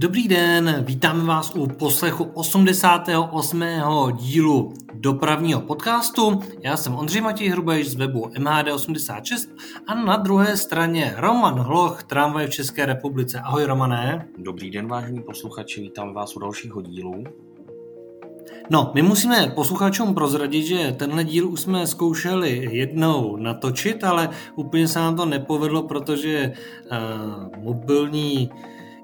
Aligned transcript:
Dobrý 0.00 0.28
den, 0.28 0.84
vítáme 0.86 1.24
vás 1.24 1.54
u 1.54 1.66
poslechu 1.66 2.24
88. 2.24 3.64
dílu 4.16 4.72
dopravního 4.94 5.60
podcastu. 5.60 6.40
Já 6.62 6.76
jsem 6.76 6.94
Ondřej 6.94 7.20
Matěj 7.20 7.48
Hrubejš 7.48 7.90
z 7.90 7.94
webu 7.94 8.26
MHD86 8.26 9.48
a 9.86 9.94
na 9.94 10.16
druhé 10.16 10.56
straně 10.56 11.14
Roman 11.16 11.54
Hloch, 11.54 12.02
tramvaj 12.02 12.46
v 12.46 12.50
České 12.50 12.86
republice. 12.86 13.40
Ahoj 13.40 13.64
Romané. 13.64 14.28
Dobrý 14.38 14.70
den, 14.70 14.86
vážení 14.86 15.22
posluchači, 15.22 15.80
vítám 15.80 16.14
vás 16.14 16.36
u 16.36 16.40
dalšího 16.40 16.82
dílu. 16.82 17.24
No, 18.70 18.90
my 18.94 19.02
musíme 19.02 19.52
posluchačům 19.54 20.14
prozradit, 20.14 20.66
že 20.66 20.92
tenhle 20.98 21.24
díl 21.24 21.48
už 21.48 21.60
jsme 21.60 21.86
zkoušeli 21.86 22.68
jednou 22.70 23.36
natočit, 23.36 24.04
ale 24.04 24.28
úplně 24.56 24.88
se 24.88 24.98
nám 24.98 25.16
to 25.16 25.26
nepovedlo, 25.26 25.82
protože 25.82 26.52
uh, 26.52 27.64
mobilní 27.64 28.50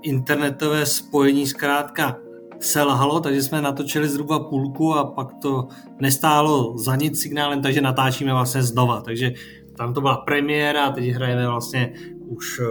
internetové 0.03 0.87
spojení 0.87 1.47
zkrátka 1.47 2.19
selhalo, 2.61 3.21
takže 3.21 3.43
jsme 3.43 3.63
natočili 3.63 4.09
zhruba 4.09 4.41
půlku 4.41 4.95
a 4.95 5.05
pak 5.05 5.29
to 5.43 5.69
nestálo 6.01 6.79
za 6.79 6.97
nic 6.97 7.21
signálem, 7.21 7.63
takže 7.63 7.81
natáčíme 7.81 8.33
vlastně 8.33 8.63
znova. 8.63 9.01
Takže 9.01 9.33
tam 9.77 9.95
to 9.95 10.01
byla 10.01 10.17
premiéra 10.17 10.85
a 10.85 10.93
teď 10.93 11.05
hrajeme 11.05 11.49
vlastně 11.49 11.93
už 12.27 12.61
uh, 12.61 12.67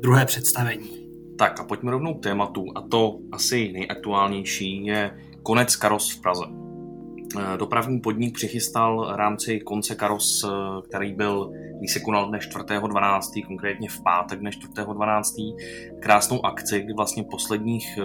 druhé 0.00 0.26
představení. 0.26 1.08
Tak 1.38 1.60
a 1.60 1.64
pojďme 1.64 1.90
rovnou 1.90 2.14
k 2.14 2.22
tématu 2.22 2.64
a 2.74 2.80
to 2.80 3.18
asi 3.32 3.72
nejaktuálnější 3.72 4.86
je 4.86 5.10
konec 5.42 5.76
karos 5.76 6.10
v 6.10 6.20
Praze. 6.20 6.65
Eh, 7.38 7.56
dopravní 7.56 8.00
podnik 8.00 8.34
přichystal 8.34 9.12
rámci 9.16 9.60
konce 9.60 9.94
karos, 9.94 10.44
eh, 10.44 10.48
který 10.88 11.14
byl, 11.14 11.52
když 11.78 11.92
se 11.92 12.00
konal 12.00 12.28
dne 12.28 12.38
4.12., 12.38 13.42
konkrétně 13.42 13.88
v 13.88 14.02
pátek 14.02 14.40
dne 14.40 14.50
4.12., 14.50 15.56
krásnou 16.00 16.46
akci, 16.46 16.80
kdy 16.80 16.92
vlastně 16.92 17.24
posledních 17.30 17.98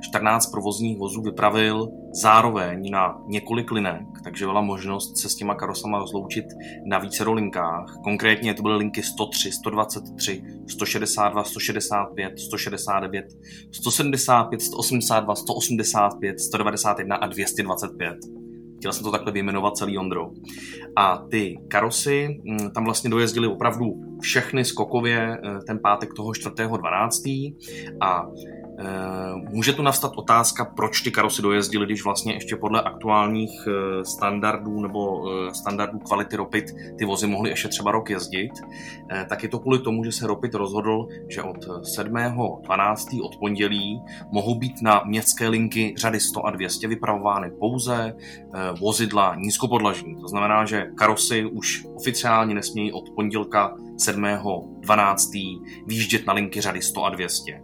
14 0.00 0.46
eh, 0.46 0.50
provozních 0.50 0.98
vozů 0.98 1.22
vypravil 1.22 1.88
zároveň 2.12 2.90
na 2.90 3.18
několik 3.26 3.70
linek, 3.70 4.02
takže 4.24 4.46
byla 4.46 4.60
možnost 4.60 5.18
se 5.18 5.28
s 5.28 5.36
těma 5.36 5.54
karosama 5.54 5.98
rozloučit 5.98 6.44
na 6.86 6.98
více 6.98 7.30
linkách. 7.30 7.96
Konkrétně 8.04 8.54
to 8.54 8.62
byly 8.62 8.76
linky 8.76 9.02
103, 9.02 9.52
123, 9.52 10.42
162, 10.68 11.44
165, 11.44 12.38
169, 12.38 13.26
175, 13.72 14.62
182, 14.62 15.34
185, 15.34 16.40
191 16.40 17.16
a 17.16 17.26
225. 17.26 18.16
Chtěl 18.78 18.92
jsem 18.92 19.04
to 19.04 19.10
takhle 19.10 19.32
vyjmenovat 19.32 19.76
celý 19.76 19.98
Ondro. 19.98 20.30
A 20.96 21.24
ty 21.30 21.58
karosy 21.68 22.40
mm, 22.44 22.70
tam 22.70 22.84
vlastně 22.84 23.10
dojezdily 23.10 23.46
opravdu 23.46 23.86
všechny 24.20 24.64
skokově 24.64 25.38
eh, 25.38 25.58
ten 25.66 25.78
pátek 25.82 26.14
toho 26.14 26.30
4.12. 26.30 27.56
a 28.00 28.26
může 29.50 29.72
tu 29.72 29.82
nastat 29.82 30.12
otázka, 30.16 30.64
proč 30.64 31.00
ty 31.00 31.10
karosy 31.10 31.42
dojezdily, 31.42 31.86
když 31.86 32.04
vlastně 32.04 32.34
ještě 32.34 32.56
podle 32.56 32.82
aktuálních 32.82 33.68
eh, 33.68 34.04
standardů 34.04 34.80
nebo 34.80 35.30
eh, 35.30 35.54
standardů 35.54 35.98
kvality 35.98 36.36
Ropit 36.36 36.64
ty 36.98 37.04
vozy 37.04 37.26
mohly 37.26 37.50
ještě 37.50 37.68
třeba 37.68 37.92
rok 37.92 38.10
jezdit. 38.10 38.50
Tak 39.28 39.42
je 39.42 39.48
to 39.48 39.58
kvůli 39.58 39.78
tomu, 39.78 40.04
že 40.04 40.12
se 40.12 40.26
Ropit 40.26 40.54
rozhodl, 40.54 41.08
že 41.28 41.42
od 41.42 41.56
7.12. 41.66 43.24
od 43.24 43.36
pondělí 43.36 44.02
mohou 44.32 44.54
být 44.54 44.82
na 44.82 45.02
městské 45.06 45.48
linky 45.48 45.94
řady 45.96 46.20
100 46.20 46.46
a 46.46 46.50
200 46.50 46.88
vypravovány 46.88 47.50
pouze 47.50 48.14
vozidla 48.80 49.34
nízkopodlažní. 49.34 50.16
To 50.20 50.28
znamená, 50.28 50.64
že 50.64 50.86
karosy 50.96 51.44
už 51.44 51.86
oficiálně 51.96 52.54
nesmějí 52.54 52.92
od 52.92 53.10
pondělka 53.14 53.74
7.12. 53.98 55.62
výjíždět 55.86 56.26
na 56.26 56.32
linky 56.32 56.60
řady 56.60 56.82
100 56.82 57.04
a 57.04 57.10
200. 57.10 57.60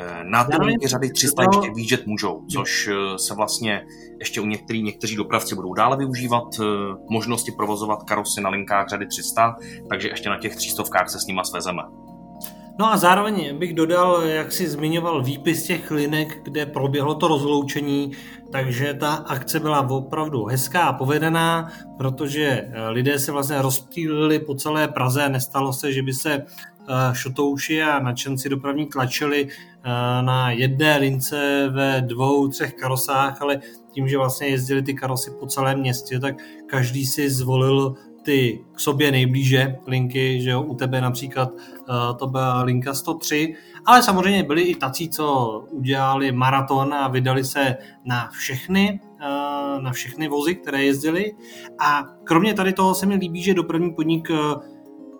Eh, 0.00 0.24
na 0.24 0.44
ty 0.44 0.88
řady 0.88 1.10
300 1.10 1.42
ještě 1.42 1.70
výjíždět 1.74 2.06
můžou, 2.06 2.42
což 2.52 2.88
eh, 2.92 3.18
se 3.18 3.34
vlastně 3.34 3.84
ještě 4.18 4.40
u 4.40 4.46
některých, 4.46 4.84
někteří 4.84 5.16
dopravci 5.16 5.54
budou 5.54 5.74
dále 5.74 5.96
využívat 5.96 6.44
eh, 6.60 6.64
možnosti 7.10 7.52
provozovat 7.52 8.02
karosy 8.02 8.40
na 8.40 8.50
linkách 8.50 8.88
řady 8.88 9.06
300, 9.06 9.56
takže 9.88 10.08
ještě 10.08 10.28
na 10.28 10.38
těch 10.38 10.56
300 10.56 10.84
se 11.06 11.20
s 11.20 11.26
nima 11.26 11.44
svezeme. 11.44 11.82
No 12.80 12.92
a 12.92 12.96
zároveň 12.96 13.58
bych 13.58 13.74
dodal, 13.74 14.22
jak 14.22 14.52
si 14.52 14.68
zmiňoval 14.68 15.22
výpis 15.22 15.62
těch 15.62 15.90
linek, 15.90 16.40
kde 16.42 16.66
proběhlo 16.66 17.14
to 17.14 17.28
rozloučení, 17.28 18.12
takže 18.52 18.94
ta 18.94 19.14
akce 19.14 19.60
byla 19.60 19.88
opravdu 19.90 20.44
hezká 20.44 20.82
a 20.82 20.92
povedená, 20.92 21.68
protože 21.98 22.68
lidé 22.88 23.18
se 23.18 23.32
vlastně 23.32 23.62
rozptýlili 23.62 24.38
po 24.38 24.54
celé 24.54 24.88
Praze 24.88 25.28
nestalo 25.28 25.72
se, 25.72 25.92
že 25.92 26.02
by 26.02 26.12
se 26.12 26.44
šotouši 27.12 27.82
a 27.82 27.98
nadšenci 27.98 28.48
dopravní 28.48 28.86
tlačili 28.86 29.48
na 30.20 30.50
jedné 30.50 30.98
lince 30.98 31.68
ve 31.72 32.00
dvou, 32.00 32.48
třech 32.48 32.74
karosách, 32.74 33.42
ale 33.42 33.60
tím, 33.92 34.08
že 34.08 34.18
vlastně 34.18 34.46
jezdili 34.46 34.82
ty 34.82 34.94
karosy 34.94 35.30
po 35.40 35.46
celém 35.46 35.80
městě, 35.80 36.20
tak 36.20 36.34
každý 36.66 37.06
si 37.06 37.30
zvolil 37.30 37.94
ty 38.22 38.64
k 38.72 38.80
sobě 38.80 39.12
nejblíže 39.12 39.76
linky, 39.86 40.42
že 40.42 40.50
jo, 40.50 40.62
u 40.62 40.74
tebe 40.74 41.00
například 41.00 41.50
to 42.18 42.26
byla 42.26 42.62
linka 42.62 42.94
103, 42.94 43.54
ale 43.86 44.02
samozřejmě 44.02 44.42
byli 44.42 44.62
i 44.62 44.74
tací, 44.74 45.08
co 45.08 45.58
udělali 45.70 46.32
maraton 46.32 46.94
a 46.94 47.08
vydali 47.08 47.44
se 47.44 47.76
na 48.04 48.28
všechny, 48.28 49.00
na 49.80 49.92
všechny 49.92 50.28
vozy, 50.28 50.54
které 50.54 50.84
jezdili. 50.84 51.32
A 51.78 52.04
kromě 52.24 52.54
tady 52.54 52.72
toho 52.72 52.94
se 52.94 53.06
mi 53.06 53.14
líbí, 53.14 53.42
že 53.42 53.54
dopravní 53.54 53.90
podnik 53.90 54.30
v 54.30 54.60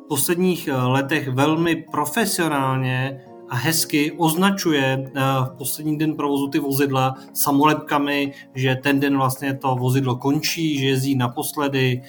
posledních 0.08 0.68
letech 0.72 1.28
velmi 1.28 1.76
profesionálně 1.76 3.20
a 3.48 3.56
hezky 3.56 4.12
označuje 4.12 5.10
v 5.44 5.56
poslední 5.58 5.98
den 5.98 6.14
provozu 6.16 6.48
ty 6.48 6.58
vozidla 6.58 7.14
samolepkami, 7.32 8.32
že 8.54 8.76
ten 8.82 9.00
den 9.00 9.16
vlastně 9.16 9.54
to 9.54 9.76
vozidlo 9.76 10.16
končí, 10.16 10.78
že 10.78 10.86
jezdí 10.86 11.14
naposledy 11.14 12.02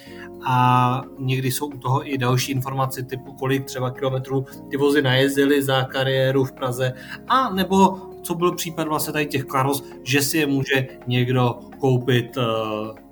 a 0.45 1.01
někdy 1.19 1.51
jsou 1.51 1.67
u 1.67 1.77
toho 1.77 2.13
i 2.13 2.17
další 2.17 2.51
informace 2.51 3.03
typu 3.03 3.33
kolik 3.33 3.65
třeba 3.65 3.91
kilometrů 3.91 4.45
ty 4.69 4.77
vozy 4.77 5.01
najezdily 5.01 5.63
za 5.63 5.83
kariéru 5.83 6.43
v 6.43 6.51
Praze 6.51 6.93
a 7.27 7.49
nebo 7.49 7.97
co 8.21 8.35
byl 8.35 8.55
případ 8.55 8.87
vlastně 8.87 9.13
tady 9.13 9.25
těch 9.25 9.43
karos, 9.43 9.83
že 10.03 10.21
si 10.21 10.37
je 10.37 10.47
může 10.47 10.87
někdo 11.07 11.59
koupit 11.79 12.37
uh, 12.37 13.08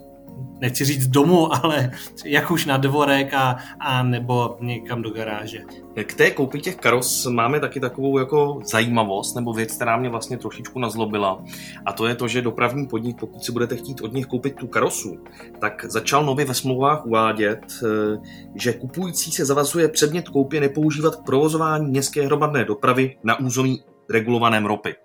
nechci 0.60 0.86
říct 0.86 1.08
domů, 1.08 1.56
ale 1.64 1.92
jak 2.26 2.52
už 2.52 2.66
na 2.66 2.78
dvorek 2.78 3.34
a, 3.34 3.58
a 3.80 4.04
nebo 4.04 4.58
někam 4.60 5.02
do 5.02 5.10
garáže. 5.10 5.64
K 6.04 6.14
té 6.14 6.32
koupi 6.32 6.60
těch 6.60 6.76
karos 6.76 7.26
máme 7.26 7.60
taky 7.60 7.80
takovou 7.80 8.18
jako 8.18 8.60
zajímavost 8.72 9.36
nebo 9.36 9.54
věc, 9.54 9.76
která 9.76 9.98
mě 9.98 10.10
vlastně 10.10 10.38
trošičku 10.38 10.80
nazlobila. 10.80 11.44
A 11.86 11.94
to 11.94 12.08
je 12.08 12.16
to, 12.16 12.28
že 12.28 12.42
dopravní 12.42 12.88
podnik, 12.88 13.20
pokud 13.20 13.44
si 13.44 13.52
budete 13.52 13.76
chtít 13.76 14.02
od 14.02 14.14
nich 14.14 14.26
koupit 14.26 14.56
tu 14.56 14.68
karosu, 14.68 15.18
tak 15.60 15.86
začal 15.90 16.26
nově 16.26 16.46
ve 16.46 16.54
smlouvách 16.54 17.06
uvádět, 17.06 17.60
eh, 17.84 18.18
že 18.56 18.74
kupující 18.74 19.32
se 19.32 19.46
zavazuje 19.46 19.88
předmět 19.88 20.30
koupě 20.30 20.62
nepoužívat 20.62 21.16
k 21.16 21.26
provozování 21.26 21.88
městské 21.88 22.26
hromadné 22.26 22.66
dopravy 22.66 23.18
na 23.24 23.40
území 23.40 23.84
regulovaném 24.10 24.66
ropit. 24.66 24.98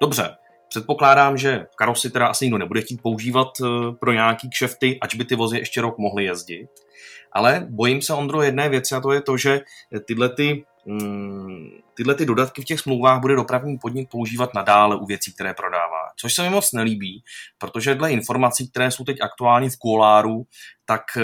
Dobře, 0.00 0.30
Předpokládám, 0.76 1.36
že 1.36 1.66
karosy 1.76 2.10
teda 2.10 2.26
asi 2.26 2.44
nikdo 2.44 2.58
nebude 2.58 2.80
chtít 2.80 3.02
používat 3.02 3.48
eh, 3.60 3.92
pro 4.00 4.12
nějaký 4.12 4.50
kšefty, 4.50 4.98
ač 5.00 5.14
by 5.14 5.24
ty 5.24 5.34
vozy 5.34 5.58
ještě 5.58 5.80
rok 5.80 5.98
mohly 5.98 6.24
jezdit. 6.24 6.68
Ale 7.32 7.66
bojím 7.70 8.02
se, 8.02 8.14
Ondro, 8.14 8.42
jedné 8.42 8.68
věci 8.68 8.94
a 8.94 9.00
to 9.00 9.12
je 9.12 9.20
to, 9.20 9.36
že 9.36 9.60
tyhle 10.04 10.28
ty, 10.28 10.64
mm, 10.86 11.70
tyhle 11.94 12.14
ty 12.14 12.26
dodatky 12.26 12.62
v 12.62 12.64
těch 12.64 12.80
smlouvách 12.80 13.20
bude 13.20 13.34
dopravní 13.34 13.78
podnik 13.78 14.10
používat 14.10 14.54
nadále 14.54 14.96
u 14.96 15.06
věcí, 15.06 15.32
které 15.32 15.54
prodává. 15.54 16.12
Což 16.16 16.34
se 16.34 16.42
mi 16.42 16.50
moc 16.50 16.72
nelíbí, 16.72 17.22
protože 17.58 17.94
dle 17.94 18.12
informací, 18.12 18.70
které 18.70 18.90
jsou 18.90 19.04
teď 19.04 19.16
aktuální 19.20 19.70
v 19.70 19.78
kuláru, 19.78 20.46
tak 20.86 21.02
eh, 21.16 21.22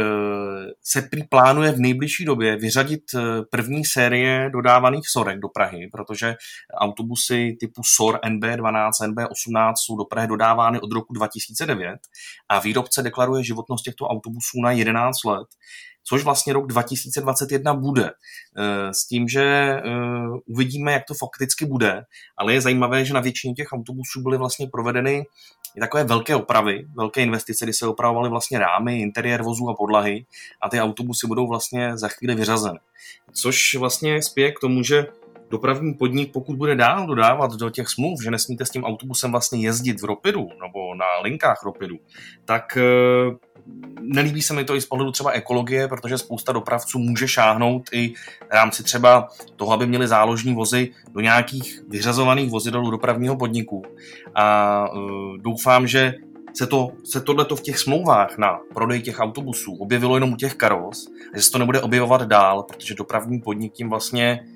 se 0.83 1.03
prý 1.03 1.25
plánuje 1.25 1.73
v 1.73 1.81
nejbližší 1.81 2.25
době 2.25 2.57
vyřadit 2.57 3.03
eh, 3.15 3.21
první 3.51 3.85
série 3.85 4.51
dodávaných 4.51 5.09
sorek 5.09 5.41
do 5.41 5.49
Prahy, 5.49 5.89
protože 5.93 6.35
autobusy 6.75 7.57
typu 7.61 7.83
SOR 7.97 8.19
NB12, 8.25 8.91
NB18 9.03 9.73
jsou 9.77 9.97
do 9.97 10.05
Prahy 10.05 10.29
dodávány 10.29 10.81
od 10.81 10.93
roku 10.93 11.13
2009 11.13 11.99
a 12.49 12.59
výrobce 12.59 13.03
deklaruje 13.03 13.45
životnost 13.45 13.85
těchto 13.85 14.07
autobusů 14.07 14.61
na 14.63 14.73
11 14.73 15.25
let 15.25 15.47
což 16.05 16.25
vlastně 16.25 16.53
rok 16.53 16.67
2021 16.67 17.75
bude. 17.75 18.11
Eh, 18.11 18.95
s 18.95 19.07
tím, 19.07 19.29
že 19.29 19.77
uvidíme, 20.47 20.93
jak 20.93 21.03
to 21.09 21.15
fakticky 21.15 21.67
bude, 21.67 22.05
ale 22.37 22.53
je 22.53 22.61
zajímavé, 22.61 23.05
že 23.05 23.15
na 23.15 23.21
většině 23.21 23.55
těch 23.55 23.73
autobusů 23.73 24.23
byly 24.23 24.39
vlastně 24.39 24.67
provedeny 24.67 25.25
takové 25.81 26.05
velké 26.05 26.37
opravy, 26.37 26.87
velké 26.95 27.23
investice, 27.23 27.65
kdy 27.65 27.73
se 27.73 27.87
opravovaly 27.87 28.29
vlastně 28.29 28.59
rámy, 28.59 29.01
interiér 29.01 29.43
vozů 29.43 29.69
a 29.69 29.75
podlahy 29.75 30.25
a 30.63 30.69
ty 30.69 30.81
autobusy 30.81 31.27
budou 31.27 31.49
vlastně 31.49 31.99
za 31.99 32.09
chvíli 32.09 32.35
vyřazeny. 32.35 32.79
Což 33.33 33.75
vlastně 33.75 34.23
spěje 34.23 34.53
k 34.53 34.61
tomu, 34.61 34.83
že 34.83 35.07
dopravní 35.51 35.95
podnik, 35.95 36.33
pokud 36.33 36.57
bude 36.57 36.77
dál 36.77 37.07
dodávat 37.07 37.53
do 37.53 37.71
těch 37.71 37.89
smluv, 37.89 38.23
že 38.23 38.31
nesmíte 38.31 38.67
s 38.67 38.71
tím 38.71 38.85
autobusem 38.85 39.31
vlastně 39.31 39.61
jezdit 39.61 40.01
v 40.01 40.05
Ropidu 40.05 40.49
nebo 40.63 40.95
na 40.95 41.07
linkách 41.23 41.63
Ropidu, 41.65 41.97
tak 42.45 42.77
eh, 42.77 42.83
nelíbí 44.01 44.43
se 44.43 44.55
mi 44.55 44.65
to 44.65 44.75
i 44.75 44.81
z 44.81 44.87
pohledu 44.87 45.11
třeba 45.11 45.31
ekologie, 45.31 45.89
protože 45.89 46.19
spousta 46.19 46.53
dopravců 46.53 46.99
může 46.99 47.29
šáhnout 47.29 47.83
i 47.93 48.15
v 48.49 48.53
rámci 48.53 48.83
třeba 48.83 49.29
toho, 49.57 49.73
aby 49.73 49.87
měli 49.87 50.09
záložní 50.09 50.55
vozy 50.55 50.91
do 51.13 51.21
nějakých 51.21 51.81
vyřazovaných 51.89 52.51
vozidel 52.51 52.91
dopravního 52.91 53.37
podniku. 53.37 53.83
A 54.35 54.87
uh, 54.93 55.37
doufám, 55.37 55.87
že 55.87 56.15
se, 56.55 56.67
to, 56.67 56.93
se 57.05 57.21
tohleto 57.21 57.57
v 57.57 57.63
těch 57.63 57.79
smlouvách 57.79 58.39
na 58.39 58.61
prodej 58.75 59.03
těch 59.03 59.21
autobusů 59.21 59.75
objevilo 59.75 60.17
jenom 60.17 60.33
u 60.33 60.37
těch 60.37 60.55
karos 60.55 61.09
že 61.35 61.43
se 61.43 61.51
to 61.51 61.59
nebude 61.59 61.81
objevovat 61.81 62.23
dál, 62.23 62.63
protože 62.63 62.95
dopravní 62.95 63.41
podnik 63.41 63.73
tím 63.73 63.91
vlastně 63.91 64.47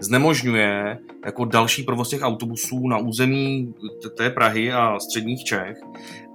znemožňuje 0.00 0.98
jako 1.24 1.44
další 1.44 1.82
provoz 1.82 2.08
těch 2.08 2.22
autobusů 2.22 2.88
na 2.88 2.98
území 2.98 3.74
té 4.16 4.30
Prahy 4.30 4.72
a 4.72 4.98
středních 4.98 5.44
Čech 5.44 5.76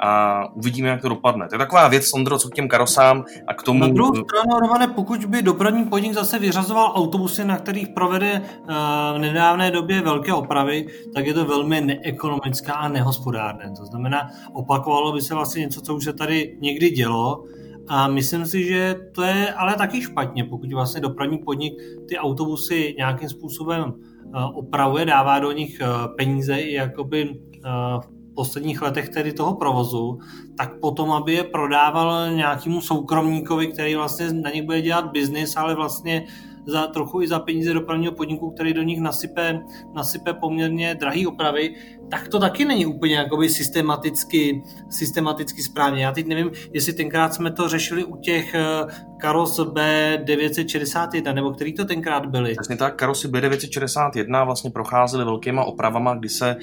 a 0.04 0.44
uvidíme, 0.56 0.90
jak 0.90 1.02
to 1.02 1.10
dopadne. 1.10 1.48
To 1.48 1.56
je 1.56 1.60
taková 1.60 1.88
věc, 1.88 2.14
Ondro, 2.14 2.40
co 2.40 2.50
k 2.50 2.56
těm 2.56 2.68
karosám 2.68 3.26
a 3.48 3.54
k 3.54 3.64
tomu... 3.64 3.80
Na 3.80 3.88
druhou 3.88 4.16
stranu, 4.16 4.60
Romane, 4.60 4.88
pokud 4.88 5.26
by 5.26 5.42
dopravní 5.42 5.84
podnik 5.84 6.14
zase 6.14 6.40
vyřazoval 6.40 6.92
autobusy, 6.96 7.46
na 7.46 7.58
kterých 7.58 7.88
provede 7.90 8.42
uh, 8.42 8.68
v 9.16 9.20
nedávné 9.20 9.72
době 9.72 10.02
velké 10.02 10.34
opravy, 10.34 10.88
tak 11.14 11.28
je 11.28 11.34
to 11.34 11.46
velmi 11.46 11.82
neekonomická 11.82 12.74
a 12.74 12.88
nehospodárné. 12.88 13.72
To 13.78 13.86
znamená, 13.86 14.30
opakovalo 14.54 15.14
by 15.14 15.22
se 15.22 15.36
vlastně 15.36 15.62
něco, 15.62 15.82
co 15.82 15.96
už 15.96 16.04
se 16.04 16.14
tady 16.14 16.58
někdy 16.62 16.90
dělo, 16.90 17.44
a 17.88 18.08
myslím 18.08 18.46
si, 18.46 18.64
že 18.64 18.96
to 19.12 19.24
je 19.24 19.54
ale 19.54 19.76
taky 19.76 20.02
špatně, 20.02 20.44
pokud 20.44 20.74
vlastně 20.74 21.02
dopravní 21.02 21.38
podnik 21.38 21.74
ty 22.08 22.18
autobusy 22.18 22.96
nějakým 22.98 23.30
způsobem 23.30 23.94
eh, 23.94 24.30
opravuje, 24.54 25.06
dává 25.06 25.40
do 25.40 25.52
nich 25.52 25.82
eh, 25.82 25.88
peníze 26.18 26.56
i 26.56 26.74
jakoby 26.74 27.30
eh, 27.30 27.70
v 28.02 28.34
posledních 28.36 28.82
letech 28.82 29.10
tedy 29.10 29.34
toho 29.34 29.56
provozu, 29.56 30.20
tak 30.58 30.80
potom, 30.80 31.12
aby 31.12 31.34
je 31.34 31.44
prodával 31.44 32.32
nějakému 32.32 32.82
soukromníkovi, 32.82 33.68
který 33.68 33.96
vlastně 33.96 34.34
na 34.34 34.50
nich 34.50 34.64
bude 34.64 34.82
dělat 34.82 35.12
biznis, 35.12 35.58
ale 35.58 35.76
vlastně 35.76 36.28
za 36.68 36.88
trochu 36.88 37.22
i 37.22 37.28
za 37.28 37.40
peníze 37.40 37.74
dopravního 37.74 38.14
podniku, 38.14 38.52
který 38.52 38.74
do 38.74 38.82
nich 38.82 39.02
nasype, 39.02 39.60
nasype 39.94 40.34
poměrně 40.34 40.96
drahý 40.96 41.28
opravy, 41.28 41.76
tak 42.12 42.28
to 42.28 42.40
taky 42.40 42.66
není 42.66 42.86
úplně 42.86 43.16
jakoby 43.16 43.50
systematicky, 43.50 44.64
systematicky 44.90 45.64
správně. 45.64 46.06
Já 46.06 46.12
teď 46.12 46.28
nevím, 46.28 46.52
jestli 46.74 46.94
tenkrát 46.94 47.34
jsme 47.34 47.52
to 47.52 47.70
řešili 47.70 48.04
u 48.04 48.18
těch 48.18 48.56
eh, 48.56 48.62
karos 49.22 49.60
B961, 49.60 51.34
nebo 51.34 51.52
který 51.52 51.74
to 51.74 51.86
tenkrát 51.86 52.26
byly. 52.26 52.56
Přesně 52.56 52.78
tak, 52.78 52.96
karosy 52.96 53.28
B961 53.28 54.46
vlastně 54.46 54.72
procházely 54.72 55.26
velkýma 55.26 55.64
opravama, 55.64 56.16
kdy 56.16 56.30
se 56.30 56.50
e, 56.50 56.58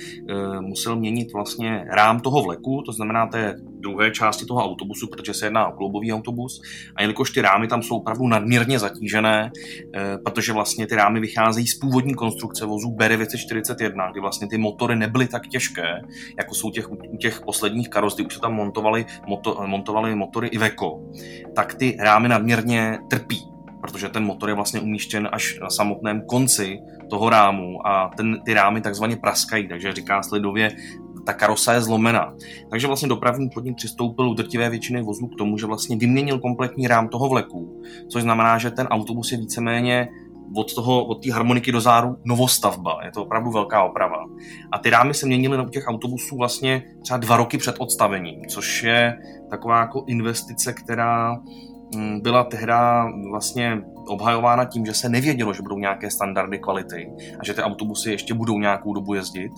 musel 0.61 0.97
měnit 0.97 1.33
vlastně 1.33 1.85
rám 1.91 2.21
toho 2.21 2.43
vleku, 2.43 2.83
to 2.87 2.93
znamená 2.93 3.27
té 3.27 3.55
druhé 3.81 4.11
části 4.11 4.47
toho 4.47 4.65
autobusu, 4.65 5.07
protože 5.07 5.35
se 5.35 5.47
jedná 5.47 5.69
o 5.69 5.73
kloubový 5.73 6.13
autobus. 6.13 6.61
A 6.97 7.03
jelikož 7.03 7.31
ty 7.31 7.41
rámy 7.41 7.69
tam 7.69 7.83
jsou 7.83 7.97
opravdu 7.97 8.29
nadměrně 8.29 8.79
zatížené, 8.79 9.51
e, 9.95 10.19
protože 10.19 10.53
vlastně 10.53 10.87
ty 10.87 10.95
rámy 10.95 11.21
vycházejí 11.21 11.67
z 11.67 11.79
původní 11.79 12.15
konstrukce 12.15 12.67
vozů 12.67 12.89
B941, 12.89 14.13
kdy 14.13 14.21
vlastně 14.21 14.49
ty 14.49 14.59
motory 14.59 14.97
nebyly 14.97 15.29
tak 15.29 15.47
těžké, 15.47 16.01
jako 16.39 16.55
jsou 16.55 16.71
těch, 16.71 16.91
u 16.91 17.17
těch 17.17 17.41
posledních 17.41 17.89
karos, 17.89 18.15
kdy 18.15 18.25
už 18.25 18.35
se 18.35 18.41
tam 18.41 18.55
montovali, 18.55 19.07
moto, 19.27 19.63
montovali 19.67 20.15
motory 20.15 20.49
Iveco, 20.49 21.01
tak 21.55 21.75
ty 21.75 21.97
rámy 22.01 22.29
nadměrně 22.29 22.99
trpí 23.11 23.59
protože 23.81 24.09
ten 24.09 24.25
motor 24.25 24.49
je 24.49 24.55
vlastně 24.55 24.81
umístěn 24.81 25.29
až 25.33 25.59
na 25.63 25.71
samotném 25.71 26.23
konci 26.27 26.79
toho 27.11 27.31
rámu 27.31 27.87
a 27.87 28.11
ten, 28.17 28.41
ty 28.45 28.55
rámy 28.55 28.81
takzvaně 28.81 29.17
praskají, 29.17 29.69
takže 29.69 29.93
říká 29.93 30.23
sledově, 30.23 30.71
ta 31.29 31.35
karosa 31.35 31.73
je 31.73 31.81
zlomená. 31.83 32.35
Takže 32.71 32.87
vlastně 32.87 33.09
dopravní 33.09 33.51
podnik 33.55 33.77
přistoupil 33.77 34.31
u 34.31 34.35
drtivé 34.35 34.71
většiny 34.71 35.03
vozů 35.03 35.27
k 35.27 35.39
tomu, 35.39 35.59
že 35.59 35.67
vlastně 35.67 35.97
vyměnil 35.97 36.39
kompletní 36.39 36.87
rám 36.87 37.09
toho 37.09 37.29
vleku, 37.29 37.83
což 38.09 38.23
znamená, 38.23 38.59
že 38.59 38.71
ten 38.71 38.87
autobus 38.87 39.33
je 39.33 39.39
víceméně 39.39 40.09
od 40.57 40.75
toho, 40.75 41.05
od 41.05 41.27
harmoniky 41.27 41.73
do 41.73 41.81
záru 41.81 42.17
novostavba. 42.25 43.05
Je 43.05 43.11
to 43.11 43.23
opravdu 43.23 43.51
velká 43.51 43.85
oprava. 43.85 44.25
A 44.73 44.79
ty 44.79 44.91
rámy 44.91 45.15
se 45.15 45.27
měnily 45.27 45.67
u 45.67 45.69
těch 45.69 45.85
autobusů 45.87 46.37
vlastně 46.37 46.83
třeba 47.03 47.19
dva 47.19 47.37
roky 47.37 47.59
před 47.59 47.77
odstavením, 47.79 48.41
což 48.49 48.83
je 48.83 49.19
taková 49.51 49.81
jako 49.81 50.05
investice, 50.07 50.73
která 50.73 51.37
mm, 51.95 52.21
byla 52.21 52.45
tehda 52.45 53.07
vlastně 53.31 53.83
obhajována 54.07 54.65
tím, 54.65 54.87
že 54.87 54.95
se 54.95 55.09
nevědělo, 55.09 55.53
že 55.53 55.63
budou 55.63 55.79
nějaké 55.79 56.11
standardy 56.11 56.59
kvality 56.59 57.11
a 57.41 57.45
že 57.45 57.55
ty 57.55 57.63
autobusy 57.63 58.11
ještě 58.11 58.35
budou 58.35 58.59
nějakou 58.59 58.95
dobu 58.95 59.15
jezdit. 59.15 59.53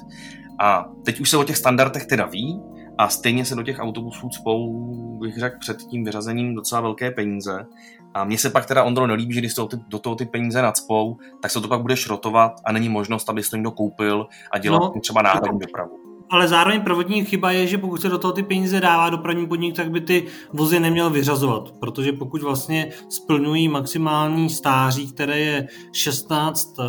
A 0.60 0.84
teď 1.04 1.20
už 1.20 1.30
se 1.30 1.36
o 1.36 1.44
těch 1.44 1.56
standardech 1.56 2.06
teda 2.06 2.26
ví 2.26 2.60
a 2.98 3.08
stejně 3.08 3.44
se 3.44 3.54
do 3.54 3.62
těch 3.62 3.78
autobusů 3.78 4.28
cpou, 4.28 5.18
bych 5.18 5.38
řekl, 5.38 5.56
před 5.60 5.76
tím 5.76 6.04
vyřazením 6.04 6.54
docela 6.54 6.80
velké 6.80 7.10
peníze. 7.10 7.66
A 8.14 8.24
mně 8.24 8.38
se 8.38 8.50
pak 8.50 8.66
teda, 8.66 8.84
Ondro, 8.84 9.06
nelíbí, 9.06 9.34
že 9.34 9.40
když 9.40 9.54
to 9.54 9.68
do 9.88 9.98
toho 9.98 10.16
ty 10.16 10.24
peníze 10.24 10.62
nadspou, 10.62 11.16
tak 11.42 11.50
se 11.50 11.60
to 11.60 11.68
pak 11.68 11.80
bude 11.80 11.96
šrotovat 11.96 12.52
a 12.64 12.72
není 12.72 12.88
možnost, 12.88 13.30
aby 13.30 13.42
to 13.42 13.56
někdo 13.56 13.70
koupil 13.70 14.26
a 14.52 14.58
dělal 14.58 14.80
no, 14.80 15.00
třeba 15.00 15.22
náhradní 15.22 15.58
dopravu 15.58 15.99
ale 16.30 16.48
zároveň 16.48 16.80
prvotní 16.80 17.24
chyba 17.24 17.50
je, 17.50 17.66
že 17.66 17.78
pokud 17.78 18.02
se 18.02 18.08
do 18.08 18.18
toho 18.18 18.32
ty 18.32 18.42
peníze 18.42 18.80
dává 18.80 19.10
dopravní 19.10 19.46
podnik, 19.46 19.76
tak 19.76 19.90
by 19.90 20.00
ty 20.00 20.26
vozy 20.52 20.80
neměl 20.80 21.10
vyřazovat, 21.10 21.70
protože 21.80 22.12
pokud 22.12 22.42
vlastně 22.42 22.90
splňují 23.08 23.68
maximální 23.68 24.50
stáří, 24.50 25.12
které 25.12 25.38
je 25.38 25.68
16 25.92 26.76
eh, 26.78 26.82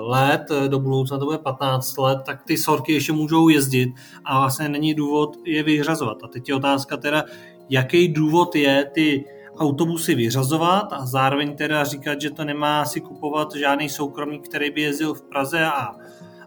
let, 0.00 0.42
eh, 0.50 0.68
do 0.68 0.78
budoucna 0.78 1.18
to 1.18 1.24
bude 1.24 1.38
15 1.38 1.98
let, 1.98 2.18
tak 2.26 2.42
ty 2.42 2.56
sorky 2.56 2.92
ještě 2.92 3.12
můžou 3.12 3.48
jezdit 3.48 3.88
a 4.24 4.40
vlastně 4.40 4.68
není 4.68 4.94
důvod 4.94 5.36
je 5.44 5.62
vyřazovat. 5.62 6.18
A 6.24 6.28
teď 6.28 6.48
je 6.48 6.54
otázka 6.54 6.96
teda, 6.96 7.24
jaký 7.70 8.08
důvod 8.08 8.54
je 8.56 8.90
ty 8.94 9.24
autobusy 9.58 10.14
vyřazovat 10.14 10.92
a 10.92 11.06
zároveň 11.06 11.56
teda 11.56 11.84
říkat, 11.84 12.20
že 12.20 12.30
to 12.30 12.44
nemá 12.44 12.84
si 12.84 13.00
kupovat 13.00 13.54
žádný 13.54 13.88
soukromník, 13.88 14.48
který 14.48 14.70
by 14.70 14.80
jezdil 14.80 15.14
v 15.14 15.22
Praze 15.22 15.64
a, 15.64 15.94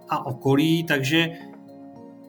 a 0.10 0.26
okolí, 0.26 0.84
takže 0.84 1.30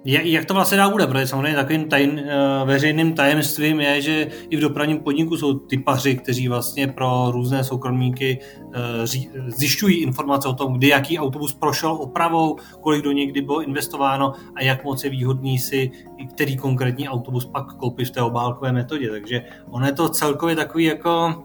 jak 0.05 0.45
to 0.45 0.55
vlastně 0.55 0.79
dá 0.79 0.89
bude, 0.89 1.07
protože 1.07 1.27
samozřejmě 1.27 1.55
takovým 1.55 1.89
tajn, 1.89 2.19
eh, 2.19 2.65
veřejným 2.65 3.13
tajemstvím 3.13 3.81
je, 3.81 4.01
že 4.01 4.27
i 4.51 4.57
v 4.57 4.61
dopravním 4.61 4.99
podniku 4.99 5.37
jsou 5.37 5.55
typaři, 5.55 6.15
kteří 6.15 6.49
vlastně 6.49 6.89
pro 6.89 7.31
různé 7.31 7.65
soukromníky 7.65 8.39
eh, 8.75 9.07
zjišťují 9.47 10.03
informace 10.03 10.49
o 10.49 10.55
tom, 10.55 10.73
kdy 10.73 10.89
jaký 10.89 11.19
autobus 11.19 11.55
prošel 11.55 11.93
opravou, 11.93 12.57
kolik 12.81 13.05
do 13.05 13.13
něj 13.13 13.27
kdy 13.27 13.41
bylo 13.41 13.63
investováno 13.63 14.33
a 14.55 14.63
jak 14.63 14.85
moc 14.85 15.05
je 15.05 15.11
výhodný 15.11 15.59
si 15.59 15.91
který 16.35 16.57
konkrétní 16.57 17.09
autobus 17.09 17.47
pak 17.47 17.73
koupit 17.73 18.05
v 18.05 18.11
té 18.11 18.23
obálkové 18.23 18.73
metodě. 18.73 19.11
Takže 19.11 19.45
ono 19.71 19.87
je 19.87 19.93
to 19.93 20.09
celkově 20.09 20.57
takový 20.57 20.85
jako 20.85 21.45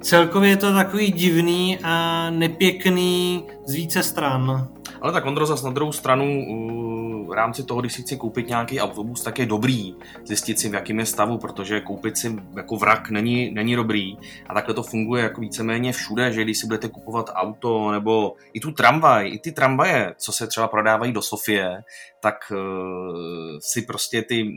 Celkově 0.00 0.50
je 0.50 0.56
to 0.56 0.72
takový 0.72 1.12
divný 1.12 1.78
a 1.82 2.26
nepěkný 2.30 3.44
z 3.66 3.74
více 3.74 4.02
stran. 4.02 4.68
Ale 5.00 5.12
tak 5.12 5.26
Ondro, 5.26 5.46
zase 5.46 5.66
na 5.66 5.72
druhou 5.72 5.92
stranu 5.92 6.24
v 7.28 7.32
rámci 7.32 7.62
toho, 7.62 7.80
když 7.80 7.92
si 7.92 8.02
chci 8.02 8.16
koupit 8.16 8.48
nějaký 8.48 8.80
autobus, 8.80 9.22
tak 9.22 9.38
je 9.38 9.46
dobrý 9.46 9.94
zjistit 10.24 10.58
si, 10.58 10.68
v 10.68 10.74
jakém 10.74 10.98
je 10.98 11.06
stavu, 11.06 11.38
protože 11.38 11.80
koupit 11.80 12.18
si 12.18 12.36
jako 12.56 12.76
vrak 12.76 13.10
není, 13.10 13.50
není 13.50 13.76
dobrý. 13.76 14.16
A 14.46 14.54
takhle 14.54 14.74
to 14.74 14.82
funguje 14.82 15.22
jako 15.22 15.40
víceméně 15.40 15.92
všude, 15.92 16.32
že 16.32 16.44
když 16.44 16.58
si 16.58 16.66
budete 16.66 16.88
kupovat 16.88 17.30
auto 17.34 17.90
nebo 17.92 18.34
i 18.52 18.60
tu 18.60 18.72
tramvaj, 18.72 19.30
i 19.34 19.38
ty 19.38 19.52
tramvaje, 19.52 20.14
co 20.16 20.32
se 20.32 20.46
třeba 20.46 20.68
prodávají 20.68 21.12
do 21.12 21.22
Sofie, 21.22 21.82
tak 22.20 22.52
uh, 22.52 23.58
si 23.60 23.82
prostě 23.82 24.22
ty 24.22 24.52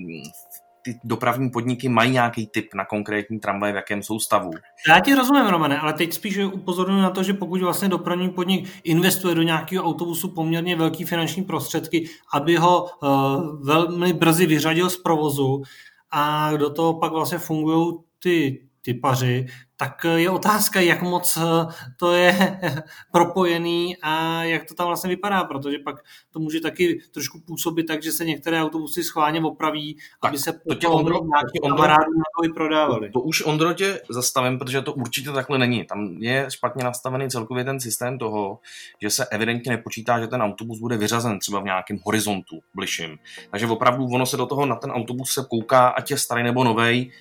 ty 0.81 0.99
dopravní 1.03 1.49
podniky 1.49 1.89
mají 1.89 2.11
nějaký 2.11 2.47
typ 2.47 2.73
na 2.73 2.85
konkrétní 2.85 3.39
tramvaj, 3.39 3.71
v 3.71 3.75
jakém 3.75 4.03
jsou 4.03 4.19
stavu. 4.19 4.51
Já 4.89 4.99
ti 4.99 5.15
rozumím, 5.15 5.47
Romane, 5.47 5.79
ale 5.79 5.93
teď 5.93 6.13
spíš 6.13 6.37
upozorňuji 6.37 7.01
na 7.01 7.09
to, 7.09 7.23
že 7.23 7.33
pokud 7.33 7.61
vlastně 7.61 7.89
dopravní 7.89 8.29
podnik 8.29 8.69
investuje 8.83 9.35
do 9.35 9.41
nějakého 9.41 9.85
autobusu 9.85 10.29
poměrně 10.29 10.75
velký 10.75 11.03
finanční 11.03 11.43
prostředky, 11.43 12.09
aby 12.33 12.55
ho 12.55 12.83
uh, 12.83 13.65
velmi 13.65 14.13
brzy 14.13 14.45
vyřadil 14.45 14.89
z 14.89 14.97
provozu 14.97 15.61
a 16.11 16.51
do 16.57 16.69
toho 16.69 16.99
pak 16.99 17.11
vlastně 17.11 17.37
fungují 17.37 17.93
ty 18.19 18.61
typaři, 18.81 19.45
tak 19.81 20.05
je 20.15 20.29
otázka, 20.29 20.79
jak 20.79 21.01
moc 21.01 21.37
eh, 21.37 21.65
to 21.97 22.13
je 22.13 22.59
propojený 23.11 23.97
a 24.01 24.43
jak 24.43 24.65
to 24.65 24.73
tam 24.73 24.87
vlastně 24.87 25.09
vypadá, 25.09 25.43
protože 25.43 25.77
pak 25.79 25.95
to 26.31 26.39
může 26.39 26.59
taky 26.59 26.99
trošku 27.13 27.39
působit 27.39 27.83
tak, 27.83 28.03
že 28.03 28.11
se 28.11 28.25
některé 28.25 28.63
autobusy 28.63 29.03
schválně 29.03 29.41
opraví, 29.41 29.97
tak, 30.21 30.29
aby 30.29 30.37
se 30.37 30.53
to 30.67 30.75
tě 30.75 30.87
Ondro, 30.87 31.19
kamarádů 31.63 32.11
na 32.17 32.47
to 32.47 32.53
prodávali. 32.53 33.07
To, 33.07 33.19
to 33.19 33.21
už 33.21 33.45
Ondro 33.45 33.73
tě 33.73 34.01
zastavím, 34.09 34.59
protože 34.59 34.81
to 34.81 34.93
určitě 34.93 35.31
takhle 35.31 35.57
není. 35.57 35.85
Tam 35.85 36.17
je 36.19 36.45
špatně 36.49 36.83
nastavený 36.83 37.29
celkově 37.29 37.63
ten 37.63 37.79
systém 37.79 38.19
toho, 38.19 38.59
že 39.01 39.09
se 39.09 39.25
evidentně 39.25 39.71
nepočítá, 39.71 40.19
že 40.19 40.27
ten 40.27 40.41
autobus 40.41 40.79
bude 40.79 40.97
vyřazen 40.97 41.39
třeba 41.39 41.59
v 41.59 41.63
nějakém 41.63 41.99
horizontu 42.03 42.59
bližším. 42.75 43.17
Takže 43.51 43.67
opravdu 43.67 44.05
ono 44.05 44.25
se 44.25 44.37
do 44.37 44.45
toho 44.45 44.65
na 44.65 44.75
ten 44.75 44.91
autobus 44.91 45.31
se 45.31 45.45
kouká, 45.49 45.87
ať 45.87 46.11
je 46.11 46.17
starý 46.17 46.43
nebo 46.43 46.63
novej, 46.63 47.11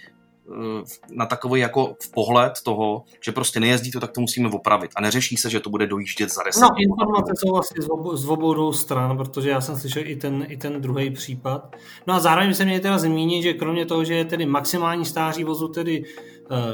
na 1.10 1.26
takový 1.26 1.60
jako 1.60 1.96
v 2.02 2.10
pohled 2.10 2.52
toho, 2.64 3.04
že 3.20 3.32
prostě 3.32 3.60
nejezdí 3.60 3.90
to, 3.90 4.00
tak 4.00 4.12
to 4.12 4.20
musíme 4.20 4.48
opravit. 4.48 4.90
A 4.96 5.00
neřeší 5.00 5.36
se, 5.36 5.50
že 5.50 5.60
to 5.60 5.70
bude 5.70 5.86
dojíždět 5.86 6.32
za 6.32 6.42
10 6.42 6.60
No, 6.60 6.68
informace 6.78 7.32
jsou 7.36 7.56
asi 7.56 7.74
z, 7.82 7.88
obou, 7.88 8.16
z 8.16 8.28
obou 8.28 8.72
stran, 8.72 9.16
protože 9.16 9.50
já 9.50 9.60
jsem 9.60 9.76
slyšel 9.76 10.02
i 10.06 10.16
ten, 10.16 10.46
i 10.48 10.56
ten 10.56 10.80
druhý 10.80 11.10
případ. 11.10 11.76
No 12.06 12.14
a 12.14 12.20
zároveň 12.20 12.54
se 12.54 12.64
mě 12.64 12.80
teda 12.80 12.98
zmínit, 12.98 13.42
že 13.42 13.54
kromě 13.54 13.86
toho, 13.86 14.04
že 14.04 14.14
je 14.14 14.24
tedy 14.24 14.46
maximální 14.46 15.04
stáří 15.04 15.44
vozu 15.44 15.68
tedy 15.68 16.04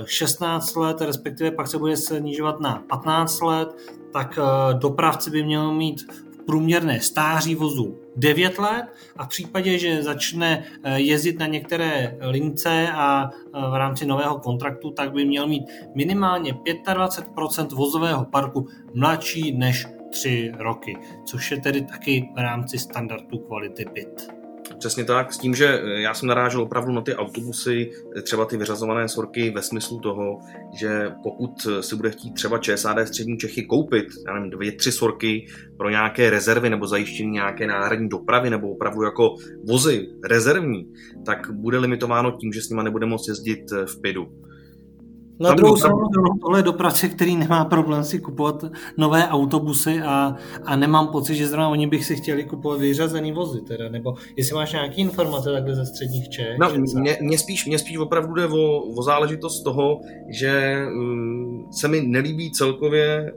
16 0.05 0.77
let, 0.77 1.01
respektive 1.01 1.51
pak 1.51 1.69
se 1.69 1.79
bude 1.79 1.97
snižovat 1.97 2.61
na 2.61 2.85
15 2.89 3.41
let, 3.41 3.69
tak 4.13 4.39
dopravci 4.73 5.31
by 5.31 5.45
měl 5.45 5.73
mít 5.73 6.03
průměrné 6.47 7.01
stáří 7.01 7.55
vozu 7.55 8.06
9 8.17 8.59
let 8.59 8.85
a 9.17 9.25
v 9.25 9.29
případě, 9.29 9.79
že 9.79 10.03
začne 10.03 10.65
eh, 10.83 11.01
jezdit 11.01 11.39
na 11.39 11.47
některé 11.47 12.19
lince 12.21 12.89
a 12.93 13.31
eh, 13.31 13.71
v 13.71 13.75
rámci 13.75 14.07
nového 14.07 14.39
kontraktu, 14.39 14.91
tak 14.91 15.13
by 15.13 15.25
měl 15.25 15.47
mít 15.49 15.65
minimálně 15.95 16.53
25% 16.53 17.77
vozového 17.77 18.25
parku 18.25 18.67
mladší 18.95 19.57
než 19.59 19.87
3 20.11 20.53
roky, 20.59 20.97
což 21.25 21.51
je 21.51 21.61
tedy 21.61 21.83
taky 21.83 22.29
v 22.35 22.39
rámci 22.39 22.79
standardu 22.79 23.39
kvality 23.39 23.85
PIT. 23.85 24.46
Přesně 24.79 25.05
tak, 25.05 25.33
s 25.33 25.39
tím, 25.39 25.55
že 25.55 25.67
eh, 25.67 26.01
já 26.01 26.15
jsem 26.15 26.29
narážel 26.29 26.63
opravdu 26.63 26.93
na 26.93 27.01
ty 27.01 27.15
autobusy, 27.15 27.91
eh, 28.17 28.23
třeba 28.23 28.45
ty 28.45 28.57
vyřazované 28.57 29.09
sorky 29.09 29.51
ve 29.51 29.63
smyslu 29.63 30.01
toho, 30.01 30.39
že 30.81 31.11
pokud 31.23 31.51
eh, 31.67 31.83
si 31.83 31.97
bude 31.97 32.11
chtít 32.11 32.35
třeba 32.35 32.59
ČSAD 32.59 33.09
střední 33.09 33.39
Čechy 33.39 33.63
koupit, 33.65 34.07
já 34.27 34.35
nevím, 34.35 34.51
dvě, 34.51 34.73
tři 34.73 34.93
sorky 34.93 35.47
pro 35.77 35.91
nějaké 35.91 36.31
rezervy 36.31 36.71
nebo 36.71 36.87
zajištění 36.87 37.31
nějaké 37.31 37.67
náhradní 37.67 38.09
dopravy 38.09 38.51
nebo 38.51 38.71
opravdu 38.71 39.03
jako 39.03 39.35
vozy 39.69 40.09
rezervní, 40.25 40.93
tak 41.27 41.51
bude 41.51 41.79
limitováno 41.79 42.31
tím, 42.41 42.53
že 42.53 42.63
s 42.63 42.71
nima 42.71 42.83
nebude 42.83 43.07
moct 43.07 43.29
jezdit 43.29 43.71
v 43.87 44.01
PIDu. 44.01 44.46
Na 45.41 45.55
druhou 45.55 45.77
stranu 45.77 45.99
tohle 46.41 46.63
dopravce, 46.63 47.09
který 47.09 47.37
nemá 47.37 47.65
problém 47.65 48.05
si 48.05 48.19
kupovat 48.19 48.65
nové 48.97 49.29
autobusy 49.29 50.01
a, 50.01 50.37
a 50.65 50.77
nemám 50.77 51.09
pocit, 51.09 51.35
že 51.35 51.49
zrovna 51.49 51.69
oni 51.69 51.87
bych 51.87 52.05
si 52.05 52.17
chtěli 52.17 52.45
kupovat 52.45 52.81
vyřazený 52.81 53.33
vozy, 53.33 53.61
teda, 53.61 53.89
nebo 53.89 54.15
jestli 54.37 54.55
máš 54.55 54.73
nějaké 54.73 54.95
informace 54.95 55.53
takhle 55.53 55.75
ze 55.75 55.87
středních 55.87 56.29
Čech? 56.29 56.59
No, 56.59 56.71
mě, 56.95 57.19
mě, 57.21 57.39
spíš, 57.39 57.67
mě 57.67 57.79
spíš 57.79 57.97
opravdu 57.99 58.35
jde 58.35 58.47
o, 58.47 58.79
o 58.99 59.03
záležitost 59.03 59.63
toho, 59.63 60.01
že 60.29 60.83
um, 60.87 61.69
se 61.73 61.89
mi 61.89 62.01
nelíbí 62.01 62.53
celkově 62.53 63.33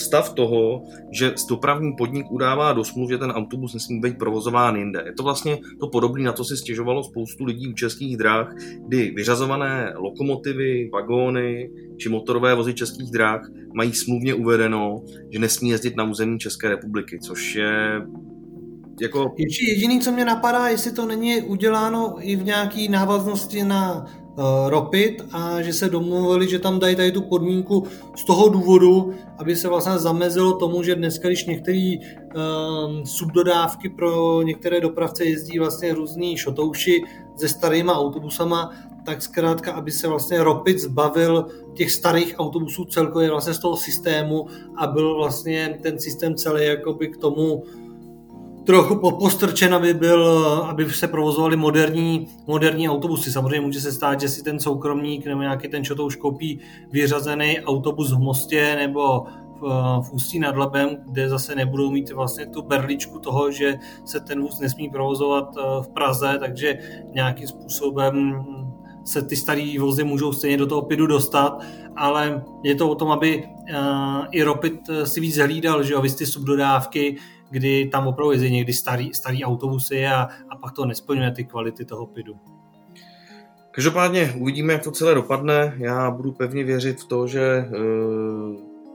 stav 0.00 0.34
toho, 0.34 0.82
že 1.10 1.34
dopravní 1.48 1.92
podnik 1.98 2.30
udává 2.30 2.72
do 2.72 2.84
smluv, 2.84 3.10
že 3.10 3.18
ten 3.18 3.30
autobus 3.30 3.74
nesmí 3.74 4.00
být 4.00 4.18
provozován 4.18 4.76
jinde. 4.76 5.02
Je 5.06 5.12
to 5.12 5.22
vlastně 5.22 5.58
to 5.80 5.88
podobné, 5.88 6.24
na 6.24 6.32
to 6.32 6.44
si 6.44 6.56
stěžovalo 6.56 7.04
spoustu 7.04 7.44
lidí 7.44 7.68
u 7.68 7.72
českých 7.72 8.16
dráh, 8.16 8.54
kdy 8.86 9.12
vyřazované 9.16 9.92
lokomotivy, 9.96 10.90
vagóny 10.92 11.70
či 11.96 12.08
motorové 12.08 12.54
vozy 12.54 12.74
českých 12.74 13.10
dráh 13.10 13.50
mají 13.74 13.92
smluvně 13.92 14.34
uvedeno, 14.34 15.02
že 15.30 15.38
nesmí 15.38 15.68
jezdit 15.68 15.96
na 15.96 16.04
území 16.04 16.38
České 16.38 16.68
republiky, 16.68 17.18
což 17.22 17.54
je 17.54 18.02
jako... 19.00 19.34
Jediný, 19.68 20.00
co 20.00 20.12
mě 20.12 20.24
napadá, 20.24 20.68
jestli 20.68 20.92
to 20.92 21.06
není 21.06 21.42
uděláno 21.42 22.16
i 22.20 22.36
v 22.36 22.44
nějaké 22.44 22.86
návaznosti 22.90 23.64
na 23.64 24.06
uh, 24.38 24.44
Ropit 24.68 25.24
a 25.32 25.62
že 25.62 25.72
se 25.72 25.88
domluvili, 25.88 26.48
že 26.48 26.58
tam 26.58 26.78
dají 26.78 26.96
tady 26.96 27.12
tu 27.12 27.22
podmínku 27.22 27.86
z 28.16 28.24
toho 28.24 28.48
důvodu, 28.48 29.14
aby 29.38 29.56
se 29.56 29.68
vlastně 29.68 29.98
zamezilo 29.98 30.58
tomu, 30.58 30.82
že 30.82 30.94
dneska, 30.94 31.28
když 31.28 31.46
některé 31.46 31.92
uh, 31.96 33.04
subdodávky 33.04 33.88
pro 33.88 34.42
některé 34.42 34.80
dopravce 34.80 35.24
jezdí 35.24 35.58
vlastně 35.58 35.94
různý 35.94 36.36
šotouši 36.36 37.02
se 37.36 37.48
starýma 37.48 37.98
autobusama, 37.98 38.70
tak 39.04 39.22
zkrátka, 39.22 39.72
aby 39.72 39.90
se 39.90 40.08
vlastně 40.08 40.44
Ropit 40.44 40.78
zbavil 40.78 41.46
těch 41.74 41.90
starých 41.90 42.34
autobusů 42.38 42.84
celkově 42.84 43.30
vlastně 43.30 43.54
z 43.54 43.58
toho 43.58 43.76
systému 43.76 44.46
a 44.76 44.86
byl 44.86 45.16
vlastně 45.16 45.78
ten 45.82 45.98
systém 45.98 46.34
celý 46.34 46.66
jakoby 46.66 47.08
k 47.08 47.16
tomu 47.16 47.62
trochu 48.64 48.96
postrčen, 48.96 49.74
aby, 49.74 49.94
byl, 49.94 50.48
aby 50.68 50.90
se 50.90 51.08
provozovaly 51.08 51.56
moderní, 51.56 52.26
moderní 52.46 52.88
autobusy. 52.88 53.32
Samozřejmě 53.32 53.60
může 53.60 53.80
se 53.80 53.92
stát, 53.92 54.20
že 54.20 54.28
si 54.28 54.42
ten 54.42 54.60
soukromník 54.60 55.26
nebo 55.26 55.42
nějaký 55.42 55.68
ten 55.68 55.84
čotouš 55.84 56.16
koupí 56.16 56.60
vyřazený 56.90 57.60
autobus 57.60 58.12
v 58.12 58.18
Mostě 58.18 58.76
nebo 58.76 59.24
v, 59.60 60.12
Ústí 60.12 60.38
nad 60.38 60.56
Labem, 60.56 60.88
kde 61.04 61.28
zase 61.28 61.54
nebudou 61.54 61.90
mít 61.90 62.12
vlastně 62.12 62.46
tu 62.46 62.62
berličku 62.62 63.18
toho, 63.18 63.50
že 63.50 63.74
se 64.04 64.20
ten 64.20 64.42
vůz 64.42 64.60
nesmí 64.60 64.90
provozovat 64.90 65.54
eh, 65.58 65.82
v 65.82 65.88
Praze, 65.88 66.36
takže 66.40 66.78
nějakým 67.14 67.48
způsobem 67.48 68.44
se 69.04 69.22
ty 69.22 69.36
staré 69.36 69.74
vozy 69.80 70.04
můžou 70.04 70.32
stejně 70.32 70.56
do 70.56 70.66
toho 70.66 70.82
PIDu 70.82 71.06
dostat, 71.06 71.64
ale 71.96 72.44
je 72.62 72.74
to 72.74 72.90
o 72.90 72.94
tom, 72.94 73.10
aby 73.10 73.44
uh, 73.44 74.24
i 74.30 74.42
Ropit 74.42 74.80
si 75.04 75.20
víc 75.20 75.36
hlídal, 75.36 75.82
že 75.82 75.92
jo, 75.92 76.02
vy 76.02 76.10
ty 76.10 76.26
subdodávky, 76.26 77.16
kdy 77.50 77.88
tam 77.92 78.06
opravdu 78.06 78.32
jezdí 78.32 78.50
někdy 78.50 78.72
starý, 78.72 79.14
starý 79.14 79.44
autobusy 79.44 80.06
a, 80.06 80.28
a 80.50 80.56
pak 80.56 80.72
to 80.72 80.84
nesplňuje 80.84 81.30
ty 81.30 81.44
kvality 81.44 81.84
toho 81.84 82.06
PIDu. 82.06 82.34
Každopádně 83.70 84.34
uvidíme, 84.38 84.72
jak 84.72 84.84
to 84.84 84.90
celé 84.90 85.14
dopadne. 85.14 85.74
Já 85.78 86.10
budu 86.10 86.32
pevně 86.32 86.64
věřit 86.64 87.00
v 87.00 87.04
to, 87.04 87.26
že 87.26 87.42
e, 87.42 87.66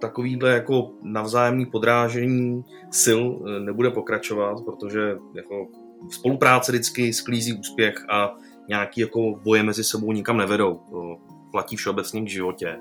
takovýhle 0.01 0.51
jako 0.51 0.91
navzájemný 1.03 1.65
podrážení 1.65 2.63
sil 3.03 3.19
e, 3.21 3.59
nebude 3.59 3.89
pokračovat, 3.89 4.57
protože 4.65 5.17
jako 5.35 5.67
spolupráce 6.11 6.71
vždycky 6.71 7.13
sklízí 7.13 7.53
úspěch 7.53 7.95
a 8.09 8.35
nějaký 8.67 9.01
jako 9.01 9.39
boje 9.43 9.63
mezi 9.63 9.83
sebou 9.83 10.11
nikam 10.11 10.37
nevedou. 10.37 10.79
To 10.89 11.17
platí 11.51 11.75
všeobecně 11.75 12.21
k 12.21 12.29
životě. 12.29 12.77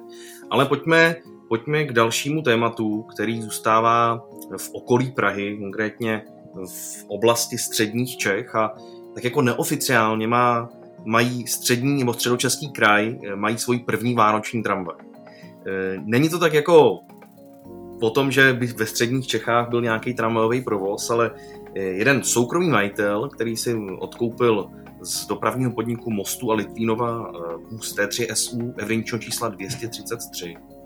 Ale 0.50 0.66
pojďme 0.66 1.16
Pojďme 1.48 1.84
k 1.84 1.92
dalšímu 1.92 2.42
tématu, 2.42 3.02
který 3.02 3.42
zůstává 3.42 4.26
v 4.56 4.70
okolí 4.72 5.10
Prahy, 5.10 5.56
konkrétně 5.58 6.22
v 6.66 7.04
oblasti 7.08 7.58
středních 7.58 8.16
Čech 8.16 8.54
a 8.54 8.74
tak 9.14 9.24
jako 9.24 9.42
neoficiálně 9.42 10.26
má, 10.26 10.68
mají 11.04 11.46
střední 11.46 11.98
nebo 11.98 12.14
středočeský 12.14 12.72
kraj, 12.72 13.18
eh, 13.24 13.36
mají 13.36 13.58
svůj 13.58 13.78
první 13.78 14.14
vánoční 14.14 14.62
tramvaj. 14.62 14.96
Eh, 15.66 16.02
není 16.04 16.28
to 16.28 16.38
tak 16.38 16.52
jako 16.52 16.98
po 18.00 18.10
tom, 18.10 18.30
že 18.30 18.52
by 18.52 18.66
ve 18.66 18.86
středních 18.86 19.26
Čechách 19.26 19.68
byl 19.68 19.82
nějaký 19.82 20.14
tramvajový 20.14 20.60
provoz, 20.60 21.10
ale 21.10 21.30
eh, 21.74 21.80
jeden 21.80 22.22
soukromý 22.22 22.68
majitel, 22.68 23.28
který 23.28 23.56
si 23.56 23.74
odkoupil 23.98 24.70
z 25.02 25.26
dopravního 25.26 25.70
podniku 25.72 26.10
Mostu 26.10 26.52
a 26.52 26.54
Litvínova 26.54 27.32
vůz 27.70 27.96
T3 27.96 28.34
SU 28.34 28.74
evidentního 28.76 29.18
čísla 29.18 29.48
233, 29.48 30.56
On 30.56 30.77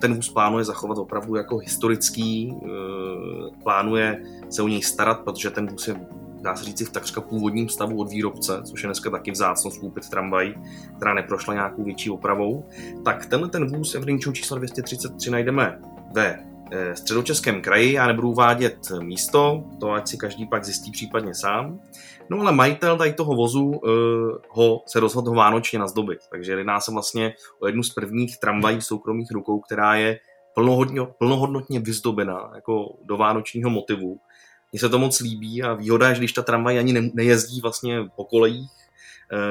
ten 0.00 0.14
vůz 0.14 0.28
plánuje 0.28 0.64
zachovat 0.64 0.98
opravdu 0.98 1.36
jako 1.36 1.58
historický, 1.58 2.54
eh, 2.62 2.68
plánuje 3.62 4.22
se 4.50 4.62
o 4.62 4.68
něj 4.68 4.82
starat, 4.82 5.20
protože 5.20 5.50
ten 5.50 5.66
vůz 5.66 5.88
je 5.88 5.96
dá 6.44 6.56
se 6.56 6.64
říci 6.64 6.84
v 6.84 6.90
takřka 6.90 7.20
původním 7.20 7.68
stavu 7.68 8.00
od 8.00 8.10
výrobce, 8.10 8.62
což 8.64 8.82
je 8.82 8.86
dneska 8.86 9.10
taky 9.10 9.30
vzácnost 9.30 9.80
koupit 9.80 10.08
tramvaj, 10.08 10.54
která 10.96 11.14
neprošla 11.14 11.54
nějakou 11.54 11.84
větší 11.84 12.10
opravou, 12.10 12.64
tak 13.04 13.26
tenhle 13.26 13.48
ten 13.48 13.76
vůz 13.76 13.94
evidentního 13.94 14.32
čísla 14.32 14.58
233 14.58 15.30
najdeme 15.30 15.78
ve 16.12 16.53
středočeském 16.94 17.62
kraji, 17.62 17.92
já 17.92 18.06
nebudu 18.06 18.30
uvádět 18.30 18.78
místo, 19.02 19.64
to 19.80 19.90
ať 19.90 20.08
si 20.08 20.16
každý 20.16 20.46
pak 20.46 20.64
zjistí 20.64 20.90
případně 20.90 21.34
sám. 21.34 21.80
No 22.30 22.40
ale 22.40 22.52
majitel 22.52 22.98
tady 22.98 23.12
toho 23.12 23.34
vozu 23.34 23.64
uh, 23.64 23.80
ho 24.50 24.82
se 24.86 25.00
rozhodl 25.00 25.30
ho 25.30 25.36
vánočně 25.36 25.78
nazdobit, 25.78 26.18
takže 26.30 26.52
jedná 26.52 26.80
se 26.80 26.92
vlastně 26.92 27.34
o 27.60 27.66
jednu 27.66 27.82
z 27.82 27.90
prvních 27.90 28.38
tramvají 28.38 28.80
soukromých 28.80 29.30
rukou, 29.30 29.60
která 29.60 29.94
je 29.94 30.18
plnohodnotně, 30.54 31.14
plnohodnotně 31.18 31.80
vyzdobená 31.80 32.50
jako 32.54 32.96
do 33.04 33.16
vánočního 33.16 33.70
motivu. 33.70 34.18
Mně 34.72 34.80
se 34.80 34.88
to 34.88 34.98
moc 34.98 35.20
líbí 35.20 35.62
a 35.62 35.74
výhoda 35.74 36.08
je, 36.08 36.14
že 36.14 36.20
když 36.20 36.32
ta 36.32 36.42
tramvaj 36.42 36.78
ani 36.78 36.92
ne, 36.92 37.10
nejezdí 37.14 37.60
vlastně 37.60 37.98
po 38.16 38.24
kolejích, 38.24 38.70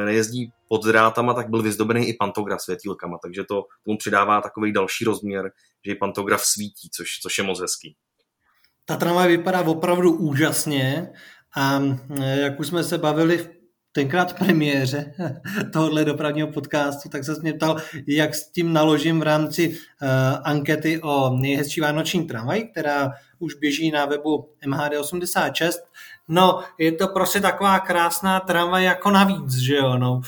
nejezdí 0.05 0.51
pod 0.67 0.85
drátama, 0.85 1.33
tak 1.33 1.49
byl 1.49 1.61
vyzdobený 1.61 2.07
i 2.07 2.13
pantograf 2.19 2.61
světílkama, 2.61 3.17
takže 3.23 3.43
to 3.43 3.63
tomu 3.85 3.97
přidává 3.97 4.41
takový 4.41 4.73
další 4.73 5.05
rozměr, 5.05 5.51
že 5.85 5.91
i 5.91 5.95
pantograf 5.95 6.41
svítí, 6.41 6.89
což, 6.89 7.07
což 7.21 7.37
je 7.37 7.43
moc 7.43 7.61
hezký. 7.61 7.95
Ta 8.85 8.97
tramvaj 8.97 9.27
vypadá 9.27 9.61
opravdu 9.61 10.11
úžasně 10.17 11.09
a 11.57 11.81
e, 12.19 12.39
jak 12.39 12.59
už 12.59 12.67
jsme 12.67 12.83
se 12.83 12.97
bavili 12.97 13.37
v 13.37 13.49
tenkrát 13.93 14.31
v 14.31 14.39
premiéře 14.39 15.13
tohohle 15.73 16.05
dopravního 16.05 16.47
podcastu, 16.47 17.09
tak 17.09 17.23
se 17.23 17.33
mě 17.41 17.53
ptal, 17.53 17.77
jak 18.07 18.35
s 18.35 18.51
tím 18.51 18.73
naložím 18.73 19.19
v 19.19 19.23
rámci 19.23 19.69
uh, 19.69 20.07
ankety 20.43 21.01
o 21.01 21.29
nejhezčí 21.29 21.81
vánoční 21.81 22.27
tramvaj, 22.27 22.63
která 22.63 23.11
už 23.39 23.55
běží 23.55 23.91
na 23.91 24.05
webu 24.05 24.49
MHD86. 24.67 25.71
No, 26.27 26.63
je 26.77 26.91
to 26.91 27.07
prostě 27.07 27.39
taková 27.39 27.79
krásná 27.79 28.39
tramvaj 28.39 28.83
jako 28.83 29.11
navíc, 29.11 29.53
že 29.53 29.75
jo, 29.75 29.97
no. 29.97 30.21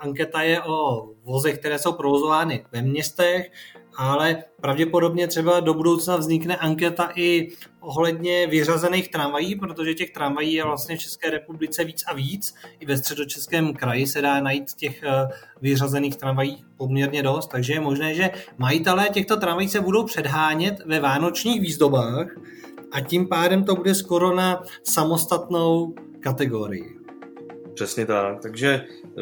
Anketa 0.00 0.42
je 0.42 0.62
o 0.62 1.08
vozech, 1.24 1.58
které 1.58 1.78
jsou 1.78 1.92
provozovány 1.92 2.64
ve 2.72 2.82
městech, 2.82 3.50
ale 3.96 4.44
pravděpodobně 4.60 5.26
třeba 5.26 5.60
do 5.60 5.74
budoucna 5.74 6.16
vznikne 6.16 6.56
anketa 6.56 7.10
i 7.14 7.48
ohledně 7.80 8.46
vyřazených 8.46 9.10
tramvají, 9.10 9.56
protože 9.56 9.94
těch 9.94 10.10
tramvají 10.10 10.54
je 10.54 10.64
vlastně 10.64 10.96
v 10.96 11.00
České 11.00 11.30
republice 11.30 11.84
víc 11.84 12.04
a 12.06 12.14
víc. 12.14 12.54
I 12.80 12.86
ve 12.86 12.96
středočeském 12.96 13.74
kraji 13.74 14.06
se 14.06 14.22
dá 14.22 14.40
najít 14.40 14.72
těch 14.72 15.02
eh, 15.02 15.28
vyřazených 15.60 16.16
tramvají 16.16 16.64
poměrně 16.76 17.22
dost, 17.22 17.46
takže 17.46 17.72
je 17.72 17.80
možné, 17.80 18.14
že 18.14 18.30
majitelé 18.58 19.08
těchto 19.08 19.36
tramvají 19.36 19.68
se 19.68 19.80
budou 19.80 20.04
předhánět 20.04 20.86
ve 20.86 21.00
vánočních 21.00 21.60
výzdobách 21.60 22.26
a 22.96 23.00
tím 23.00 23.28
pádem 23.28 23.64
to 23.64 23.76
bude 23.76 23.94
skoro 23.94 24.34
na 24.34 24.62
samostatnou 24.82 25.94
kategorii. 26.20 26.96
Přesně 27.74 28.06
tak, 28.06 28.40
takže 28.40 28.84
eh, 29.04 29.12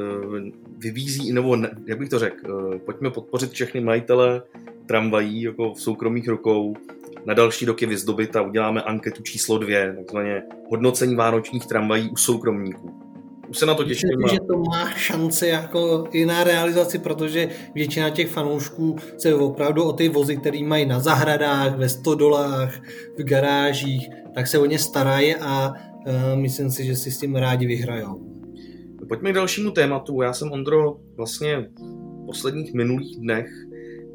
vybízí, 0.79 1.33
nebo 1.33 1.57
jak 1.87 1.99
bych 1.99 2.09
to 2.09 2.19
řekl, 2.19 2.73
eh, 2.75 2.79
pojďme 2.79 3.11
podpořit 3.11 3.51
všechny 3.51 3.81
majitele 3.81 4.43
tramvají 4.87 5.43
jako 5.43 5.75
v 5.75 5.81
soukromých 5.81 6.29
rukou, 6.29 6.75
na 7.27 7.35
další 7.35 7.65
roky 7.65 7.87
vyzdobit 7.87 8.37
a 8.37 8.43
uděláme 8.43 8.83
anketu 8.83 9.23
číslo 9.23 9.59
dvě, 9.59 9.95
takzvaně 9.99 10.43
hodnocení 10.71 11.15
vánočních 11.15 11.67
tramvají 11.67 12.11
u 12.11 12.17
soukromníků. 12.17 13.04
Už 13.49 13.59
se 13.59 13.67
na 13.67 13.75
to 13.75 13.85
těším. 13.85 14.09
Myslím, 14.09 14.29
že 14.29 14.47
to 14.47 14.59
má 14.59 14.91
šance 14.91 15.49
jako 15.49 16.05
i 16.13 16.27
na 16.27 16.45
realizaci, 16.45 16.99
protože 16.99 17.49
většina 17.75 18.11
těch 18.11 18.29
fanoušků 18.31 18.97
se 19.19 19.35
opravdu 19.35 19.83
o 19.85 19.93
ty 19.93 20.09
vozy, 20.09 20.37
které 20.37 20.63
mají 20.63 20.87
na 20.87 21.01
zahradách, 21.01 21.79
ve 21.79 21.89
stodolách, 21.89 22.81
v 23.19 23.23
garážích, 23.23 24.09
tak 24.35 24.47
se 24.47 24.59
o 24.59 24.67
ně 24.67 24.79
starají 24.79 25.35
a 25.37 25.73
uh, 25.73 26.41
myslím 26.41 26.71
si, 26.71 26.85
že 26.85 26.97
si 26.97 27.11
s 27.11 27.19
tím 27.19 27.37
rádi 27.37 27.67
vyhrajou. 27.67 28.35
Pojďme 29.09 29.33
k 29.33 29.35
dalšímu 29.35 29.71
tématu. 29.71 30.23
Já 30.23 30.33
jsem, 30.33 30.53
Ondro, 30.53 30.97
vlastně 31.17 31.71
v 32.23 32.27
posledních 32.27 32.75
minulých 32.75 33.17
dnech 33.21 33.47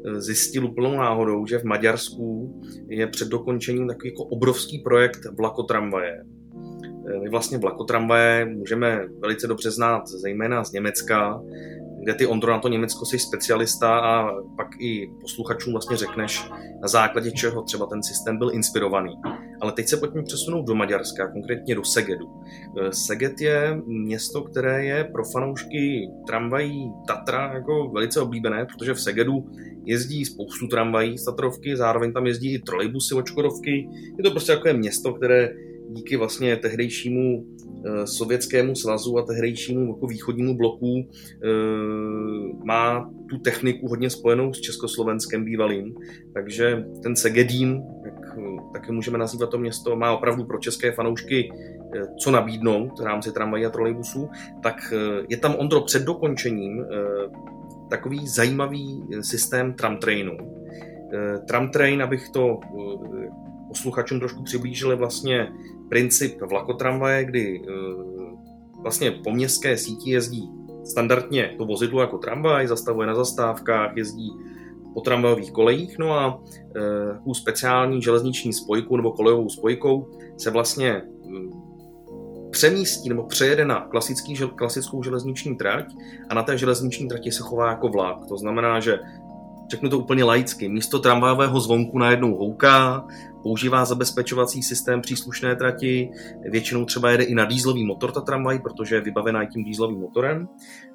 eh, 0.06 0.20
zjistil 0.20 0.66
úplnou 0.66 0.96
náhodou, 0.96 1.46
že 1.46 1.58
v 1.58 1.64
Maďarsku 1.64 2.60
je 2.88 3.06
před 3.06 3.28
dokončením 3.28 3.88
takový 3.88 4.08
jako 4.08 4.24
obrovský 4.24 4.78
projekt 4.78 5.20
vlakotramvaje. 5.38 6.24
Eh, 7.10 7.18
my 7.18 7.28
vlastně 7.28 7.58
vlakotramvaje 7.58 8.46
můžeme 8.46 9.08
velice 9.18 9.46
dobře 9.46 9.70
znát, 9.70 10.08
zejména 10.08 10.64
z 10.64 10.72
Německa, 10.72 11.42
kde 12.02 12.14
ty 12.14 12.26
Ondro 12.26 12.52
na 12.52 12.58
to 12.58 12.68
Německo 12.68 13.06
jsi 13.06 13.18
specialista 13.18 13.98
a 13.98 14.30
pak 14.56 14.68
i 14.80 15.10
posluchačům 15.20 15.72
vlastně 15.72 15.96
řekneš, 15.96 16.50
na 16.82 16.88
základě 16.88 17.30
čeho 17.30 17.62
třeba 17.62 17.86
ten 17.86 18.02
systém 18.02 18.38
byl 18.38 18.50
inspirovaný. 18.54 19.14
Ale 19.60 19.72
teď 19.72 19.88
se 19.88 19.96
pojďme 19.96 20.22
přesunout 20.22 20.66
do 20.66 20.74
Maďarska, 20.74 21.32
konkrétně 21.32 21.74
do 21.74 21.84
Segedu. 21.84 22.26
Eh, 22.80 22.92
Seged 22.92 23.40
je 23.40 23.82
město, 23.86 24.42
které 24.42 24.84
je 24.84 25.04
pro 25.04 25.24
fanoušky 25.24 26.10
tramvají 26.26 26.92
Tatra 27.06 27.52
jako 27.54 27.88
velice 27.88 28.20
oblíbené, 28.20 28.66
protože 28.66 28.94
v 28.94 29.00
Segedu 29.00 29.50
jezdí 29.84 30.24
spoustu 30.24 30.66
tramvají 30.66 31.18
z 31.18 31.24
Tatrovky, 31.24 31.76
zároveň 31.76 32.12
tam 32.12 32.26
jezdí 32.26 32.54
i 32.54 32.58
trolejbusy 32.58 33.14
od 33.14 33.26
Škodovky. 33.26 33.88
Je 34.18 34.24
to 34.24 34.30
prostě 34.30 34.52
takové 34.52 34.72
město, 34.72 35.14
které 35.14 35.50
díky 35.92 36.16
vlastně 36.16 36.56
tehdejšímu 36.56 37.46
eh, 37.86 38.06
sovětskému 38.06 38.74
svazu 38.74 39.18
a 39.18 39.22
tehdejšímu 39.22 39.86
jako 39.94 40.06
východnímu 40.06 40.56
bloku 40.56 41.08
eh, 41.08 41.48
má 42.64 43.10
tu 43.30 43.38
techniku 43.38 43.88
hodně 43.88 44.10
spojenou 44.10 44.52
s 44.52 44.60
Československem 44.60 45.44
bývalým. 45.44 45.94
Takže 46.34 46.84
ten 47.02 47.16
Segedín, 47.16 47.82
jak 48.04 48.14
taky 48.72 48.92
můžeme 48.92 49.18
nazývat 49.18 49.50
to 49.50 49.58
město, 49.58 49.96
má 49.96 50.12
opravdu 50.12 50.44
pro 50.44 50.58
české 50.58 50.92
fanoušky 50.92 51.52
eh, 51.52 52.02
co 52.20 52.30
nabídnout 52.30 53.00
v 53.00 53.04
rámci 53.04 53.32
tramvají 53.32 53.66
a 53.66 53.70
trolejbusů, 53.70 54.28
tak 54.62 54.94
je 55.28 55.36
tam 55.36 55.54
Ondro 55.54 55.80
před 55.80 56.02
dokončením 56.02 56.84
takový 57.90 58.28
zajímavý 58.28 59.02
systém 59.20 59.72
tramtrainu. 59.72 60.36
Tramtrain, 61.46 62.02
abych 62.02 62.28
to 62.28 62.60
posluchačům 63.70 64.18
trošku 64.18 64.42
přiblížil, 64.42 64.90
je 64.90 64.96
vlastně 64.96 65.48
princip 65.90 66.40
vlakotramvaje, 66.42 67.24
kdy 67.24 67.62
eh, 67.62 67.72
vlastně 68.82 69.10
po 69.10 69.30
městské 69.30 69.76
síti 69.76 70.10
jezdí 70.10 70.50
standardně 70.84 71.54
to 71.58 71.64
vozidlo 71.64 72.00
jako 72.00 72.18
tramvaj, 72.18 72.66
zastavuje 72.66 73.06
na 73.06 73.14
zastávkách, 73.14 73.96
jezdí 73.96 74.30
po 74.94 75.00
tramvajových 75.00 75.52
kolejích, 75.52 75.98
no 75.98 76.12
a 76.12 76.42
u 77.24 77.32
eh, 77.32 77.34
speciální 77.34 78.02
železniční 78.02 78.52
spojku 78.52 78.96
nebo 78.96 79.12
kolejovou 79.12 79.48
spojkou 79.48 80.10
se 80.38 80.50
vlastně 80.50 80.90
eh, 80.90 81.60
přemístí 82.50 83.08
nebo 83.08 83.22
přejede 83.22 83.64
na 83.64 83.80
klasický, 83.80 84.34
klasickou 84.54 85.02
železniční 85.02 85.56
trať 85.56 85.94
a 86.28 86.34
na 86.34 86.42
té 86.42 86.58
železniční 86.58 87.08
trati 87.08 87.32
se 87.32 87.42
chová 87.42 87.68
jako 87.68 87.88
vlak. 87.88 88.26
To 88.28 88.36
znamená, 88.36 88.80
že 88.80 88.98
řeknu 89.70 89.90
to 89.90 89.98
úplně 89.98 90.24
laicky, 90.24 90.68
místo 90.68 90.98
tramvajového 90.98 91.60
zvonku 91.60 91.98
najednou 91.98 92.34
houká, 92.34 93.06
používá 93.42 93.84
zabezpečovací 93.84 94.62
systém 94.62 95.00
příslušné 95.00 95.56
trati, 95.56 96.10
většinou 96.50 96.84
třeba 96.84 97.10
jede 97.10 97.24
i 97.24 97.34
na 97.34 97.44
dýzlový 97.44 97.86
motor 97.86 98.12
ta 98.12 98.20
tramvaj, 98.20 98.58
protože 98.58 98.94
je 98.94 99.00
vybavená 99.00 99.44
tím 99.44 99.64
dýzlovým 99.64 100.00
motorem. 100.00 100.48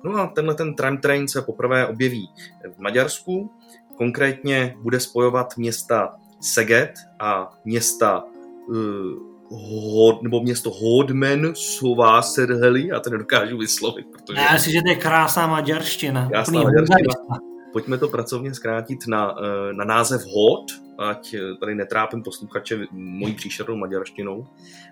No 0.03 0.15
a 0.15 0.27
tenhle 0.27 0.55
ten 0.55 0.75
tram 0.75 0.97
train 0.97 1.27
se 1.27 1.41
poprvé 1.41 1.87
objeví 1.87 2.29
v 2.75 2.79
Maďarsku, 2.79 3.51
konkrétně 3.97 4.75
bude 4.81 4.99
spojovat 4.99 5.57
města 5.57 6.15
Seget 6.41 6.93
a 7.19 7.53
města 7.65 8.23
uh, 8.69 9.35
Hod, 9.51 10.23
nebo 10.23 10.41
město 10.41 10.69
Hodmen 10.69 11.53
Sováserheli, 11.55 12.87
já 12.87 12.99
to 12.99 13.09
nedokážu 13.09 13.57
vyslovit, 13.57 14.05
protože... 14.11 14.41
Já 14.41 14.57
si, 14.57 14.71
že 14.71 14.81
to 14.81 14.89
je 14.89 14.95
krásná 14.95 15.47
maďarština. 15.47 16.29
Krásná 16.29 16.63
maďarština. 16.63 17.54
Pojďme 17.75 17.97
to 17.97 18.07
pracovně 18.07 18.53
zkrátit 18.53 19.07
na, 19.07 19.35
eh, 19.39 19.73
na 19.73 19.85
název 19.85 20.21
Hod, 20.21 20.65
ať 20.97 21.33
eh, 21.33 21.39
tady 21.59 21.75
netrápím 21.75 22.23
posluchače 22.23 22.87
mojí 22.91 23.33
příšernou 23.33 23.75
maďarštinou. 23.75 24.47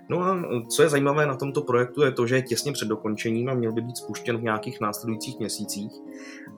No 0.09 0.21
a 0.21 0.37
eh, 0.37 0.61
co 0.69 0.83
je 0.83 0.89
zajímavé 0.89 1.25
na 1.25 1.35
tomto 1.35 1.61
projektu 1.61 2.03
je 2.03 2.11
to, 2.11 2.27
že 2.27 2.35
je 2.35 2.41
těsně 2.41 2.71
před 2.71 2.87
dokončením 2.87 3.49
a 3.49 3.53
měl 3.53 3.71
by 3.71 3.81
být 3.81 3.97
spuštěn 3.97 4.37
v 4.37 4.43
nějakých 4.43 4.81
následujících 4.81 5.39
měsících. 5.39 5.91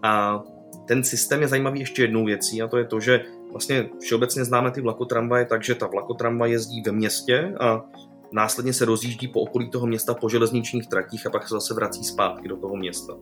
A 0.04 0.44
ten 0.88 1.04
systém 1.04 1.42
je 1.42 1.48
zajímavý 1.48 1.80
ještě 1.80 2.02
jednou 2.02 2.26
věcí 2.26 2.62
a 2.62 2.68
to 2.68 2.78
je 2.78 2.86
to, 2.86 3.00
že 3.00 3.26
vlastně 3.52 3.90
všeobecně 4.00 4.46
známe 4.46 4.72
ty 4.72 4.82
vlakotramvaje, 4.82 5.46
takže 5.46 5.76
ta 5.76 5.88
vlakotramvaj 5.88 6.52
jezdí 6.52 6.82
ve 6.82 6.92
městě 6.92 7.56
a 7.60 7.86
následně 8.32 8.74
se 8.74 8.86
rozjíždí 8.86 9.28
po 9.28 9.42
okolí 9.42 9.70
toho 9.70 9.88
města 9.88 10.14
po 10.14 10.30
železničních 10.30 10.88
tratích 10.88 11.28
a 11.28 11.30
pak 11.30 11.48
se 11.48 11.54
zase 11.54 11.74
vrací 11.74 12.04
zpátky 12.04 12.48
do 12.48 12.58
toho 12.58 12.76
města. 12.76 13.14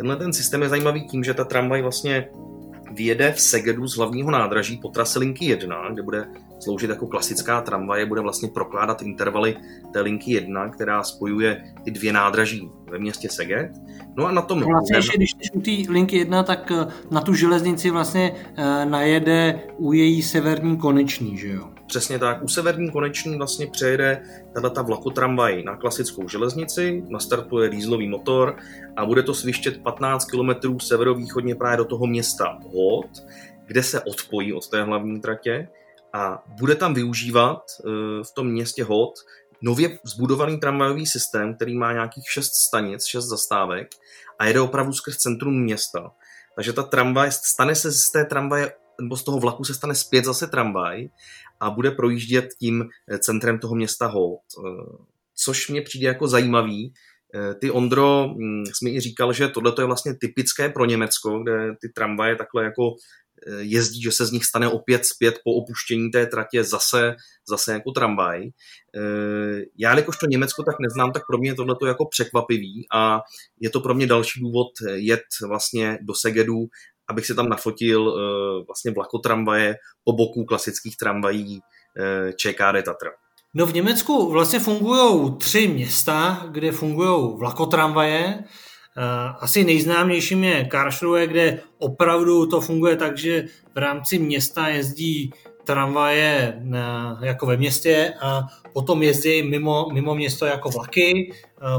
Tenhle 0.00 0.16
ten 0.16 0.32
systém 0.32 0.62
je 0.62 0.68
zajímavý 0.68 1.04
tím, 1.04 1.24
že 1.24 1.34
ta 1.34 1.44
tramvaj 1.44 1.82
vlastně 1.82 2.28
vyjede 2.92 3.32
v 3.32 3.40
Segedu 3.40 3.88
z 3.88 3.96
hlavního 3.96 4.30
nádraží 4.30 4.76
po 4.76 4.88
trase 4.88 5.18
linky 5.18 5.44
1, 5.44 5.90
kde 5.92 6.02
bude 6.02 6.26
sloužit 6.60 6.90
jako 6.90 7.06
klasická 7.06 7.60
tramvaje, 7.60 8.06
bude 8.06 8.20
vlastně 8.20 8.48
prokládat 8.48 9.02
intervaly 9.02 9.56
té 9.92 10.00
linky 10.00 10.32
1, 10.32 10.68
která 10.68 11.02
spojuje 11.02 11.64
ty 11.84 11.90
dvě 11.90 12.12
nádraží 12.12 12.70
ve 12.90 12.98
městě 12.98 13.28
Seged. 13.28 13.70
No 14.16 14.26
a 14.26 14.32
na 14.32 14.42
tom... 14.42 14.62
Vlastně, 14.62 14.96
ještě, 14.96 15.16
když 15.16 15.30
jsi 15.30 15.52
u 15.52 15.60
té 15.60 15.92
linky 15.92 16.16
1, 16.18 16.42
tak 16.42 16.70
eh, 16.70 16.86
na 17.10 17.20
tu 17.20 17.34
železnici 17.34 17.90
vlastně 17.90 18.34
eh, 18.56 18.84
najede 18.84 19.60
u 19.76 19.92
její 19.92 20.22
severní 20.22 20.76
konečný, 20.76 21.38
že 21.38 21.48
jo? 21.48 21.68
Přesně 21.90 22.18
tak. 22.18 22.42
U 22.42 22.48
severní 22.48 22.90
koneční 22.90 23.36
vlastně 23.36 23.66
přejede 23.66 24.22
tato 24.62 24.84
vlakotramvaj 24.84 25.62
na 25.62 25.76
klasickou 25.76 26.28
železnici, 26.28 27.04
nastartuje 27.08 27.68
dýzlový 27.68 28.08
motor 28.08 28.56
a 28.96 29.06
bude 29.06 29.22
to 29.22 29.34
svištět 29.34 29.82
15 29.82 30.24
km 30.24 30.80
severovýchodně 30.80 31.54
právě 31.54 31.76
do 31.76 31.84
toho 31.84 32.06
města 32.06 32.58
Hod, 32.74 33.06
kde 33.66 33.82
se 33.82 34.00
odpojí 34.00 34.52
od 34.52 34.68
té 34.68 34.82
hlavní 34.82 35.20
tratě 35.20 35.68
a 36.12 36.42
bude 36.60 36.74
tam 36.74 36.94
využívat 36.94 37.62
eh, 37.80 37.88
v 38.24 38.34
tom 38.34 38.46
městě 38.46 38.84
Hod 38.84 39.14
nově 39.62 39.98
zbudovaný 40.04 40.60
tramvajový 40.60 41.06
systém, 41.06 41.54
který 41.54 41.78
má 41.78 41.92
nějakých 41.92 42.24
6 42.30 42.52
stanic, 42.68 43.04
6 43.06 43.24
zastávek 43.24 43.88
a 44.38 44.46
jede 44.46 44.60
opravdu 44.60 44.92
skrz 44.92 45.16
centrum 45.16 45.62
města. 45.62 46.12
Takže 46.56 46.72
ta 46.72 46.82
tramvaj, 46.82 47.32
stane 47.32 47.74
se 47.74 47.92
z 47.92 48.10
té 48.10 48.24
tramvaje 48.24 48.72
nebo 49.00 49.16
z 49.16 49.24
toho 49.24 49.38
vlaku 49.38 49.64
se 49.64 49.74
stane 49.74 49.94
zpět 49.94 50.24
zase 50.24 50.46
tramvaj 50.46 51.08
a 51.60 51.70
bude 51.70 51.90
projíždět 51.90 52.48
tím 52.58 52.84
eh, 53.10 53.18
centrem 53.18 53.58
toho 53.58 53.74
města 53.74 54.06
Holt. 54.06 54.40
Eh, 54.58 54.70
což 55.44 55.68
mě 55.68 55.82
přijde 55.82 56.06
jako 56.06 56.28
zajímavý. 56.28 56.92
Eh, 57.34 57.54
ty 57.54 57.70
Ondro, 57.70 58.26
hm, 58.28 58.64
jsi 58.66 58.84
mi 58.84 58.94
i 58.94 59.00
říkal, 59.00 59.32
že 59.32 59.48
tohle 59.48 59.72
je 59.78 59.84
vlastně 59.84 60.14
typické 60.20 60.68
pro 60.68 60.84
Německo, 60.84 61.38
kde 61.38 61.72
ty 61.80 61.88
tramvaje 61.88 62.36
takhle 62.36 62.64
jako 62.64 62.82
jezdí, 63.58 64.02
že 64.02 64.12
se 64.12 64.26
z 64.26 64.32
nich 64.32 64.44
stane 64.44 64.68
opět 64.68 65.06
zpět 65.06 65.34
po 65.44 65.54
opuštění 65.54 66.10
té 66.10 66.26
tratě 66.26 66.64
zase, 66.64 67.14
zase 67.48 67.72
jako 67.72 67.90
tramvaj. 67.90 68.42
Já, 69.78 69.96
jakožto 69.96 70.26
Německo 70.26 70.62
tak 70.62 70.74
neznám, 70.80 71.12
tak 71.12 71.22
pro 71.26 71.38
mě 71.38 71.50
je 71.50 71.54
tohle 71.54 71.76
jako 71.86 72.06
překvapivý 72.06 72.86
a 72.94 73.20
je 73.60 73.70
to 73.70 73.80
pro 73.80 73.94
mě 73.94 74.06
další 74.06 74.40
důvod 74.40 74.68
jet 74.94 75.22
vlastně 75.48 75.98
do 76.02 76.14
Segedu 76.14 76.66
abych 77.10 77.26
si 77.26 77.34
tam 77.34 77.48
nafotil 77.48 78.02
uh, 78.02 78.16
vlastně 78.66 78.90
vlakotramvaje 78.90 79.76
po 80.04 80.12
boku 80.12 80.44
klasických 80.44 80.96
tramvají 80.96 81.60
uh, 81.60 82.30
ČKD 82.36 82.84
Tatra. 82.84 83.10
No 83.54 83.66
v 83.66 83.74
Německu 83.74 84.30
vlastně 84.30 84.58
fungují 84.58 85.36
tři 85.38 85.68
města, 85.68 86.46
kde 86.50 86.72
fungují 86.72 87.38
vlakotramvaje 87.38 88.44
Asi 89.40 89.64
nejznámějším 89.64 90.44
je 90.44 90.64
Karlsruhe, 90.64 91.26
kde 91.26 91.60
opravdu 91.78 92.46
to 92.46 92.60
funguje 92.60 92.96
tak, 92.96 93.18
že 93.18 93.44
v 93.74 93.78
rámci 93.78 94.18
města 94.18 94.68
jezdí 94.68 95.32
tramvaje 95.64 96.62
jako 97.20 97.46
ve 97.46 97.56
městě 97.56 98.14
a 98.20 98.42
potom 98.72 99.02
jezdí 99.02 99.42
mimo, 99.42 99.86
mimo 99.92 100.14
město 100.14 100.46
jako 100.46 100.70
vlaky 100.70 101.32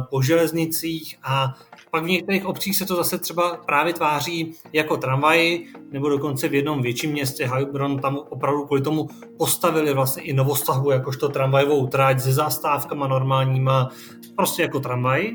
po 0.10 0.22
železnicích 0.22 1.18
a 1.24 1.54
pak 1.92 2.04
v 2.04 2.08
některých 2.08 2.46
obcích 2.46 2.78
se 2.78 2.86
to 2.86 2.96
zase 2.96 3.18
třeba 3.18 3.58
právě 3.66 3.94
tváří 3.94 4.54
jako 4.74 4.98
tramvaj, 4.98 5.60
nebo 5.92 6.10
dokonce 6.10 6.48
v 6.48 6.54
jednom 6.54 6.82
větším 6.82 7.12
městě 7.12 7.48
Heilbronn 7.48 8.00
tam 8.00 8.18
opravdu 8.30 8.66
kvůli 8.66 8.82
tomu 8.82 9.10
postavili 9.38 9.94
vlastně 9.94 10.24
i 10.24 10.34
novostavbu 10.34 10.92
jakožto 10.92 11.30
tramvajovou 11.30 11.88
trať 11.88 12.22
se 12.22 12.34
zastávkama 12.34 13.08
normálníma, 13.08 13.90
prostě 14.36 14.62
jako 14.62 14.80
tramvaj. 14.80 15.32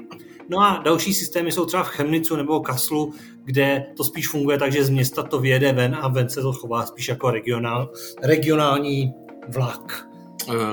No 0.48 0.60
a 0.60 0.82
další 0.84 1.14
systémy 1.14 1.52
jsou 1.52 1.66
třeba 1.66 1.82
v 1.82 1.88
Chemnicu 1.88 2.36
nebo 2.36 2.60
Kaslu, 2.60 3.12
kde 3.44 3.86
to 3.96 4.04
spíš 4.04 4.28
funguje 4.28 4.58
tak, 4.58 4.72
že 4.72 4.84
z 4.84 4.90
města 4.90 5.22
to 5.22 5.40
vyjede 5.40 5.72
ven 5.72 5.98
a 6.00 6.08
ven 6.08 6.28
se 6.28 6.42
to 6.42 6.52
chová 6.52 6.86
spíš 6.86 7.08
jako 7.08 7.30
regionál, 7.30 7.90
regionální 8.22 9.14
vlak. 9.48 10.08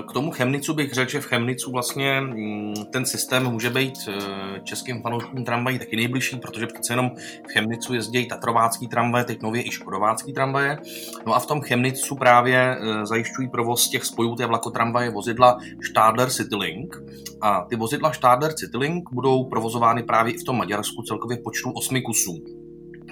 K 0.10 0.14
tomu 0.14 0.32
Chemnicu 0.32 0.74
bych 0.74 0.94
řekl, 0.94 1.12
že 1.12 1.22
v 1.22 1.26
Chemnicu 1.26 1.72
vlastně 1.72 2.22
mm, 2.22 2.74
ten 2.92 3.06
systém 3.06 3.44
může 3.44 3.70
být 3.70 3.94
eh, 4.08 4.60
českým 4.64 5.02
fanouškům 5.02 5.46
tramvají 5.46 5.80
taky 5.80 5.96
nejbližší, 5.96 6.36
protože 6.36 6.68
přece 6.68 6.94
jenom 6.94 7.12
v 7.48 7.52
Chemnicu 7.52 7.94
jezdí 7.94 8.28
tatrovácký 8.28 8.88
tramvaje, 8.88 9.26
teď 9.26 9.42
nově 9.42 9.68
i 9.68 9.72
škodovácký 9.72 10.34
tramvaje. 10.34 10.78
No 11.26 11.36
a 11.36 11.40
v 11.40 11.46
tom 11.46 11.62
Chemnicu 11.62 12.16
právě 12.16 12.78
eh, 12.78 13.06
zajišťují 13.06 13.50
provoz 13.50 13.90
těch 13.90 14.04
spojů 14.04 14.36
té 14.36 14.46
vlakotramvaje 14.46 15.10
vozidla 15.10 15.58
Stadler 15.90 16.30
Citylink. 16.30 16.96
A 17.42 17.66
ty 17.70 17.76
vozidla 17.76 18.14
Stadler 18.14 18.54
Citylink 18.54 19.10
budou 19.12 19.44
provozovány 19.44 20.04
právě 20.04 20.34
i 20.34 20.38
v 20.38 20.44
tom 20.44 20.58
Maďarsku 20.58 21.02
celkově 21.02 21.38
počtu 21.38 21.72
osmi 21.72 22.02
kusů. 22.02 22.63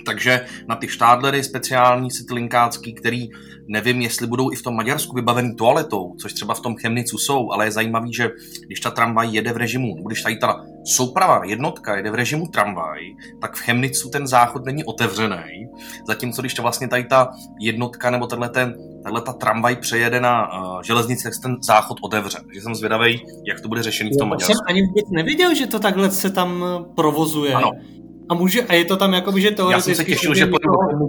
Takže 0.05 0.45
na 0.67 0.75
ty 0.75 0.87
štádlery 0.87 1.43
speciální 1.43 2.11
citylinkácký, 2.11 2.93
který 2.93 3.29
nevím, 3.67 4.01
jestli 4.01 4.27
budou 4.27 4.51
i 4.51 4.55
v 4.55 4.61
tom 4.61 4.75
Maďarsku 4.75 5.15
vybavený 5.15 5.55
toaletou, 5.55 6.15
což 6.21 6.33
třeba 6.33 6.53
v 6.53 6.59
tom 6.59 6.75
Chemnicu 6.75 7.17
jsou, 7.17 7.51
ale 7.51 7.65
je 7.65 7.71
zajímavý, 7.71 8.13
že 8.13 8.31
když 8.65 8.79
ta 8.79 8.91
tramvaj 8.91 9.29
jede 9.31 9.53
v 9.53 9.57
režimu, 9.57 9.95
když 10.07 10.21
tady 10.21 10.35
ta 10.35 10.65
souprava 10.85 11.45
jednotka 11.45 11.95
jede 11.95 12.11
v 12.11 12.15
režimu 12.15 12.47
tramvaj, 12.47 13.01
tak 13.41 13.55
v 13.55 13.59
Chemnicu 13.59 14.09
ten 14.09 14.27
záchod 14.27 14.65
není 14.65 14.83
otevřený, 14.83 15.67
zatímco 16.07 16.41
když 16.41 16.53
to 16.53 16.61
vlastně 16.61 16.87
tady 16.87 17.03
ta 17.03 17.29
jednotka 17.59 18.09
nebo 18.09 18.27
tenhle 18.27 18.49
ten 18.49 18.75
tahle 19.03 19.21
ta 19.21 19.33
tramvaj 19.33 19.75
přejede 19.75 20.21
na 20.21 20.61
uh, 20.61 20.81
železnici, 20.81 21.23
tak 21.23 21.33
se 21.33 21.41
ten 21.41 21.57
záchod 21.63 21.97
otevře. 22.01 22.37
Takže 22.45 22.61
jsem 22.61 22.75
zvědavý, 22.75 23.25
jak 23.47 23.61
to 23.61 23.67
bude 23.67 23.83
řešený 23.83 24.09
v 24.09 24.17
tom 24.17 24.29
Maďarsku. 24.29 24.51
Já 24.51 24.55
jsem 24.55 24.65
ani 24.67 24.81
vůbec 24.87 25.05
neviděl, 25.11 25.55
že 25.55 25.67
to 25.67 25.79
takhle 25.79 26.11
se 26.11 26.29
tam 26.29 26.65
provozuje. 26.95 27.53
Ano, 27.53 27.71
a, 28.31 28.33
může, 28.33 28.61
a 28.61 28.73
je 28.73 28.85
to 28.85 28.97
tam 28.97 29.13
jako, 29.13 29.39
že 29.39 29.51
teoreticky... 29.51 29.91
Já 29.91 29.95
jsem 29.95 30.05
se 30.05 30.11
těšil, 30.11 30.35
že 30.35 30.45
půjdu 30.45 30.69
do 30.99 31.07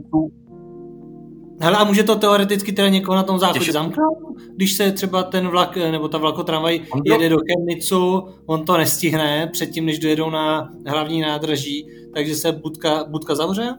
Hele, 1.60 1.76
a 1.76 1.84
může 1.84 2.02
to 2.02 2.16
teoreticky 2.16 2.72
teda 2.72 2.88
někoho 2.88 3.16
na 3.16 3.22
tom 3.22 3.38
záchodě 3.38 3.72
zamknout? 3.72 4.18
Když 4.56 4.72
se 4.72 4.92
třeba 4.92 5.22
ten 5.22 5.48
vlak, 5.48 5.76
nebo 5.76 6.08
ta 6.08 6.18
vlakotramvaj 6.18 6.80
jede 7.04 7.28
do 7.28 7.36
Chemnicu, 7.38 8.28
on 8.46 8.64
to 8.64 8.76
nestihne 8.76 9.46
předtím, 9.52 9.86
než 9.86 9.98
dojedou 9.98 10.30
na 10.30 10.72
hlavní 10.86 11.20
nádraží, 11.20 11.86
takže 12.14 12.34
se 12.34 12.52
budka, 12.52 13.04
budka 13.08 13.34
zavře? 13.34 13.74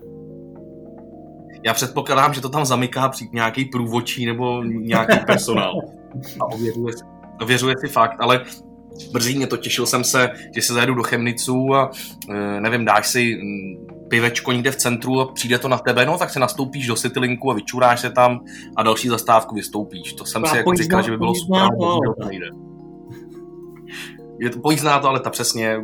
Já 1.66 1.74
předpokládám, 1.74 2.34
že 2.34 2.42
to 2.42 2.50
tam 2.50 2.66
zamyká 2.66 3.10
přijít 3.10 3.34
nějaký 3.34 3.66
průvočí 3.66 4.26
nebo 4.26 4.64
nějaký 4.64 5.18
personál 5.26 5.74
a 6.40 6.46
ověřuje, 6.46 6.94
ověřuje 7.42 7.76
si 7.86 7.88
fakt, 7.88 8.16
ale 8.20 8.46
Brzy 9.12 9.36
mě 9.36 9.48
to, 9.48 9.58
těšil 9.58 9.86
jsem 9.86 10.04
se, 10.04 10.30
že 10.56 10.62
se 10.62 10.74
zajedu 10.74 10.94
do 10.94 11.04
Chemnicu 11.04 11.76
a 11.76 11.92
e, 12.30 12.62
nevím, 12.62 12.86
dáš 12.86 13.08
si 13.08 13.38
pivečko 14.08 14.52
někde 14.52 14.72
v 14.72 14.76
centru 14.76 15.22
a 15.22 15.32
přijde 15.32 15.60
to 15.60 15.68
na 15.68 15.78
tebe, 15.78 16.06
no 16.06 16.18
tak 16.18 16.30
se 16.30 16.40
nastoupíš 16.40 16.88
do 16.88 16.96
Citylinku 16.96 17.52
a 17.52 17.54
vyčuráš 17.54 18.00
se 18.00 18.10
tam 18.10 18.40
a 18.78 18.84
další 18.84 19.08
zastávku 19.08 19.56
vystoupíš. 19.56 20.14
To 20.14 20.26
jsem 20.26 20.44
a 20.44 20.48
si 20.48 20.58
jako 20.58 20.74
říkal, 20.74 21.02
že 21.02 21.12
by 21.12 21.18
bylo 21.18 21.36
super. 21.36 21.62
Je 24.40 24.50
to 24.50 24.60
pojízdná 24.60 25.00
to, 25.00 25.08
ale 25.10 25.20
ta 25.20 25.30
přesně. 25.30 25.78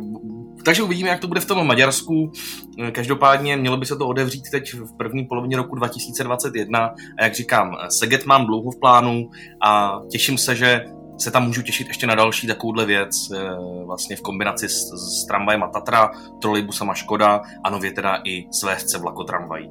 Takže 0.64 0.82
uvidíme, 0.82 1.08
jak 1.08 1.20
to 1.20 1.28
bude 1.28 1.40
v 1.40 1.46
tom 1.46 1.66
Maďarsku. 1.66 2.32
E, 2.78 2.90
každopádně 2.90 3.56
mělo 3.56 3.76
by 3.76 3.86
se 3.86 3.96
to 3.96 4.08
odevřít 4.08 4.50
teď 4.50 4.74
v 4.74 4.96
první 4.96 5.24
polovině 5.24 5.56
roku 5.56 5.74
2021 5.74 6.94
a 7.18 7.24
jak 7.24 7.34
říkám, 7.34 7.76
Seget 7.88 8.26
mám 8.26 8.46
dlouho 8.46 8.70
v 8.70 8.80
plánu 8.80 9.30
a 9.62 10.00
těším 10.10 10.38
se, 10.38 10.56
že 10.56 10.84
se 11.20 11.30
tam 11.30 11.46
můžu 11.46 11.62
těšit 11.62 11.88
ještě 11.88 12.06
na 12.06 12.14
další 12.14 12.46
takovouhle 12.46 12.86
věc, 12.86 13.30
eh, 13.34 13.38
vlastně 13.86 14.16
v 14.16 14.20
kombinaci 14.20 14.68
s, 14.68 14.90
s 14.92 15.26
tramvajem 15.26 15.62
a 15.62 15.68
Tatra, 15.68 16.10
trolejbusama 16.40 16.94
Škoda 16.94 17.42
a 17.64 17.70
nově 17.70 17.92
teda 17.92 18.20
i 18.24 18.46
s 18.50 18.62
VSC 18.62 18.98
vlakotramvají. 18.98 19.70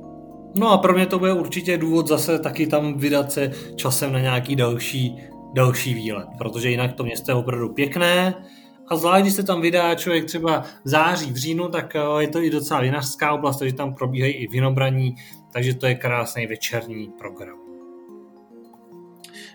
No 0.56 0.72
a 0.72 0.78
pro 0.78 0.94
mě 0.94 1.06
to 1.06 1.20
bude 1.20 1.34
určitě 1.34 1.78
důvod 1.78 2.08
zase 2.08 2.40
taky 2.40 2.68
tam 2.68 2.98
vydat 2.98 3.32
se 3.32 3.52
časem 3.76 4.14
na 4.14 4.20
nějaký 4.20 4.56
další, 4.56 5.18
další 5.54 5.94
výlet, 5.94 6.28
protože 6.38 6.70
jinak 6.70 6.94
to 6.94 7.04
město 7.04 7.32
je 7.32 7.36
opravdu 7.36 7.70
pěkné, 7.74 8.36
a 8.88 8.96
zvlášť, 8.96 9.22
když 9.22 9.34
se 9.34 9.44
tam 9.44 9.62
vydá 9.62 9.96
člověk 9.96 10.26
třeba 10.26 10.62
v 10.62 10.90
září, 10.90 11.32
v 11.32 11.36
říjnu, 11.36 11.68
tak 11.68 11.96
eh, 11.96 12.02
je 12.20 12.28
to 12.28 12.44
i 12.44 12.50
docela 12.50 12.82
vinařská 12.82 13.34
oblast, 13.34 13.60
takže 13.60 13.76
tam 13.76 13.94
probíhají 13.94 14.34
i 14.34 14.48
vinobraní, 14.48 15.16
takže 15.54 15.74
to 15.74 15.86
je 15.86 15.96
krásný 15.96 16.48
večerní 16.48 17.10
program. 17.20 17.69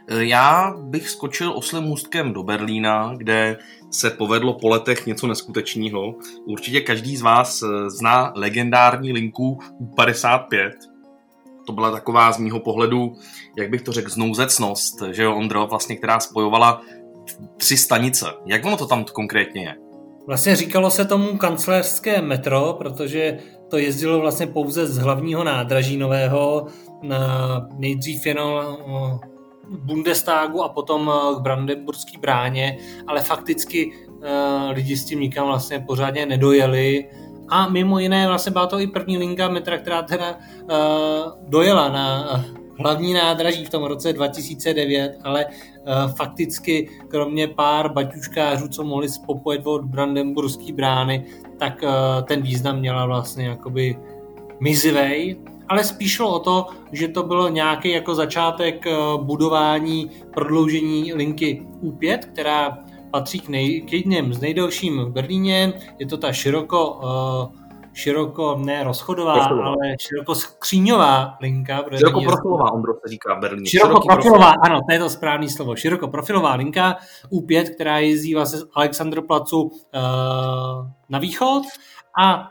Eh, 0.09 0.25
já 0.25 0.75
bych 0.79 1.09
skočil 1.09 1.53
oslým 1.57 1.83
můstkem 1.83 2.33
do 2.33 2.43
Berlína, 2.43 3.15
kde 3.17 3.59
se 3.91 4.11
povedlo 4.11 4.55
po 4.55 4.69
letech 4.69 5.07
něco 5.07 5.27
neskutečného. 5.27 6.15
Určitě 6.47 6.81
každý 6.81 7.17
z 7.17 7.23
vás 7.23 7.63
eh, 7.63 7.91
zná 7.91 8.33
legendární 8.37 9.13
linku 9.13 9.59
U55. 9.81 10.71
To 11.67 11.73
byla 11.73 11.91
taková 11.91 12.33
z 12.33 12.39
mýho 12.39 12.61
pohledu, 12.61 13.17
jak 13.59 13.71
bych 13.71 13.83
to 13.83 13.93
řekl, 13.93 14.11
znouzecnost, 14.11 15.03
že 15.11 15.23
jo, 15.23 15.37
Ondro, 15.37 15.67
vlastně, 15.67 15.97
která 15.97 16.21
spojovala 16.21 16.83
tři 17.57 17.77
stanice. 17.77 18.27
Jak 18.47 18.65
ono 18.65 18.77
to 18.77 18.87
tam 18.87 19.05
konkrétně 19.05 19.63
je? 19.63 19.75
Vlastně 20.27 20.57
říkalo 20.57 20.91
se 20.91 21.05
tomu 21.05 21.39
kancléřské 21.39 22.23
metro, 22.23 22.75
protože 22.79 23.39
to 23.71 23.79
jezdilo 23.79 24.21
vlastně 24.21 24.47
pouze 24.47 24.87
z 24.87 24.99
hlavního 24.99 25.45
nádraží 25.45 25.97
nového, 25.97 26.67
na 27.03 27.67
nejdřív 27.79 28.27
jenom 28.27 28.65
Bundestagu 29.69 30.63
a 30.63 30.69
potom 30.69 31.11
eh, 31.15 31.35
k 31.37 31.39
Brandenburské 31.41 32.19
bráně, 32.19 32.79
ale 33.07 33.21
fakticky 33.21 33.93
uh, 34.07 34.71
lidi 34.73 34.97
s 34.97 35.05
tím 35.05 35.21
nikam 35.21 35.47
vlastně 35.47 35.85
pořádně 35.87 36.27
nedojeli. 36.27 37.09
A 37.49 37.69
mimo 37.69 37.99
jiné 37.99 38.27
vlastně 38.27 38.53
byla 38.53 38.67
to 38.67 38.81
i 38.81 38.87
první 38.87 39.19
linka 39.19 39.49
metra, 39.49 39.79
která 39.79 40.03
teda 40.03 40.39
uh, 40.63 40.71
dojela 41.49 41.89
na 41.89 42.45
hlavní 42.79 43.15
nádraží 43.15 43.65
v 43.65 43.71
tom 43.71 43.85
roce 43.85 44.13
2009, 44.13 45.19
ale 45.25 45.47
fakticky 46.17 46.89
kromě 47.09 47.49
pár 47.49 47.93
baťuškářů, 47.93 48.69
co 48.69 48.85
mohli 48.85 49.09
popojet 49.27 49.67
od 49.67 49.85
Brandenburské 49.85 50.73
brány, 50.73 51.25
tak 51.59 51.85
ten 52.25 52.43
význam 52.43 52.79
měla 52.79 53.07
vlastně 53.07 53.47
jakoby 53.47 53.97
mizivej 54.61 55.37
ale 55.69 55.85
spíš 55.85 56.13
šlo 56.13 56.35
o 56.35 56.39
to, 56.39 56.67
že 56.93 57.09
to 57.09 57.23
bylo 57.23 57.49
nějaký 57.49 57.91
jako 57.91 58.15
začátek 58.15 58.87
eh, 58.87 58.97
budování 59.23 60.11
prodloužení 60.35 61.15
linky 61.15 61.67
U5, 61.83 62.19
která 62.19 62.79
patří 63.15 63.41
k, 63.41 63.49
nej, 63.49 63.81
k 63.81 63.93
jedním 63.93 64.35
z 64.35 64.41
nejdelším 64.41 64.99
v 64.99 65.11
Berlíně. 65.11 65.73
Je 65.99 66.07
to 66.07 66.17
ta 66.17 66.33
široko, 66.33 66.93
uh, 66.93 67.61
široko 67.93 68.59
ne 68.59 68.85
rozchodová, 68.85 69.35
rozchodová, 69.35 69.67
ale 69.67 69.95
široko 70.01 70.35
skříňová 70.35 71.37
linka. 71.41 71.85
Široko 71.97 72.21
profilová, 72.21 72.73
Ondro 72.73 72.93
se 72.95 73.09
říká 73.11 73.35
v 73.35 73.41
Berlíně. 73.41 73.71
Široko 73.71 74.01
profilová, 74.01 74.53
ano, 74.67 74.81
to 74.89 74.93
je 74.93 74.99
to 74.99 75.11
správné 75.11 75.49
slovo. 75.49 75.77
Široko 75.77 76.09
profilová 76.09 76.55
linka 76.55 76.97
U5, 77.33 77.75
která 77.75 77.99
jezdí 77.99 78.35
vlastně 78.35 78.59
z 78.59 78.67
Alexandroplacu 78.75 79.63
uh, 79.63 79.71
na 81.09 81.19
východ 81.19 81.63
a 82.23 82.51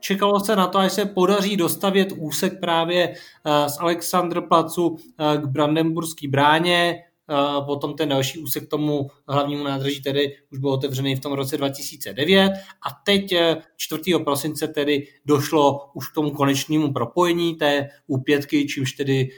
čekalo 0.00 0.40
se 0.40 0.56
na 0.56 0.66
to, 0.66 0.78
až 0.78 0.92
se 0.92 1.04
podaří 1.04 1.56
dostavět 1.56 2.12
úsek 2.16 2.60
právě 2.60 3.14
eh, 3.14 3.68
z 3.68 3.78
Alexandrplacu 3.80 4.96
eh, 4.96 5.38
k 5.38 5.46
Brandenburské 5.46 6.28
bráně, 6.28 6.94
eh, 7.30 7.34
potom 7.66 7.94
ten 7.94 8.08
další 8.08 8.38
úsek 8.38 8.68
tomu 8.68 9.10
hlavnímu 9.28 9.64
nádraží 9.64 10.02
tedy 10.02 10.36
už 10.52 10.58
byl 10.58 10.70
otevřený 10.70 11.16
v 11.16 11.20
tom 11.20 11.32
roce 11.32 11.56
2009 11.56 12.52
a 12.82 12.88
teď 13.04 13.34
4. 13.76 14.02
prosince 14.24 14.68
tedy 14.68 15.06
došlo 15.26 15.90
už 15.94 16.08
k 16.08 16.14
tomu 16.14 16.30
konečnému 16.30 16.92
propojení 16.92 17.54
té 17.54 17.88
U5, 18.10 18.66
čímž 18.68 18.92
tedy 18.92 19.28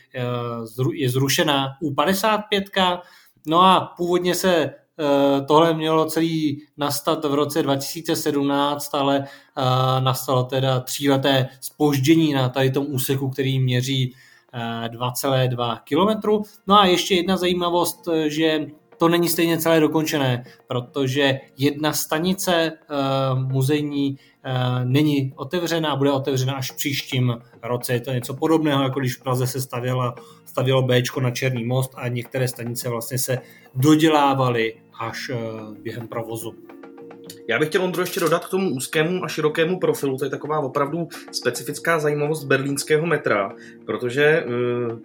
je 0.92 1.10
zrušená 1.10 1.68
U55. 1.82 3.00
No 3.46 3.60
a 3.60 3.94
původně 3.96 4.34
se 4.34 4.74
tohle 5.48 5.74
mělo 5.74 6.04
celý 6.04 6.62
nastat 6.76 7.24
v 7.24 7.34
roce 7.34 7.62
2017, 7.62 8.94
ale 8.94 9.24
eh, 9.24 9.62
nastalo 10.00 10.44
teda 10.44 10.80
tříleté 10.80 11.48
spoždění 11.60 12.32
na 12.32 12.48
tady 12.48 12.70
tom 12.70 12.86
úseku, 12.88 13.28
který 13.28 13.60
měří 13.60 14.14
2,2 14.88 15.76
eh, 15.76 15.78
km. 15.88 16.44
No 16.66 16.80
a 16.80 16.86
ještě 16.86 17.14
jedna 17.14 17.36
zajímavost, 17.36 18.08
že 18.26 18.66
to 18.98 19.08
není 19.08 19.28
stejně 19.28 19.58
celé 19.58 19.80
dokončené, 19.80 20.44
protože 20.66 21.40
jedna 21.58 21.92
stanice 21.92 22.72
muzejní 23.34 24.18
není 24.84 25.32
otevřená, 25.36 25.96
bude 25.96 26.12
otevřena 26.12 26.52
až 26.52 26.70
v 26.70 26.76
příštím 26.76 27.34
roce. 27.62 27.92
Je 27.92 28.00
to 28.00 28.12
něco 28.12 28.34
podobného, 28.34 28.82
jako 28.82 29.00
když 29.00 29.16
v 29.16 29.22
Praze 29.22 29.46
se 29.46 29.60
stavěla, 29.60 30.14
stavělo 30.44 30.82
B 30.82 31.02
na 31.20 31.30
Černý 31.30 31.64
most 31.64 31.92
a 31.94 32.08
některé 32.08 32.48
stanice 32.48 32.88
vlastně 32.88 33.18
se 33.18 33.38
dodělávaly 33.74 34.74
až 35.00 35.30
během 35.82 36.08
provozu. 36.08 36.54
Já 37.48 37.58
bych 37.58 37.68
chtěl 37.68 37.82
Ondro 37.82 38.02
ještě 38.02 38.20
dodat 38.20 38.46
k 38.46 38.50
tomu 38.50 38.70
úzkému 38.70 39.24
a 39.24 39.28
širokému 39.28 39.80
profilu, 39.80 40.16
to 40.16 40.24
je 40.24 40.30
taková 40.30 40.58
opravdu 40.58 41.08
specifická 41.32 41.98
zajímavost 41.98 42.44
berlínského 42.44 43.06
metra, 43.06 43.52
protože 43.86 44.44
uh, 44.46 44.98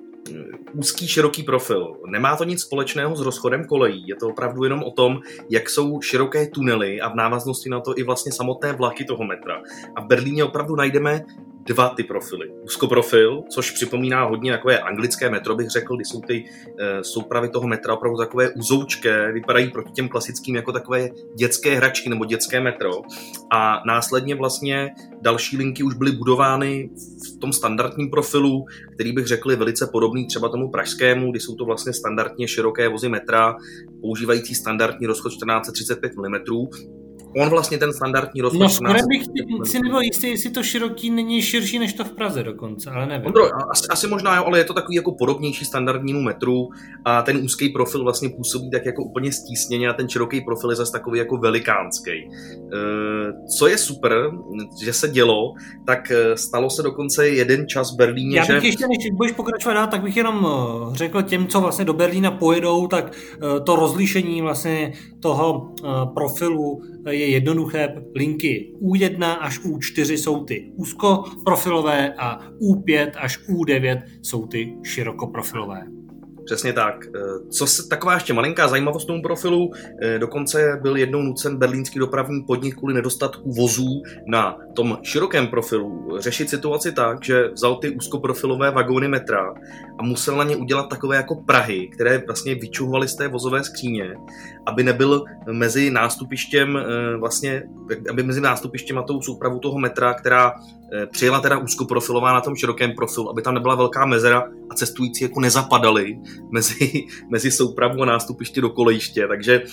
úzký, 0.73 1.07
široký 1.07 1.43
profil. 1.43 1.97
Nemá 2.05 2.35
to 2.35 2.43
nic 2.43 2.61
společného 2.61 3.15
s 3.15 3.21
rozchodem 3.21 3.65
kolejí, 3.65 4.07
je 4.07 4.15
to 4.15 4.29
opravdu 4.29 4.63
jenom 4.63 4.83
o 4.83 4.91
tom, 4.91 5.19
jak 5.49 5.69
jsou 5.69 6.01
široké 6.01 6.47
tunely 6.47 7.01
a 7.01 7.09
v 7.09 7.15
návaznosti 7.15 7.69
na 7.69 7.79
to 7.79 7.93
i 7.97 8.03
vlastně 8.03 8.31
samotné 8.31 8.73
vlaky 8.73 9.05
toho 9.05 9.23
metra. 9.23 9.61
A 9.95 10.01
v 10.01 10.07
Berlíně 10.07 10.43
opravdu 10.43 10.75
najdeme 10.75 11.25
dva 11.67 11.89
ty 11.89 12.03
profily. 12.03 12.51
Úzkoprofil, 12.63 13.43
což 13.49 13.71
připomíná 13.71 14.23
hodně 14.23 14.51
takové 14.51 14.79
anglické 14.79 15.29
metro, 15.29 15.55
bych 15.55 15.69
řekl, 15.69 15.95
kdy 15.95 16.05
jsou 16.05 16.21
ty 16.21 16.45
e, 16.79 17.03
soupravy 17.03 17.49
toho 17.49 17.67
metra 17.67 17.93
opravdu 17.93 18.17
takové 18.17 18.49
uzoučké, 18.49 19.31
vypadají 19.31 19.71
proti 19.71 19.91
těm 19.91 20.09
klasickým 20.09 20.55
jako 20.55 20.71
takové 20.71 21.09
dětské 21.35 21.75
hračky 21.75 22.09
nebo 22.09 22.25
dětské 22.25 22.61
metro. 22.61 22.91
A 23.51 23.81
následně 23.85 24.35
vlastně 24.35 24.89
další 25.21 25.57
linky 25.57 25.83
už 25.83 25.93
byly 25.93 26.11
budovány 26.11 26.89
v 27.35 27.39
tom 27.39 27.53
standardním 27.53 28.09
profilu, 28.09 28.65
který 28.93 29.11
bych 29.11 29.27
řekl 29.27 29.51
je 29.51 29.57
velice 29.57 29.87
podobný 29.91 30.27
třeba 30.27 30.49
tomu 30.49 30.71
pražskému, 30.71 31.31
kdy 31.31 31.39
jsou 31.39 31.55
to 31.55 31.65
vlastně 31.65 31.93
standardně 31.93 32.47
široké 32.47 32.87
vozy 32.89 33.09
metra, 33.09 33.55
používající 34.01 34.55
standardní 34.55 35.07
rozchod 35.07 35.29
1435 35.29 36.11
mm, 36.15 36.35
on 37.35 37.49
vlastně 37.49 37.77
ten 37.77 37.93
standardní 37.93 38.41
rozpočet... 38.41 38.63
No 38.63 38.69
skoro 38.69 39.07
bych 39.07 39.23
si 39.71 39.79
nebyl 39.79 40.01
jistý, 40.01 40.29
jestli 40.29 40.49
to 40.49 40.63
široký 40.63 41.11
není 41.11 41.41
širší 41.41 41.79
než 41.79 41.93
to 41.93 42.03
v 42.03 42.11
Praze 42.11 42.43
dokonce, 42.43 42.89
ale 42.89 43.05
nevím. 43.05 43.25
Ondro, 43.25 43.43
asi, 43.71 43.87
asi 43.89 44.07
možná 44.07 44.37
jo, 44.37 44.43
ale 44.45 44.57
je 44.57 44.63
to 44.63 44.73
takový 44.73 44.95
jako 44.95 45.11
podobnější 45.11 45.65
standardnímu 45.65 46.21
metru 46.21 46.69
a 47.05 47.21
ten 47.21 47.37
úzký 47.37 47.69
profil 47.69 48.03
vlastně 48.03 48.29
působí 48.29 48.71
tak 48.71 48.85
jako 48.85 49.03
úplně 49.03 49.31
stísněně 49.31 49.89
a 49.89 49.93
ten 49.93 50.09
široký 50.09 50.41
profil 50.41 50.69
je 50.69 50.75
zase 50.75 50.91
takový 50.91 51.19
jako 51.19 51.37
velikánský. 51.37 52.11
E, 52.11 52.27
co 53.57 53.67
je 53.67 53.77
super, 53.77 54.31
že 54.83 54.93
se 54.93 55.07
dělo, 55.07 55.53
tak 55.85 56.11
e, 56.11 56.37
stalo 56.37 56.69
se 56.69 56.83
dokonce 56.83 57.29
jeden 57.29 57.67
čas 57.67 57.93
v 57.93 57.97
Berlíně, 57.97 58.37
Já 58.37 58.45
bych 58.45 58.61
že... 58.61 58.67
ještě, 58.67 58.87
než 58.87 59.11
budeš 59.13 59.31
pokračovat 59.31 59.73
dál, 59.73 59.87
tak 59.87 60.01
bych 60.01 60.17
jenom 60.17 60.47
e, 60.47 60.95
řekl 60.95 61.21
těm, 61.21 61.47
co 61.47 61.61
vlastně 61.61 61.85
do 61.85 61.93
Berlína 61.93 62.31
pojedou, 62.31 62.87
tak 62.87 63.11
to 63.65 63.75
rozlišení 63.75 64.41
vlastně 64.41 64.93
toho 65.19 65.71
profilu 66.13 66.81
je 67.07 67.29
jednoduché. 67.29 67.95
Linky 68.15 68.73
U1 68.81 69.37
až 69.39 69.59
U4 69.59 70.13
jsou 70.13 70.43
ty 70.43 70.71
úzkoprofilové 70.75 72.13
a 72.13 72.51
U5 72.61 73.11
až 73.15 73.39
U9 73.49 74.01
jsou 74.21 74.47
ty 74.47 74.73
širokoprofilové. 74.83 75.97
Přesně 76.47 76.73
tak. 76.73 77.05
Eh, 77.05 77.19
co 77.49 77.67
se, 77.67 77.87
taková 77.87 78.13
ještě 78.13 78.33
malinká 78.33 78.67
zajímavost 78.67 79.05
tomu 79.05 79.21
profilu, 79.21 79.71
eh, 80.01 80.19
dokonce 80.19 80.79
byl 80.81 80.97
jednou 80.97 81.21
nucen 81.21 81.57
berlínský 81.57 81.99
dopravní 81.99 82.43
podnik 82.43 82.75
kvůli 82.75 82.93
nedostatku 82.93 83.51
vozů 83.51 84.03
na 84.27 84.57
tom 84.75 84.97
širokém 85.01 85.47
profilu 85.47 86.09
řešit 86.19 86.49
situaci 86.49 86.91
tak, 86.91 87.23
že 87.23 87.47
vzal 87.47 87.75
ty 87.75 87.89
úzkoprofilové 87.89 88.71
vagóny 88.71 89.07
metra 89.07 89.53
a 89.99 90.03
musel 90.03 90.37
na 90.37 90.43
ně 90.43 90.55
udělat 90.55 90.89
takové 90.89 91.15
jako 91.15 91.35
Prahy, 91.35 91.87
které 91.87 92.23
vlastně 92.25 92.55
vyčuhovaly 92.55 93.07
z 93.07 93.15
té 93.15 93.27
vozové 93.27 93.63
skříně, 93.63 94.15
aby 94.65 94.83
nebyl 94.83 95.23
mezi 95.51 95.91
nástupištěm 95.91 96.77
eh, 96.77 97.17
vlastně, 97.17 97.63
aby 98.09 98.23
mezi 98.23 98.41
nástupištěm 98.41 98.97
a 98.97 99.03
tou 99.03 99.21
soupravu 99.21 99.59
toho 99.59 99.79
metra, 99.79 100.13
která 100.13 100.53
přijela 101.11 101.39
teda 101.39 101.57
úzkoprofilová 101.57 102.33
na 102.33 102.41
tom 102.41 102.55
širokém 102.55 102.91
profilu, 102.95 103.29
aby 103.29 103.41
tam 103.41 103.53
nebyla 103.53 103.75
velká 103.75 104.05
mezera 104.05 104.43
a 104.69 104.75
cestující 104.75 105.23
jako 105.23 105.39
nezapadali 105.39 106.19
mezi, 106.51 107.05
mezi 107.29 107.51
soupravu 107.51 108.01
a 108.01 108.05
nástupiště 108.05 108.61
do 108.61 108.69
kolejiště, 108.69 109.27
takže 109.27 109.55
e, 109.55 109.63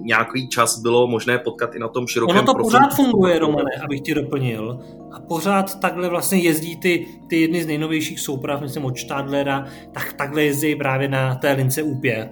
nějaký 0.00 0.48
čas 0.48 0.78
bylo 0.78 1.06
možné 1.06 1.38
potkat 1.38 1.74
i 1.74 1.78
na 1.78 1.88
tom 1.88 2.06
širokém 2.06 2.36
Ono 2.36 2.46
to 2.46 2.54
profilu. 2.54 2.70
pořád 2.80 2.96
funguje, 2.96 3.38
Romane, 3.38 3.70
abych 3.84 4.00
ti 4.00 4.14
doplnil. 4.14 4.80
A 5.12 5.20
pořád 5.20 5.80
takhle 5.80 6.08
vlastně 6.08 6.38
jezdí 6.38 6.76
ty, 6.76 7.06
ty 7.28 7.40
jedny 7.40 7.62
z 7.62 7.66
nejnovějších 7.66 8.20
souprav, 8.20 8.60
myslím 8.60 8.84
od 8.84 8.98
Stadlera, 8.98 9.66
tak 9.92 10.12
takhle 10.12 10.44
jezdí 10.44 10.76
právě 10.76 11.08
na 11.08 11.34
té 11.34 11.52
lince 11.52 11.82
U5. 11.82 12.28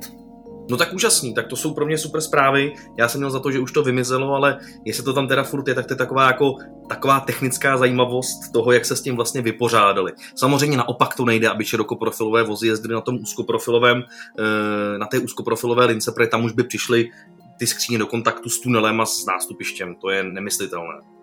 No 0.70 0.76
tak 0.76 0.92
úžasný, 0.92 1.34
tak 1.34 1.46
to 1.46 1.56
jsou 1.56 1.74
pro 1.74 1.86
mě 1.86 1.98
super 1.98 2.20
zprávy. 2.20 2.72
Já 2.98 3.08
jsem 3.08 3.20
měl 3.20 3.30
za 3.30 3.40
to, 3.40 3.50
že 3.50 3.58
už 3.58 3.72
to 3.72 3.82
vymizelo, 3.82 4.34
ale 4.34 4.58
jestli 4.84 5.04
to 5.04 5.12
tam 5.12 5.28
teda 5.28 5.42
furt 5.42 5.68
je, 5.68 5.74
tak 5.74 5.86
to 5.86 5.92
je 5.92 5.96
taková 5.96 6.26
jako 6.26 6.56
taková 6.88 7.20
technická 7.20 7.76
zajímavost 7.76 8.52
toho, 8.52 8.72
jak 8.72 8.84
se 8.84 8.96
s 8.96 9.02
tím 9.02 9.16
vlastně 9.16 9.42
vypořádali. 9.42 10.12
Samozřejmě 10.34 10.76
naopak 10.76 11.14
to 11.14 11.24
nejde, 11.24 11.48
aby 11.48 11.64
širokoprofilové 11.64 12.42
vozy 12.42 12.66
jezdily 12.66 12.94
na 12.94 13.00
tom 13.00 13.18
úzkoprofilovém, 13.22 14.02
eh, 14.38 14.98
na 14.98 15.06
té 15.06 15.18
úzkoprofilové 15.18 15.86
lince, 15.86 16.12
protože 16.12 16.28
tam 16.28 16.44
už 16.44 16.52
by 16.52 16.64
přišly 16.64 17.10
ty 17.58 17.66
skříně 17.66 17.98
do 17.98 18.06
kontaktu 18.06 18.48
s 18.48 18.60
tunelem 18.60 19.00
a 19.00 19.06
s 19.06 19.26
nástupištěm. 19.26 19.94
To 19.94 20.10
je 20.10 20.24
nemyslitelné. 20.24 21.19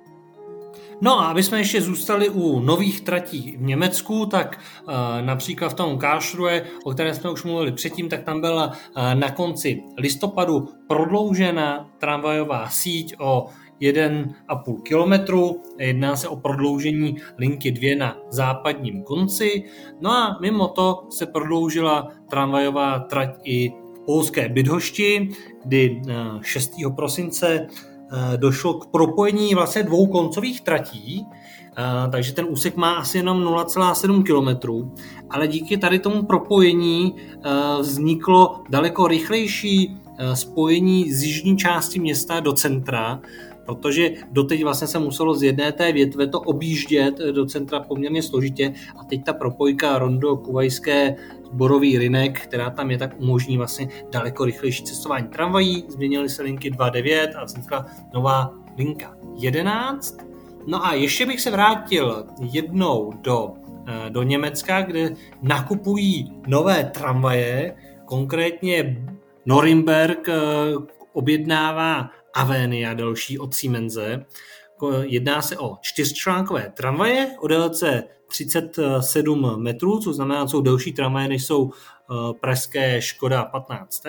No 1.02 1.20
a 1.20 1.26
aby 1.26 1.44
jsme 1.44 1.58
ještě 1.58 1.82
zůstali 1.82 2.30
u 2.30 2.60
nových 2.60 3.02
tratí 3.02 3.58
v 3.58 3.62
Německu, 3.62 4.26
tak 4.26 4.60
uh, 4.88 4.94
například 5.22 5.70
v 5.70 5.74
tom 5.74 5.98
Karlsruhe, 5.98 6.64
o 6.84 6.92
kterém 6.92 7.16
jsme 7.16 7.30
už 7.30 7.44
mluvili 7.44 7.72
předtím, 7.72 8.10
tak 8.10 8.24
tam 8.24 8.42
byla 8.42 8.68
uh, 8.68 8.74
na 9.14 9.32
konci 9.32 9.84
listopadu 9.98 10.70
prodloužena 10.88 11.90
tramvajová 11.98 12.70
síť 12.70 13.16
o 13.20 13.48
1,5 13.82 14.82
kilometru. 14.82 15.62
Jedná 15.80 16.16
se 16.16 16.28
o 16.28 16.36
prodloužení 16.36 17.18
linky 17.38 17.72
2 17.72 17.98
na 17.98 18.18
západním 18.30 19.04
konci. 19.04 19.64
No 20.02 20.12
a 20.12 20.38
mimo 20.42 20.68
to 20.68 21.08
se 21.10 21.26
prodloužila 21.26 22.12
tramvajová 22.30 23.00
trať 23.00 23.30
i 23.44 23.70
v 23.70 24.06
polské 24.06 24.50
Bydhošti, 24.50 25.30
kdy 25.66 26.02
6. 26.42 26.72
prosince 26.96 27.68
Eh, 27.68 27.97
došlo 28.38 28.74
k 28.74 28.86
propojení 28.86 29.56
vlastně 29.56 29.84
dvou 29.84 30.08
koncových 30.08 30.62
tratí, 30.62 31.26
eh, 31.26 31.84
takže 32.12 32.34
ten 32.34 32.46
úsek 32.50 32.76
má 32.76 32.94
asi 32.96 33.18
jenom 33.18 33.44
0,7 33.44 34.24
km, 34.24 34.70
ale 35.30 35.48
díky 35.48 35.78
tady 35.78 36.00
tomu 36.00 36.24
propojení 36.24 37.16
eh, 37.16 37.50
vzniklo 37.82 38.64
daleko 38.70 39.08
rychlejší 39.08 39.98
spojení 40.34 41.14
z 41.14 41.24
jižní 41.24 41.58
části 41.58 42.00
města 42.00 42.40
do 42.40 42.54
centra, 42.54 43.20
protože 43.68 44.10
doteď 44.32 44.64
vlastně 44.64 44.88
se 44.88 45.00
muselo 45.00 45.34
z 45.36 45.44
jedné 45.44 45.72
té 45.72 45.92
větve 45.92 46.28
to 46.28 46.40
objíždět 46.40 47.18
do 47.18 47.46
centra 47.46 47.80
poměrně 47.80 48.24
složitě 48.24 48.74
a 49.00 49.04
teď 49.04 49.24
ta 49.24 49.34
propojka 49.34 50.00
Rondo 50.00 50.38
Kuvajské 50.38 51.16
Borový 51.54 51.98
rynek, 51.98 52.40
která 52.42 52.70
tam 52.70 52.92
je, 52.92 52.98
tak 52.98 53.20
umožní 53.20 53.58
vlastně 53.58 53.88
daleko 54.12 54.46
rychlejší 54.46 54.84
cestování 54.84 55.28
tramvají, 55.28 55.84
změnily 55.88 56.30
se 56.30 56.44
linky 56.44 56.72
2.9 56.72 57.28
a 57.36 57.44
vznikla 57.44 57.86
nová 58.14 58.54
linka 58.78 59.18
11. 59.36 60.18
No 60.68 60.86
a 60.86 60.94
ještě 60.94 61.26
bych 61.26 61.42
se 61.42 61.52
vrátil 61.52 62.26
jednou 62.52 63.14
do, 63.22 63.54
eh, 63.88 64.10
do 64.10 64.24
Německa, 64.24 64.82
kde 64.82 65.16
nakupují 65.42 66.42
nové 66.48 66.84
tramvaje, 66.84 67.76
konkrétně 68.06 69.04
Norimberg 69.46 70.30
eh, 70.30 70.38
objednává 72.38 72.58
Avenia 72.58 72.94
další 72.94 73.40
od 73.40 73.54
Siemense. 73.54 74.26
Jedná 75.02 75.42
se 75.42 75.58
o 75.58 75.78
čtyřčlánkové 75.82 76.72
tramvaje 76.78 77.36
o 77.40 77.48
délce 77.48 78.04
37 78.28 79.64
metrů, 79.64 80.00
což 80.00 80.16
znamená, 80.16 80.48
jsou 80.48 80.62
delší 80.62 80.94
tramvaje, 80.94 81.28
než 81.28 81.46
jsou 81.46 81.72
eh, 81.72 82.34
pražské 82.40 83.02
Škoda 83.02 83.46
15. 83.46 84.04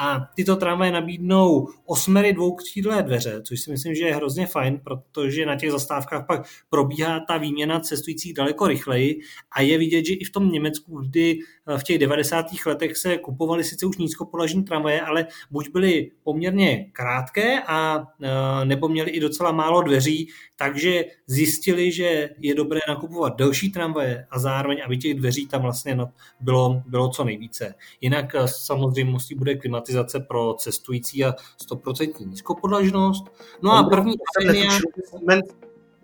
A 0.00 0.30
tyto 0.34 0.56
tramvaje 0.56 0.92
nabídnou 0.92 1.68
osmery 1.86 2.32
dvoukřídlé 2.32 3.02
dveře, 3.02 3.42
což 3.42 3.60
si 3.60 3.70
myslím, 3.70 3.94
že 3.94 4.04
je 4.04 4.14
hrozně 4.14 4.46
fajn, 4.46 4.80
protože 4.84 5.46
na 5.46 5.56
těch 5.56 5.70
zastávkách 5.70 6.26
pak 6.26 6.46
probíhá 6.70 7.20
ta 7.20 7.36
výměna 7.36 7.80
cestujících 7.80 8.34
daleko 8.34 8.66
rychleji 8.66 9.20
a 9.52 9.62
je 9.62 9.78
vidět, 9.78 10.04
že 10.04 10.14
i 10.14 10.24
v 10.24 10.30
tom 10.30 10.52
Německu, 10.52 10.98
kdy 10.98 11.38
v 11.76 11.82
těch 11.82 11.98
90. 11.98 12.46
letech 12.66 12.96
se 12.96 13.18
kupovaly 13.18 13.64
sice 13.64 13.86
už 13.86 13.96
nízkopolažní 13.96 14.64
tramvaje, 14.64 15.00
ale 15.00 15.26
buď 15.50 15.72
byly 15.72 16.10
poměrně 16.22 16.86
krátké 16.92 17.62
a 17.62 18.06
e, 18.22 18.64
nebo 18.64 18.88
měly 18.88 19.10
i 19.10 19.20
docela 19.20 19.52
málo 19.52 19.82
dveří, 19.82 20.28
takže 20.56 21.04
zjistili, 21.26 21.92
že 21.92 22.30
je 22.38 22.54
dobré 22.54 22.80
nakupovat 22.88 23.36
delší 23.36 23.70
tramvaje 23.70 24.26
a 24.30 24.38
zároveň, 24.38 24.78
aby 24.84 24.98
těch 24.98 25.14
dveří 25.14 25.46
tam 25.46 25.62
vlastně 25.62 25.98
bylo, 26.40 26.82
bylo 26.86 27.08
co 27.08 27.24
nejvíce. 27.24 27.74
Jinak 28.00 28.34
e, 28.34 28.48
samozřejmě 28.48 29.12
musí 29.12 29.34
bude 29.34 29.54
klimatizace 29.88 30.20
pro 30.20 30.54
cestující 30.54 31.24
a 31.24 31.34
100% 31.70 32.28
nízkopodlažnost. 32.28 33.24
No 33.62 33.72
a 33.72 33.82
první 33.82 34.14
Avenia... 34.44 34.78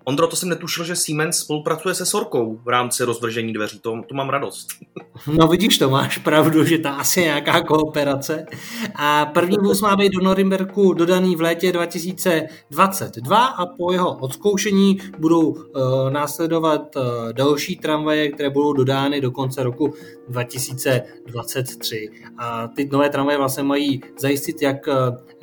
Ondro, 0.04 0.26
to 0.26 0.36
jsem 0.36 0.48
netušil, 0.48 0.84
že 0.84 0.96
Siemens 0.96 1.38
spolupracuje 1.38 1.94
se 1.94 2.06
Sorkou 2.06 2.60
v 2.64 2.68
rámci 2.68 3.04
rozvržení 3.04 3.52
dveří. 3.52 3.78
To, 3.78 4.02
to 4.08 4.14
mám 4.14 4.28
radost. 4.28 4.66
No 5.26 5.48
vidíš, 5.48 5.78
to 5.78 5.90
máš 5.90 6.18
pravdu, 6.18 6.64
že 6.64 6.78
to 6.78 6.88
asi 6.88 7.20
je 7.20 7.26
nějaká 7.26 7.60
kooperace. 7.60 8.46
A 8.94 9.26
první 9.26 9.56
vůz 9.56 9.80
má 9.80 9.96
být 9.96 10.12
do 10.12 10.24
Norimberku 10.24 10.92
dodaný 10.92 11.36
v 11.36 11.40
létě 11.40 11.72
2022 11.72 13.44
a 13.46 13.66
po 13.66 13.92
jeho 13.92 14.16
odzkoušení 14.18 14.98
budou 15.18 15.48
uh, 15.48 15.62
následovat 16.10 16.96
uh, 16.96 17.02
další 17.32 17.76
tramvaje, 17.76 18.28
které 18.28 18.50
budou 18.50 18.72
dodány 18.72 19.20
do 19.20 19.30
konce 19.30 19.62
roku 19.62 19.94
2023. 20.28 22.08
A 22.38 22.68
ty 22.68 22.88
nové 22.92 23.10
tramvaje 23.10 23.38
vlastně 23.38 23.62
mají 23.62 24.00
zajistit 24.18 24.62
jak 24.62 24.88
eh, 24.88 24.92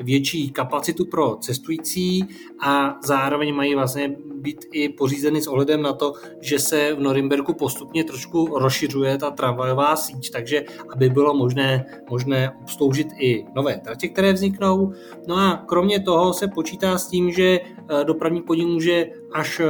větší 0.04 0.52
kapacitu 0.52 1.06
pro 1.06 1.36
cestující 1.36 2.28
a 2.65 3.00
zároveň 3.04 3.56
mají 3.56 3.76
vlastně 3.76 4.15
být 4.36 4.51
i 4.74 4.90
pořízeny 4.90 5.42
s 5.42 5.48
ohledem 5.48 5.82
na 5.82 5.94
to, 5.94 6.14
že 6.42 6.60
se 6.60 6.94
v 6.94 7.00
Norimberku 7.00 7.54
postupně 7.54 8.04
trošku 8.04 8.60
rozšiřuje 8.60 9.18
ta 9.18 9.32
tramvajová 9.32 9.96
síť, 9.96 10.32
takže 10.32 10.64
aby 10.94 11.10
bylo 11.10 11.34
možné, 11.34 11.86
možné 12.10 12.52
obsloužit 12.62 13.08
i 13.20 13.46
nové 13.56 13.78
tratě, 13.78 14.08
které 14.08 14.34
vzniknou. 14.34 14.92
No 15.28 15.36
a 15.36 15.64
kromě 15.68 16.00
toho 16.00 16.34
se 16.34 16.48
počítá 16.48 16.98
s 16.98 17.08
tím, 17.08 17.32
že 17.32 17.60
eh, 17.60 18.04
dopravní 18.04 18.42
podnik 18.42 18.68
může 18.68 19.06
až 19.34 19.62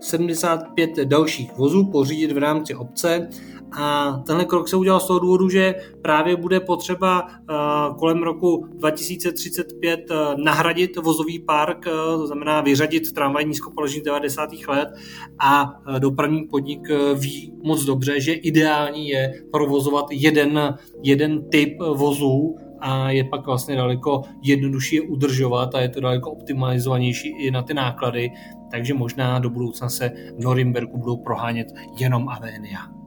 75 0.00 0.98
eh, 0.98 1.04
dalších 1.04 1.52
vozů 1.56 1.90
pořídit 1.92 2.32
v 2.32 2.38
rámci 2.38 2.74
obce 2.74 3.28
a 3.72 4.12
tenhle 4.26 4.44
krok 4.44 4.68
se 4.68 4.76
udělal 4.76 5.00
z 5.00 5.06
toho 5.06 5.18
důvodu, 5.18 5.48
že 5.48 5.74
právě 6.02 6.36
bude 6.36 6.60
potřeba 6.60 7.28
eh, 7.28 7.54
kolem 7.98 8.22
roku 8.22 8.66
2035 8.70 10.00
eh, 10.10 10.14
nahradit 10.44 10.96
vozový 10.96 11.38
park, 11.38 11.86
eh, 11.86 11.90
to 11.90 12.26
znamená 12.26 12.60
vyřadit 12.60 13.12
tramvaj 13.12 13.44
nízkopoložní 13.44 14.02
90. 14.02 14.50
let 14.68 14.88
a 15.38 15.80
dopravní 15.98 16.42
podnik 16.42 16.88
ví 17.14 17.52
moc 17.62 17.84
dobře, 17.84 18.20
že 18.20 18.32
ideální 18.32 19.08
je 19.08 19.32
provozovat 19.52 20.06
jeden, 20.10 20.78
jeden 21.02 21.50
typ 21.50 21.78
vozů, 21.94 22.56
a 22.80 23.10
je 23.10 23.24
pak 23.24 23.46
vlastně 23.46 23.76
daleko 23.76 24.22
jednodušší 24.42 24.96
je 24.96 25.02
udržovat 25.02 25.74
a 25.74 25.80
je 25.80 25.88
to 25.88 26.00
daleko 26.00 26.30
optimalizovanější 26.30 27.28
i 27.28 27.50
na 27.50 27.62
ty 27.62 27.74
náklady, 27.74 28.30
takže 28.70 28.94
možná 28.94 29.38
do 29.38 29.50
budoucna 29.50 29.88
se 29.88 30.12
v 30.38 30.44
Norimberku 30.44 30.98
budou 30.98 31.16
prohánět 31.16 31.66
jenom 31.98 32.28
Avenia. 32.28 32.99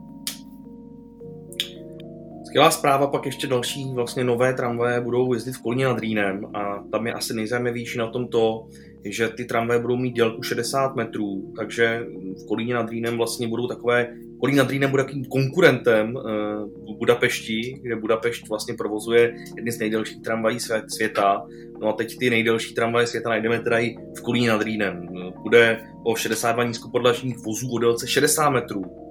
Skvělá 2.53 2.71
zpráva, 2.71 3.07
pak 3.07 3.25
ještě 3.25 3.47
další 3.47 3.93
vlastně 3.93 4.23
nové 4.23 4.53
tramvaje 4.53 5.01
budou 5.01 5.33
jezdit 5.33 5.51
v 5.51 5.61
Kolíně 5.61 5.85
nad 5.85 5.99
Rýnem 5.99 6.45
a 6.53 6.83
tam 6.91 7.07
je 7.07 7.13
asi 7.13 7.33
nejzajímavější 7.33 7.97
na 7.97 8.07
tom 8.07 8.27
to, 8.27 8.67
že 9.05 9.27
ty 9.27 9.45
tramvaje 9.45 9.79
budou 9.79 9.95
mít 9.95 10.11
dělku 10.11 10.43
60 10.43 10.95
metrů, 10.95 11.53
takže 11.57 12.05
v 12.43 12.47
Kolíně 12.47 12.73
nad 12.73 12.89
Rýnem 12.89 13.17
vlastně 13.17 13.47
budou 13.47 13.67
takové, 13.67 14.07
Kolín 14.39 14.57
nad 14.57 14.69
Rýnem 14.69 14.91
bude 14.91 15.03
takovým 15.03 15.25
konkurentem 15.25 16.15
uh, 16.15 16.97
Budapešti, 16.97 17.79
kde 17.81 17.95
Budapešť 17.95 18.49
vlastně 18.49 18.73
provozuje 18.73 19.35
jedny 19.55 19.71
z 19.71 19.79
nejdelších 19.79 20.21
tramvají 20.21 20.57
světa. 20.87 21.45
No 21.81 21.87
a 21.87 21.93
teď 21.93 22.17
ty 22.17 22.29
nejdelší 22.29 22.73
tramvaje 22.73 23.07
světa 23.07 23.29
najdeme 23.29 23.59
teda 23.59 23.79
i 23.79 23.95
v 24.17 24.21
Kolíně 24.21 24.49
nad 24.49 24.61
Rýnem. 24.61 25.07
Bude 25.43 25.83
o 26.03 26.15
62 26.15 26.63
nízkopodlažních 26.63 27.37
vozů 27.37 27.71
o 27.71 27.79
délce 27.79 28.07
60 28.07 28.49
metrů, 28.49 29.02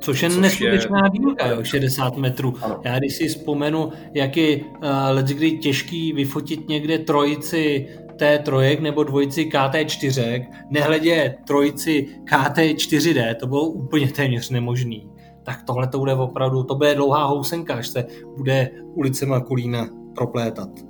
Což 0.00 0.22
je 0.22 0.30
Což 0.30 0.40
neskutečná 0.40 1.00
je... 1.04 1.10
dílka, 1.10 1.46
jo, 1.46 1.64
60 1.64 2.16
metrů. 2.16 2.54
Ano. 2.62 2.80
Já 2.84 2.98
když 2.98 3.14
si 3.14 3.28
vzpomenu, 3.28 3.92
jak 4.14 4.36
je 4.36 4.56
uh, 4.56 5.22
kdy 5.22 5.58
těžký 5.58 6.12
vyfotit 6.12 6.68
někde 6.68 6.98
trojici 6.98 7.88
T3 8.16 8.80
nebo 8.80 9.04
dvojici 9.04 9.50
KT4, 9.52 10.46
nehledě 10.70 11.36
trojici 11.46 12.08
KT4D, 12.24 13.34
to 13.34 13.46
bylo 13.46 13.62
úplně 13.62 14.08
téměř 14.08 14.50
nemožný. 14.50 15.10
Tak 15.42 15.62
tohle 15.62 15.86
to 15.86 15.98
bude 15.98 16.14
opravdu, 16.14 16.62
to 16.62 16.74
bude 16.74 16.94
dlouhá 16.94 17.24
housenka, 17.24 17.74
až 17.74 17.88
se 17.88 18.06
bude 18.36 18.70
ulicema 18.94 19.40
Kulína 19.40 19.88
proplétat. 20.14 20.89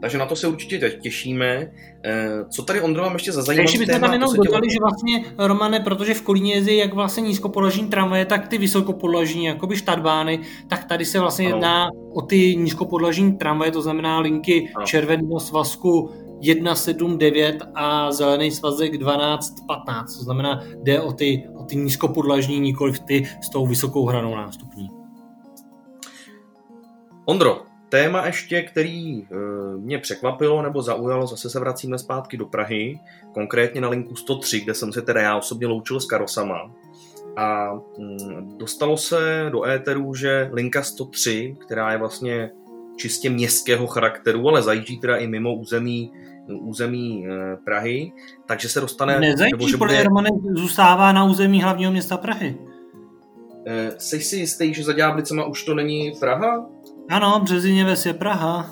Takže 0.00 0.18
na 0.18 0.26
to 0.26 0.36
se 0.36 0.48
určitě 0.48 0.90
těšíme. 0.90 1.70
Eh, 2.04 2.44
co 2.50 2.62
tady 2.62 2.80
Ondro 2.80 3.02
mám 3.02 3.12
ještě 3.12 3.32
za 3.32 3.42
zajímavý 3.42 3.64
Ještě 3.64 3.78
bychom 3.78 4.00
tam 4.00 4.12
jenom 4.12 4.36
dodali, 4.36 4.70
že 4.70 4.78
vlastně, 4.80 5.24
Romane, 5.38 5.80
protože 5.80 6.14
v 6.14 6.22
Kolíně 6.22 6.54
jezdí 6.54 6.76
jak 6.76 6.94
vlastně 6.94 7.22
nízkopodlažní 7.22 7.88
tramvaje, 7.88 8.24
tak 8.24 8.48
ty 8.48 8.58
vysokopodlažní, 8.58 9.44
jakoby 9.44 9.76
štadbány, 9.76 10.40
tak 10.68 10.84
tady 10.84 11.04
se 11.04 11.20
vlastně 11.20 11.46
ano. 11.46 11.56
jedná 11.56 11.88
o 12.14 12.22
ty 12.22 12.56
nízkopodlažní 12.56 13.32
tramvaje, 13.36 13.70
to 13.70 13.82
znamená 13.82 14.18
linky 14.18 14.70
ano. 14.76 14.86
červeného 14.86 15.40
svazku 15.40 16.10
179 16.42 17.62
a 17.74 18.12
zelený 18.12 18.50
svazek 18.50 18.98
1215. 18.98 20.16
To 20.16 20.24
znamená, 20.24 20.62
jde 20.82 21.00
o 21.00 21.12
ty, 21.12 21.48
o 21.54 21.62
ty 21.62 21.76
nízkopodlažní, 21.76 22.60
nikoli 22.60 22.92
ty 23.06 23.28
s 23.42 23.48
tou 23.48 23.66
vysokou 23.66 24.06
hranou 24.06 24.34
nástupní. 24.34 24.88
Ondro, 27.24 27.62
Téma 27.88 28.26
ještě, 28.26 28.62
který 28.62 29.22
e, 29.22 29.26
mě 29.76 29.98
překvapilo 29.98 30.62
nebo 30.62 30.82
zaujalo, 30.82 31.26
zase 31.26 31.50
se 31.50 31.60
vracíme 31.60 31.98
zpátky 31.98 32.36
do 32.36 32.46
Prahy, 32.46 33.00
konkrétně 33.34 33.80
na 33.80 33.88
linku 33.88 34.16
103, 34.16 34.60
kde 34.60 34.74
jsem 34.74 34.92
se 34.92 35.02
teda 35.02 35.20
já 35.20 35.36
osobně 35.36 35.66
loučil 35.66 36.00
s 36.00 36.06
karosama. 36.06 36.70
A 37.36 37.72
mm, 37.98 38.58
dostalo 38.58 38.96
se 38.96 39.48
do 39.52 39.64
éteru, 39.64 40.14
že 40.14 40.50
linka 40.52 40.82
103, 40.82 41.56
která 41.66 41.92
je 41.92 41.98
vlastně 41.98 42.50
čistě 42.96 43.30
městského 43.30 43.86
charakteru, 43.86 44.48
ale 44.48 44.62
zajíždí 44.62 44.98
teda 44.98 45.16
i 45.16 45.26
mimo 45.26 45.54
území 45.54 46.12
území 46.48 47.26
e, 47.26 47.56
Prahy, 47.56 48.12
takže 48.46 48.68
se 48.68 48.80
dostane... 48.80 49.20
Nezajíždí, 49.20 49.52
nebo, 49.52 49.68
že 49.68 49.76
bude... 49.76 50.02
Romane 50.02 50.30
zůstává 50.56 51.12
na 51.12 51.24
území 51.24 51.62
hlavního 51.62 51.92
města 51.92 52.16
Prahy. 52.16 52.58
E, 53.66 53.92
jsi 53.98 54.20
si 54.20 54.36
jistý, 54.36 54.74
že 54.74 54.84
za 54.84 54.92
Ďáblicema 54.92 55.44
už 55.44 55.64
to 55.64 55.74
není 55.74 56.12
Praha? 56.20 56.66
Ano, 57.10 57.40
Březiněves 57.44 58.06
je 58.06 58.14
Praha. 58.14 58.70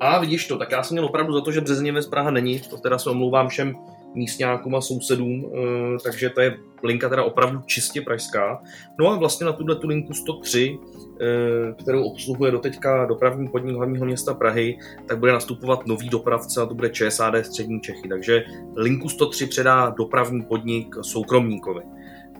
A 0.00 0.18
vidíš 0.20 0.46
to, 0.46 0.58
tak 0.58 0.72
já 0.72 0.82
jsem 0.82 0.94
měl 0.94 1.04
opravdu 1.04 1.32
za 1.32 1.40
to, 1.40 1.52
že 1.52 1.60
Březiněves 1.60 2.06
Praha 2.06 2.30
není, 2.30 2.60
to 2.60 2.76
teda 2.76 2.98
se 2.98 3.10
omlouvám 3.10 3.48
všem 3.48 3.74
místňákům 4.14 4.74
a 4.74 4.80
sousedům, 4.80 5.52
eh, 5.54 5.98
takže 6.04 6.30
to 6.30 6.40
je 6.40 6.56
linka 6.82 7.08
teda 7.08 7.24
opravdu 7.24 7.60
čistě 7.66 8.00
pražská. 8.00 8.62
No 8.98 9.08
a 9.08 9.16
vlastně 9.16 9.46
na 9.46 9.52
tuhle 9.52 9.76
tu 9.76 9.88
linku 9.88 10.14
103, 10.14 10.78
eh, 11.20 11.72
kterou 11.82 12.04
obsluhuje 12.04 12.52
doteďka 12.52 13.04
dopravní 13.04 13.48
podnik 13.48 13.76
hlavního 13.76 14.06
města 14.06 14.34
Prahy, 14.34 14.78
tak 15.06 15.18
bude 15.18 15.32
nastupovat 15.32 15.86
nový 15.86 16.08
dopravce 16.08 16.62
a 16.62 16.66
to 16.66 16.74
bude 16.74 16.90
ČSAD 16.90 17.34
Střední 17.46 17.80
Čechy. 17.80 18.08
Takže 18.08 18.44
linku 18.76 19.08
103 19.08 19.46
předá 19.46 19.94
dopravní 19.98 20.42
podnik 20.42 20.96
soukromníkovi. 21.02 21.82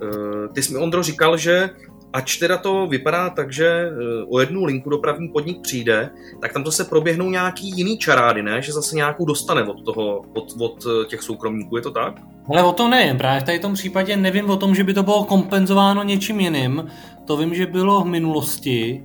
Eh, 0.02 0.48
ty 0.54 0.62
jsi 0.62 0.72
mi, 0.72 0.78
Ondro, 0.78 1.02
říkal, 1.02 1.36
že 1.36 1.70
ač 2.12 2.36
teda 2.36 2.58
to 2.58 2.86
vypadá 2.86 3.30
tak, 3.30 3.52
že 3.52 3.66
eh, 3.66 3.92
o 4.28 4.40
jednu 4.40 4.64
linku 4.64 4.90
dopravní 4.90 5.28
podnik 5.28 5.60
přijde, 5.62 6.10
tak 6.40 6.52
tam 6.52 6.64
zase 6.64 6.84
proběhnou 6.84 7.30
nějaký 7.30 7.70
jiný 7.76 7.98
čarády, 7.98 8.42
ne? 8.42 8.62
Že 8.62 8.72
zase 8.72 8.96
nějakou 8.96 9.24
dostane 9.24 9.62
od 9.62 9.84
toho, 9.84 10.24
od, 10.34 10.54
od 10.60 10.86
eh, 10.86 11.06
těch 11.06 11.22
soukromníků, 11.22 11.76
je 11.76 11.82
to 11.82 11.90
tak? 11.90 12.14
Ale 12.48 12.62
o 12.62 12.72
tom 12.72 12.90
nevím, 12.90 13.18
právě 13.18 13.40
v 13.40 13.44
tady 13.44 13.58
tom 13.58 13.74
případě 13.74 14.16
nevím 14.16 14.50
o 14.50 14.56
tom, 14.56 14.74
že 14.74 14.84
by 14.84 14.94
to 14.94 15.02
bylo 15.02 15.24
kompenzováno 15.24 16.02
něčím 16.02 16.40
jiným. 16.40 16.86
To 17.26 17.36
vím, 17.36 17.54
že 17.54 17.66
bylo 17.66 18.00
v 18.00 18.06
minulosti, 18.06 19.04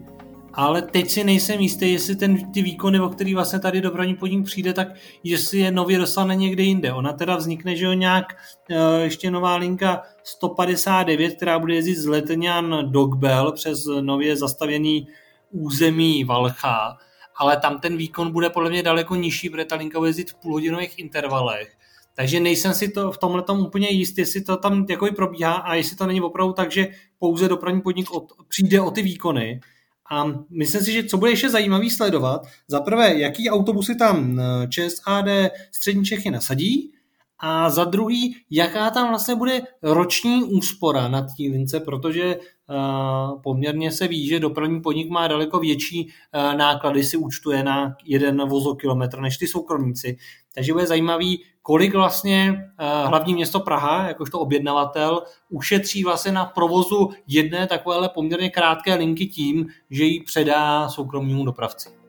ale 0.54 0.82
teď 0.82 1.10
si 1.10 1.24
nejsem 1.24 1.60
jistý, 1.60 1.91
jestli 1.91 2.15
ten, 2.15 2.52
ty 2.52 2.62
výkony, 2.62 3.00
o 3.00 3.10
který 3.10 3.34
vlastně 3.34 3.60
tady 3.60 3.82
dopravní 3.82 4.15
podnik 4.15 4.46
přijde, 4.46 4.74
tak 4.74 4.88
jestli 5.24 5.60
je 5.60 5.72
nově 5.72 5.98
dostane 5.98 6.36
někde 6.36 6.63
jinde. 6.63 6.94
Ona 6.94 7.13
teda 7.13 7.36
vznikne, 7.36 7.76
že 7.76 7.86
jo, 7.86 7.94
nějak 7.94 8.26
eh, 8.70 9.04
ještě 9.04 9.32
nová 9.32 9.56
linka 9.56 10.02
159, 10.26 11.36
která 11.36 11.60
bude 11.60 11.76
jezdit 11.76 11.96
z 11.96 12.06
Letňan 12.06 12.92
do 12.92 13.06
Gbel 13.06 13.52
přes 13.52 13.86
nově 14.02 14.38
zastavěný 14.38 15.08
území 15.52 16.24
Valcha, 16.24 16.98
ale 17.38 17.58
tam 17.58 17.80
ten 17.80 17.98
výkon 17.98 18.32
bude 18.32 18.50
podle 18.50 18.70
mě 18.70 18.84
daleko 18.84 19.16
nižší, 19.16 19.50
protože 19.50 19.66
ta 19.66 19.76
linka 19.76 20.00
bude 20.00 20.10
jezdit 20.10 20.32
v 20.32 20.36
půlhodinových 20.36 21.00
intervalech. 21.00 21.78
Takže 22.16 22.40
nejsem 22.40 22.74
si 22.74 22.92
to 22.92 23.12
v 23.12 23.18
tomhle 23.18 23.42
tom 23.42 23.60
úplně 23.60 23.90
jistý, 23.90 24.22
jestli 24.22 24.42
to 24.42 24.58
tam 24.58 24.86
jako 24.90 25.08
probíhá 25.16 25.54
a 25.54 25.74
jestli 25.74 25.96
to 25.96 26.06
není 26.06 26.22
opravdu 26.22 26.54
tak, 26.54 26.72
že 26.72 26.88
pouze 27.20 27.48
dopravní 27.48 27.82
podnik 27.82 28.12
od, 28.12 28.32
přijde 28.48 28.82
o 28.82 28.92
ty 28.92 29.02
výkony, 29.02 29.62
a 30.10 30.26
myslím 30.50 30.82
si, 30.82 30.92
že 30.92 31.04
co 31.04 31.18
bude 31.18 31.32
ještě 31.32 31.50
zajímavý 31.50 31.90
sledovat, 31.90 32.48
za 32.68 32.82
prvé, 32.82 33.20
jaký 33.20 33.50
autobusy 33.50 33.96
tam 33.96 34.40
eh, 34.40 34.68
ČSAD 34.68 35.26
Střední 35.72 36.06
Čechy 36.06 36.32
nasadí, 36.32 36.92
a 37.39 37.69
za 37.69 37.84
druhý, 37.84 38.36
jaká 38.50 38.89
tam 38.89 39.10
vlastně 39.10 39.36
bude 39.36 39.62
roční 39.82 40.43
úspora 40.43 41.08
na 41.08 41.21
té 41.21 41.43
lince, 41.52 41.80
protože 41.80 42.36
uh, 42.36 43.41
poměrně 43.41 43.91
se 43.91 44.08
ví, 44.08 44.28
že 44.28 44.39
dopravní 44.39 44.82
podnik 44.82 45.10
má 45.10 45.28
daleko 45.28 45.60
větší 45.60 46.06
uh, 46.06 46.58
náklady, 46.58 47.04
si 47.04 47.17
účtuje 47.17 47.63
na 47.63 47.95
jeden 48.06 48.50
vozokilometr 48.50 49.19
než 49.19 49.38
ty 49.38 49.48
soukromníci. 49.48 50.17
Takže 50.56 50.74
bude 50.74 50.88
zajímavý, 50.88 51.43
kolik 51.62 51.93
vlastně 51.93 52.54
uh, 52.54 53.10
hlavní 53.10 53.34
město 53.34 53.60
Praha, 53.60 54.08
jakožto 54.08 54.39
objednavatel, 54.39 55.24
ušetří 55.50 56.04
vlastně 56.04 56.32
na 56.32 56.45
provozu 56.45 57.10
jedné 57.28 57.67
takovéhle 57.67 58.10
poměrně 58.10 58.50
krátké 58.50 58.95
linky 58.95 59.26
tím, 59.26 59.67
že 59.89 60.04
ji 60.04 60.24
předá 60.24 60.89
soukromnímu 60.89 61.45
dopravci. 61.45 62.05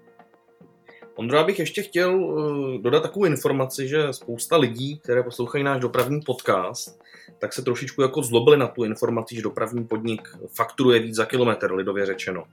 Ondro, 1.16 1.44
bych 1.44 1.58
ještě 1.58 1.82
chtěl 1.82 2.14
uh, 2.14 2.82
dodat 2.82 3.02
takovou 3.02 3.24
informaci, 3.24 3.88
že 3.88 4.06
spousta 4.10 4.56
lidí, 4.56 4.98
které 4.98 5.22
poslouchají 5.22 5.64
náš 5.64 5.80
dopravní 5.80 6.20
podcast, 6.20 7.00
tak 7.38 7.52
se 7.52 7.62
trošičku 7.62 8.02
jako 8.02 8.22
zlobili 8.22 8.56
na 8.56 8.66
tu 8.66 8.84
informaci, 8.84 9.36
že 9.36 9.42
dopravní 9.42 9.84
podnik 9.84 10.28
fakturuje 10.54 11.00
víc 11.00 11.14
za 11.14 11.24
kilometr, 11.24 11.72
lidově 11.72 12.06
řečeno. 12.06 12.44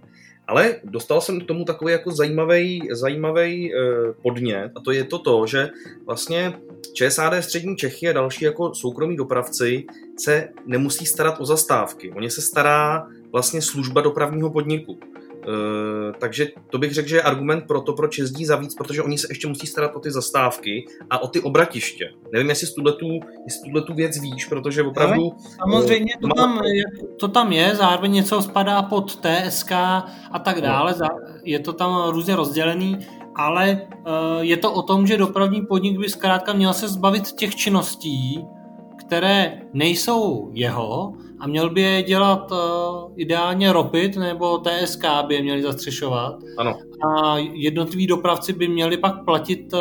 Ale 0.47 0.75
dostal 0.83 1.21
jsem 1.21 1.41
k 1.41 1.47
tomu 1.47 1.65
takový 1.65 1.91
jako 1.91 2.11
zajímavý, 2.11 2.87
zajímavý 2.91 3.73
uh, 3.73 3.81
podnět 4.23 4.71
a 4.75 4.79
to 4.79 4.91
je 4.91 5.03
to 5.03 5.19
to, 5.19 5.47
že 5.47 5.69
vlastně 6.05 6.53
ČSAD 6.93 7.43
Střední 7.43 7.77
Čechy 7.77 8.09
a 8.09 8.13
další 8.13 8.45
jako 8.45 8.75
soukromí 8.75 9.15
dopravci 9.15 9.85
se 10.19 10.49
nemusí 10.65 11.05
starat 11.05 11.35
o 11.39 11.45
zastávky. 11.45 12.11
Oni 12.11 12.29
se 12.29 12.41
stará 12.41 13.07
vlastně 13.31 13.61
služba 13.61 14.01
dopravního 14.01 14.49
podniku. 14.49 14.99
Uh, 15.47 16.15
takže 16.19 16.47
to 16.69 16.77
bych 16.77 16.93
řekl, 16.93 17.09
že 17.09 17.15
je 17.15 17.21
argument 17.21 17.63
pro 17.67 17.81
to, 17.81 17.93
proč 17.93 18.17
jezdí 18.17 18.45
za 18.45 18.55
víc, 18.55 18.75
protože 18.75 19.01
oni 19.01 19.17
se 19.17 19.27
ještě 19.29 19.47
musí 19.47 19.67
starat 19.67 19.95
o 19.95 19.99
ty 19.99 20.11
zastávky 20.11 20.85
a 21.09 21.19
o 21.19 21.27
ty 21.27 21.39
obratiště. 21.39 22.11
Nevím, 22.33 22.49
jestli 22.49 22.67
tuhle 22.67 23.81
tu 23.81 23.93
věc 23.93 24.19
víš, 24.19 24.45
protože 24.45 24.83
opravdu... 24.83 25.31
Samozřejmě 25.59 26.13
to 26.21 26.27
tam, 26.27 26.61
to 27.19 27.27
tam 27.27 27.51
je, 27.51 27.75
zároveň 27.75 28.11
něco 28.11 28.41
spadá 28.41 28.81
pod 28.81 29.15
TSK 29.15 29.71
a 30.31 30.39
tak 30.43 30.61
dále, 30.61 30.95
no. 31.01 31.07
je 31.43 31.59
to 31.59 31.73
tam 31.73 32.09
různě 32.09 32.35
rozdělený, 32.35 32.97
ale 33.35 33.81
uh, 33.81 34.41
je 34.41 34.57
to 34.57 34.73
o 34.73 34.81
tom, 34.81 35.07
že 35.07 35.17
dopravní 35.17 35.61
podnik 35.61 35.99
by 35.99 36.09
zkrátka 36.09 36.53
měl 36.53 36.73
se 36.73 36.87
zbavit 36.87 37.31
těch 37.31 37.55
činností, 37.55 38.45
které 39.13 39.61
nejsou 39.73 40.49
jeho 40.53 41.13
a 41.39 41.47
měl 41.47 41.69
by 41.69 41.81
je 41.81 42.03
dělat 42.03 42.51
uh, 42.51 42.57
ideálně 43.15 43.73
Ropit 43.73 44.17
nebo 44.17 44.57
TSK 44.57 45.05
by 45.27 45.35
je 45.35 45.41
měli 45.41 45.61
zastřešovat. 45.61 46.35
Ano. 46.57 46.73
A 47.07 47.37
jednotliví 47.37 48.07
dopravci 48.07 48.53
by 48.53 48.67
měli 48.67 48.97
pak 48.97 49.25
platit 49.25 49.73
uh, 49.73 49.79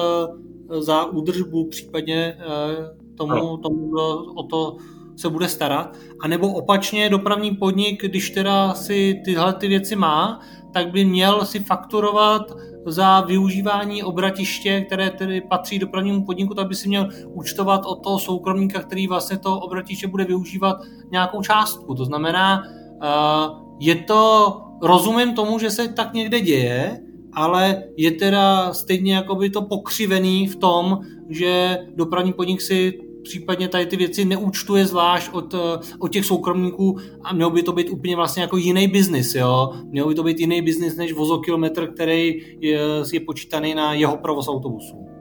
za 0.80 1.04
údržbu, 1.04 1.68
případně 1.68 2.38
uh, 2.38 3.16
tomu, 3.16 3.56
tomu, 3.56 3.88
kdo 3.88 4.24
o 4.36 4.42
to 4.42 4.76
se 5.16 5.28
bude 5.28 5.48
starat. 5.48 5.96
A 6.20 6.28
nebo 6.28 6.52
opačně 6.52 7.10
dopravní 7.10 7.56
podnik, 7.56 8.02
když 8.02 8.30
teda 8.30 8.74
si 8.74 9.20
tyhle 9.24 9.52
ty 9.52 9.68
věci 9.68 9.96
má, 9.96 10.40
tak 10.72 10.90
by 10.90 11.04
měl 11.04 11.44
si 11.44 11.60
fakturovat 11.60 12.52
za 12.86 13.20
využívání 13.20 14.02
obratiště, 14.02 14.80
které 14.80 15.10
tedy 15.10 15.40
patří 15.40 15.78
dopravnímu 15.78 16.24
podniku, 16.24 16.54
tak 16.54 16.68
by 16.68 16.74
si 16.74 16.88
měl 16.88 17.08
účtovat 17.26 17.82
od 17.86 18.02
toho 18.02 18.18
soukromníka, 18.18 18.82
který 18.82 19.06
vlastně 19.06 19.38
to 19.38 19.60
obratiště 19.60 20.06
bude 20.06 20.24
využívat 20.24 20.76
nějakou 21.10 21.42
částku. 21.42 21.94
To 21.94 22.04
znamená, 22.04 22.62
eh, 23.02 23.08
je 23.80 23.94
to, 23.94 24.60
rozumím 24.82 25.34
tomu, 25.34 25.58
že 25.58 25.70
se 25.70 25.88
tak 25.88 26.12
někde 26.12 26.40
děje, 26.40 27.00
ale 27.32 27.84
je 27.96 28.10
teda 28.10 28.74
stejně 28.74 29.14
jakoby 29.14 29.50
to 29.50 29.62
pokřivený 29.62 30.48
v 30.48 30.56
tom, 30.56 31.00
že 31.28 31.78
dopravní 31.94 32.32
podnik 32.32 32.60
si 32.60 32.98
případně 33.22 33.68
tady 33.68 33.86
ty 33.86 33.96
věci 33.96 34.24
neúčtuje 34.24 34.86
zvlášť 34.86 35.32
od, 35.32 35.54
eh, 35.54 35.78
od 35.98 36.12
těch 36.12 36.24
soukromníků 36.24 36.98
a 37.24 37.34
měl 37.34 37.50
by 37.50 37.62
to 37.62 37.72
být 37.72 37.90
úplně 37.90 38.16
vlastně 38.16 38.42
jako 38.42 38.56
jiný 38.56 38.88
biznis, 38.88 39.34
jo. 39.34 39.72
Měl 39.84 40.08
by 40.08 40.14
to 40.14 40.22
být 40.22 40.40
jiný 40.40 40.62
biznis 40.62 40.96
než 40.96 41.12
vozokilometr, 41.12 41.86
který 41.86 42.42
je, 42.60 42.80
je 43.12 43.20
počítaný 43.20 43.74
na 43.74 43.94
jeho 43.94 44.16
provoz 44.16 44.48
autobusu. 44.48 45.12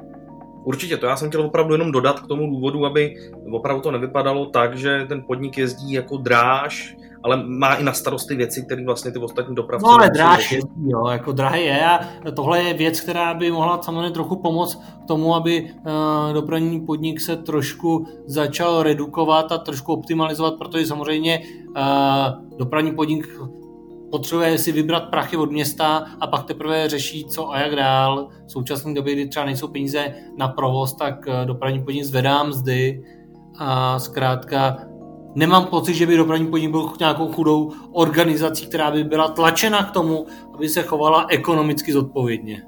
Určitě, 0.63 0.97
to 0.97 1.05
já 1.05 1.15
jsem 1.15 1.29
chtěl 1.29 1.41
opravdu 1.41 1.73
jenom 1.73 1.91
dodat 1.91 2.19
k 2.19 2.27
tomu 2.27 2.49
důvodu, 2.49 2.85
aby 2.85 3.15
opravdu 3.51 3.81
to 3.81 3.91
nevypadalo 3.91 4.45
tak, 4.45 4.77
že 4.77 5.05
ten 5.09 5.23
podnik 5.27 5.57
jezdí 5.57 5.91
jako 5.91 6.17
dráž, 6.17 6.95
ale 7.23 7.43
má 7.45 7.75
i 7.75 7.83
na 7.83 7.93
starosti 7.93 8.35
věci, 8.35 8.65
které 8.65 8.85
vlastně 8.85 9.11
ty 9.11 9.19
ostatní 9.19 9.55
dopravci... 9.55 9.85
No 9.85 9.91
ale 9.91 10.09
dráž 10.09 10.51
je, 10.51 10.59
jo, 10.87 11.07
jako 11.07 11.31
drahé 11.31 11.61
je 11.61 11.85
a 11.85 11.99
tohle 12.35 12.63
je 12.63 12.73
věc, 12.73 13.01
která 13.01 13.33
by 13.33 13.51
mohla 13.51 13.81
samozřejmě 13.81 14.11
trochu 14.11 14.35
pomoct 14.35 14.75
k 15.03 15.07
tomu, 15.07 15.35
aby 15.35 15.71
uh, 15.71 16.33
dopravní 16.33 16.81
podnik 16.81 17.21
se 17.21 17.35
trošku 17.35 18.07
začal 18.25 18.83
redukovat 18.83 19.51
a 19.51 19.57
trošku 19.57 19.93
optimalizovat, 19.93 20.53
protože 20.57 20.85
samozřejmě 20.85 21.39
uh, 21.67 22.57
dopravní 22.57 22.91
podnik 22.91 23.27
potřebuje 24.11 24.57
si 24.57 24.71
vybrat 24.71 25.09
prachy 25.09 25.37
od 25.37 25.51
města 25.51 26.05
a 26.19 26.27
pak 26.27 26.43
teprve 26.43 26.89
řeší, 26.89 27.25
co 27.25 27.51
a 27.51 27.59
jak 27.59 27.75
dál. 27.75 28.27
V 28.47 28.51
současné 28.51 28.93
době, 28.93 29.13
kdy 29.13 29.27
třeba 29.27 29.45
nejsou 29.45 29.67
peníze 29.67 30.13
na 30.37 30.47
provoz, 30.47 30.93
tak 30.95 31.27
eh, 31.27 31.45
dopravní 31.45 31.83
podnik 31.83 32.03
zvedá 32.03 32.43
mzdy 32.43 33.03
a 33.57 33.99
zkrátka 33.99 34.77
nemám 35.35 35.65
pocit, 35.65 35.93
že 35.93 36.05
by 36.05 36.17
dopravní 36.17 36.47
podnik 36.47 36.71
byl 36.71 36.89
nějakou 36.99 37.31
chudou 37.31 37.71
organizací, 37.91 38.67
která 38.67 38.91
by 38.91 39.03
byla 39.03 39.27
tlačena 39.27 39.83
k 39.83 39.91
tomu, 39.91 40.25
aby 40.55 40.69
se 40.69 40.83
chovala 40.83 41.25
ekonomicky 41.29 41.93
zodpovědně. 41.93 42.63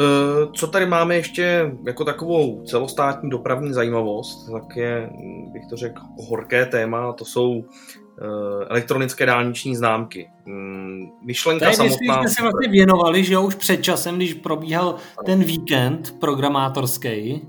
Eh, 0.00 0.48
co 0.52 0.66
tady 0.66 0.86
máme 0.86 1.16
ještě 1.16 1.72
jako 1.86 2.04
takovou 2.04 2.62
celostátní 2.64 3.30
dopravní 3.30 3.72
zajímavost, 3.72 4.50
tak 4.52 4.76
je, 4.76 5.10
bych 5.52 5.62
to 5.70 5.76
řekl, 5.76 6.02
horké 6.28 6.66
téma, 6.66 7.12
to 7.12 7.24
jsou 7.24 7.64
eh, 7.64 8.66
elektronické 8.68 9.26
dálniční 9.26 9.76
známky. 9.76 10.30
Mm, 10.46 11.08
myšlenka 11.26 11.64
Tady 11.64 11.76
samotná... 11.76 12.20
jsme 12.20 12.28
se 12.28 12.42
vlastně 12.42 12.68
věnovali, 12.68 13.24
že 13.24 13.34
jo, 13.34 13.42
už 13.42 13.54
před 13.54 13.82
časem, 13.82 14.16
když 14.16 14.34
probíhal 14.34 14.96
ten 15.26 15.44
víkend 15.44 16.14
programátorský. 16.20 17.48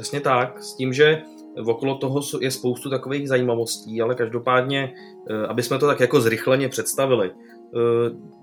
Přesně 0.00 0.20
tak, 0.20 0.62
s 0.62 0.76
tím, 0.76 0.92
že 0.92 1.22
okolo 1.66 1.94
toho 1.94 2.20
je 2.40 2.50
spoustu 2.50 2.90
takových 2.90 3.28
zajímavostí, 3.28 4.02
ale 4.02 4.14
každopádně, 4.14 4.94
eh, 5.30 5.46
aby 5.46 5.62
jsme 5.62 5.78
to 5.78 5.86
tak 5.86 6.00
jako 6.00 6.20
zrychleně 6.20 6.68
představili, 6.68 7.30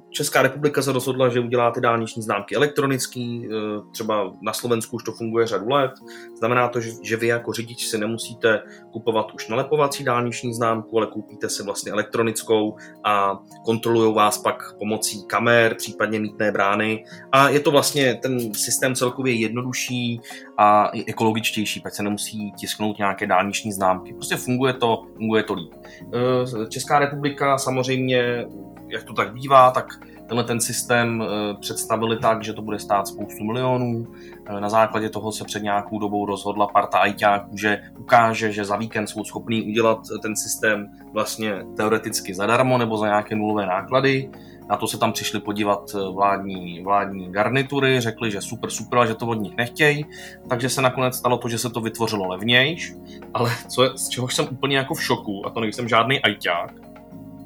Česká 0.09 0.41
republika 0.41 0.81
se 0.81 0.91
rozhodla, 0.91 1.29
že 1.29 1.39
udělá 1.39 1.71
ty 1.71 1.81
dálniční 1.81 2.23
známky 2.23 2.55
elektronický, 2.55 3.47
eh, 3.47 3.81
třeba 3.91 4.33
na 4.41 4.53
Slovensku 4.53 4.95
už 4.95 5.03
to 5.03 5.11
funguje 5.11 5.47
řadu 5.47 5.69
let. 5.69 5.91
Znamená 6.37 6.67
to, 6.67 6.79
že 6.81 7.17
vy 7.17 7.27
jako 7.27 7.53
řidič 7.53 7.87
si 7.87 7.97
nemusíte 7.97 8.61
kupovat 8.91 9.33
už 9.33 9.47
nalepovací 9.47 10.03
dálniční 10.03 10.53
známku, 10.53 10.97
ale 10.97 11.07
koupíte 11.07 11.49
si 11.49 11.63
vlastně 11.63 11.91
elektronickou 11.91 12.75
a 13.03 13.39
kontrolují 13.65 14.15
vás 14.15 14.37
pak 14.37 14.73
pomocí 14.79 15.25
kamer, 15.27 15.75
případně 15.75 16.19
mítné 16.19 16.51
brány. 16.51 17.05
A 17.31 17.49
je 17.49 17.59
to 17.59 17.71
vlastně 17.71 18.15
ten 18.15 18.53
systém 18.53 18.95
celkově 18.95 19.33
jednodušší 19.33 20.21
a 20.57 20.91
ekologičtější, 21.07 21.81
pak 21.81 21.95
se 21.95 22.03
nemusí 22.03 22.51
tisknout 22.51 22.97
nějaké 22.97 23.27
dálniční 23.27 23.71
známky. 23.71 24.13
Prostě 24.13 24.35
funguje 24.35 24.73
to, 24.73 25.03
funguje 25.15 25.43
to 25.43 25.53
líp. 25.53 25.73
Eh, 26.13 26.67
Česká 26.69 26.99
republika 26.99 27.57
samozřejmě 27.57 28.45
jak 28.87 29.03
to 29.03 29.13
tak 29.13 29.33
bývá, 29.33 29.71
tak 29.71 29.99
tenhle 30.27 30.43
ten 30.43 30.61
systém 30.61 31.23
eh, 31.23 31.53
představili 31.59 32.17
tak, 32.19 32.43
že 32.43 32.53
to 32.53 32.61
bude 32.61 32.79
stát 32.79 33.07
spoustu 33.07 33.43
milionů. 33.43 34.07
Eh, 34.45 34.61
na 34.61 34.69
základě 34.69 35.09
toho 35.09 35.31
se 35.31 35.43
před 35.43 35.63
nějakou 35.63 35.99
dobou 35.99 36.25
rozhodla 36.25 36.67
parta 36.67 36.97
ajťáků, 36.97 37.57
že 37.57 37.81
ukáže, 37.97 38.51
že 38.51 38.65
za 38.65 38.75
víkend 38.75 39.07
jsou 39.07 39.23
schopní 39.23 39.63
udělat 39.63 39.99
ten 40.21 40.35
systém 40.35 40.87
vlastně 41.13 41.65
teoreticky 41.77 42.33
zadarmo 42.33 42.77
nebo 42.77 42.97
za 42.97 43.05
nějaké 43.05 43.35
nulové 43.35 43.65
náklady. 43.65 44.29
Na 44.69 44.77
to 44.77 44.87
se 44.87 44.97
tam 44.97 45.11
přišli 45.11 45.39
podívat 45.39 45.91
eh, 45.95 46.11
vládní, 46.13 46.83
vládní 46.83 47.31
garnitury, 47.31 48.01
řekli, 48.01 48.31
že 48.31 48.41
super, 48.41 48.69
super, 48.69 49.07
že 49.07 49.15
to 49.15 49.27
od 49.27 49.41
nich 49.41 49.57
nechtějí, 49.57 50.05
takže 50.49 50.69
se 50.69 50.81
nakonec 50.81 51.15
stalo 51.15 51.37
to, 51.37 51.49
že 51.49 51.57
se 51.57 51.69
to 51.69 51.81
vytvořilo 51.81 52.27
levnějš, 52.27 52.93
ale 53.33 53.51
co 53.67 53.83
je, 53.83 53.89
z 53.95 54.09
čehož 54.09 54.35
jsem 54.35 54.47
úplně 54.51 54.77
jako 54.77 54.93
v 54.93 55.03
šoku, 55.03 55.45
a 55.45 55.49
to 55.49 55.59
nejsem 55.59 55.87
žádný 55.87 56.21
ajťák, 56.21 56.73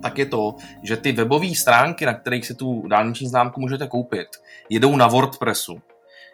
tak 0.02 0.18
je 0.18 0.26
to, 0.26 0.56
že 0.84 0.97
ty 0.97 1.12
webové 1.12 1.56
stránky, 1.56 2.06
na 2.06 2.14
kterých 2.14 2.45
si 2.45 2.56
tu 2.56 2.88
dálniční 2.88 3.28
známku 3.28 3.62
můžete 3.62 3.88
koupit, 3.88 4.28
jedou 4.70 4.95
na 4.95 5.08
WordPressu. 5.08 5.82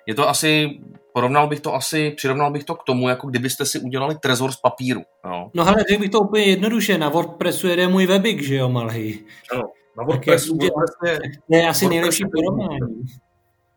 Je 0.07 0.15
to 0.15 0.30
asi, 0.30 0.80
porovnal 1.13 1.47
bych 1.47 1.59
to 1.59 1.76
asi, 1.76 2.11
přirovnal 2.11 2.51
bych 2.51 2.63
to 2.63 2.76
k 2.76 2.84
tomu, 2.84 3.09
jako 3.09 3.28
kdybyste 3.28 3.65
si 3.65 3.80
udělali 3.80 4.15
trezor 4.15 4.51
z 4.51 4.55
papíru. 4.55 5.01
No, 5.26 5.51
no 5.53 5.63
hele, 5.63 5.84
řekl 5.89 6.01
bych 6.01 6.09
to 6.11 6.20
úplně 6.20 6.43
jednoduše, 6.43 6.97
na 6.97 7.09
WordPressu 7.09 7.68
jede 7.68 7.88
můj 7.88 8.05
webik, 8.05 8.43
že 8.43 8.55
jo, 8.55 8.70
malý. 8.70 9.26
Ano, 9.51 9.63
na 9.97 10.03
WordPressu. 10.03 10.57
je, 10.61 10.70
je, 11.05 11.20
je 11.49 11.68
asi 11.68 11.86
WordPress 11.86 11.89
nejlepší 11.89 12.24
porovnání. 12.36 13.03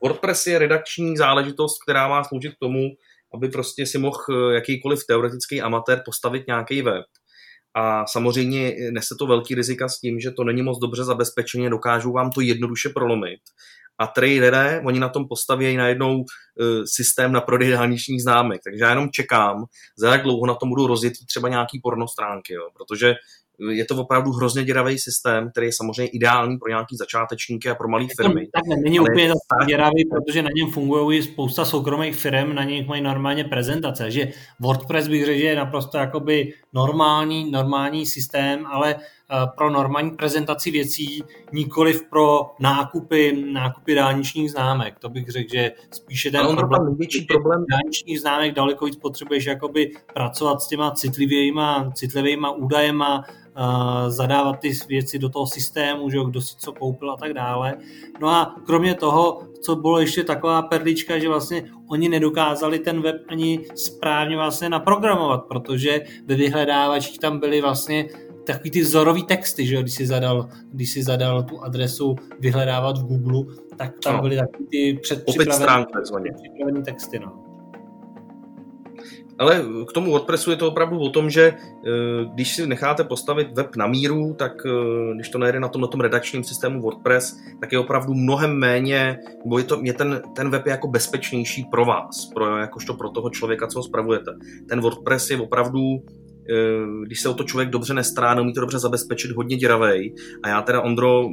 WordPress 0.03 0.47
je 0.47 0.59
redakční 0.59 1.17
záležitost, 1.17 1.79
která 1.83 2.09
má 2.09 2.25
sloužit 2.25 2.55
k 2.55 2.59
tomu, 2.59 2.81
aby 3.35 3.49
prostě 3.49 3.87
si 3.87 3.99
mohl 3.99 4.17
eh, 4.31 4.55
jakýkoliv 4.55 5.07
teoretický 5.07 5.63
amatér 5.63 6.03
postavit 6.05 6.47
nějaký 6.47 6.83
web 6.83 7.05
a 7.75 8.07
samozřejmě 8.07 8.75
nese 8.91 9.15
to 9.19 9.27
velký 9.27 9.55
rizika 9.55 9.89
s 9.89 10.01
tím, 10.01 10.21
že 10.21 10.31
to 10.31 10.45
není 10.45 10.63
moc 10.63 10.79
dobře 10.79 11.05
zabezpečeně, 11.05 11.71
dokážou 11.71 12.13
vám 12.13 12.31
to 12.31 12.41
jednoduše 12.41 12.89
prolomit. 12.89 13.41
A 13.99 14.07
traderé, 14.07 14.83
oni 14.85 15.01
na 15.01 15.09
tom 15.09 15.29
postaví 15.29 15.77
najednou 15.77 16.17
uh, 16.17 16.25
systém 16.85 17.33
na 17.33 17.41
prodej 17.41 17.71
dálničních 17.71 18.23
známek. 18.23 18.61
Takže 18.65 18.85
já 18.85 18.91
jenom 18.91 19.09
čekám, 19.11 19.65
za 19.99 20.13
jak 20.13 20.23
dlouho 20.23 20.47
na 20.47 20.55
tom 20.55 20.69
budou 20.69 20.87
rozjetý 20.87 21.27
třeba 21.27 21.49
nějaký 21.49 21.81
pornostránky, 21.83 22.53
jo? 22.53 22.69
protože 22.77 23.15
je 23.71 23.85
to 23.85 23.97
opravdu 23.97 24.31
hrozně 24.33 24.65
děravý 24.65 24.99
systém, 24.99 25.51
který 25.51 25.67
je 25.67 25.73
samozřejmě 25.73 26.07
ideální 26.07 26.59
pro 26.59 26.69
nějaký 26.69 26.97
začátečníky 26.97 27.69
a 27.71 27.75
pro 27.75 27.89
malé 27.89 28.07
firmy. 28.17 28.49
Tak 28.55 28.63
ne, 28.67 28.77
není 28.85 29.01
úplně 29.01 29.29
zase 29.29 29.67
děravý, 29.67 30.05
protože 30.11 30.43
na 30.43 30.51
něm 30.55 30.71
fungují 30.71 31.23
spousta 31.23 31.65
soukromých 31.65 32.17
firm, 32.17 32.55
na 32.55 32.65
něm 32.65 32.87
mají 32.87 33.03
normálně 33.03 33.45
prezentace, 33.45 34.11
že 34.11 34.29
WordPress 34.61 35.09
bych 35.09 35.25
řekl, 35.25 35.39
že 35.39 35.45
je 35.45 35.57
naprosto 35.57 35.99
jakoby 35.99 36.53
normální, 36.73 37.51
normální 37.51 38.07
systém, 38.07 38.67
ale 38.67 38.97
pro 39.57 39.71
normální 39.71 40.11
prezentaci 40.11 40.71
věcí, 40.71 41.25
nikoliv 41.53 42.03
pro 42.11 42.51
nákupy, 42.59 43.45
nákupy 43.53 43.95
dálničních 43.95 44.51
známek. 44.51 44.99
To 44.99 45.09
bych 45.09 45.29
řekl, 45.29 45.51
že 45.53 45.73
spíše 45.91 46.31
ten 46.31 46.57
problém, 46.57 46.87
největší 46.87 47.25
problém 47.25 47.65
dálničních 47.71 48.21
známek 48.21 48.55
daleko 48.55 48.85
víc 48.85 48.97
potřebuješ 48.97 49.47
jakoby 49.47 49.93
pracovat 50.15 50.63
s 50.63 50.69
těma 50.69 50.91
citlivýma, 50.91 51.91
citlivýma 51.95 52.51
údajema, 52.51 53.25
zadávat 54.09 54.59
ty 54.61 54.73
věci 54.89 55.19
do 55.19 55.29
toho 55.29 55.47
systému, 55.47 56.11
že 56.11 56.17
jo, 56.17 56.25
kdo 56.25 56.41
si 56.41 56.57
co 56.57 56.73
koupil 56.73 57.11
a 57.11 57.17
tak 57.17 57.33
dále. 57.33 57.77
No 58.21 58.29
a 58.29 58.57
kromě 58.67 58.95
toho, 58.95 59.43
co 59.63 59.77
bylo 59.77 59.99
ještě 59.99 60.25
taková 60.25 60.63
perlička, 60.63 61.19
že 61.19 61.29
vlastně 61.29 61.65
oni 61.89 62.09
nedokázali 62.09 62.79
ten 62.79 63.03
web 63.03 63.17
ani 63.29 63.67
správně 63.75 64.37
vlastně 64.37 64.69
naprogramovat, 64.69 65.45
protože 65.45 66.01
ve 66.27 66.35
vyhledávačích 66.35 67.19
tam 67.19 67.39
byly 67.39 67.61
vlastně 67.61 68.09
takový 68.53 68.71
ty 68.71 68.81
vzorový 68.81 69.23
texty, 69.23 69.67
že 69.67 69.75
jo, 69.75 69.83
když 69.83 69.95
si 69.95 70.07
zadal, 70.07 70.49
když 70.73 70.91
si 70.91 71.03
zadal 71.03 71.43
tu 71.43 71.61
adresu 71.61 72.17
vyhledávat 72.41 72.99
v 72.99 73.05
Google, 73.05 73.55
tak 73.77 73.93
tam 74.05 74.17
no. 74.17 74.23
byly 74.23 74.37
takový 74.37 74.67
ty 74.67 74.99
předpřipravené 75.03 76.83
texty, 76.85 77.19
no. 77.19 77.51
Ale 79.41 79.65
k 79.89 79.93
tomu 79.93 80.11
WordPressu 80.11 80.51
je 80.51 80.57
to 80.57 80.69
opravdu 80.69 81.01
o 81.01 81.11
tom, 81.11 81.31
že 81.31 81.43
eh, 81.43 81.91
když 82.35 82.57
si 82.57 82.67
necháte 82.67 83.05
postavit 83.05 83.53
web 83.53 83.77
na 83.77 83.87
míru, 83.87 84.35
tak 84.35 84.53
eh, 84.67 85.15
když 85.15 85.29
to 85.29 85.39
nejde 85.39 85.61
na 85.61 85.69
tom, 85.69 85.81
na 85.83 85.89
tom 85.89 86.01
redakčním 86.01 86.45
systému 86.45 86.83
WordPress, 86.83 87.41
tak 87.61 87.73
je 87.73 87.79
opravdu 87.79 88.15
mnohem 88.15 88.59
méně, 88.59 89.19
nebo 89.45 89.59
je, 89.59 89.65
to, 89.65 89.81
je 89.83 89.93
ten, 89.93 90.23
ten 90.37 90.51
web 90.51 90.67
je 90.67 90.71
jako 90.71 90.89
bezpečnější 90.89 91.65
pro 91.65 91.85
vás, 91.85 92.31
pro, 92.35 92.57
jakožto 92.57 92.95
pro 92.95 93.11
toho 93.11 93.31
člověka, 93.31 93.67
co 93.67 93.79
ho 93.79 93.83
spravujete. 93.83 94.31
Ten 94.69 94.81
WordPress 94.81 95.31
je 95.31 95.41
opravdu 95.41 95.81
když 97.07 97.21
se 97.21 97.29
o 97.29 97.35
to 97.35 97.45
člověk 97.45 97.71
dobře 97.71 97.95
nestará, 97.95 98.35
neumí 98.35 98.53
to 98.53 98.61
dobře 98.61 98.79
zabezpečit, 98.79 99.31
hodně 99.31 99.57
děravej. 99.57 100.15
A 100.43 100.49
já 100.49 100.63
teda, 100.63 100.81
Ondro, 100.81 101.29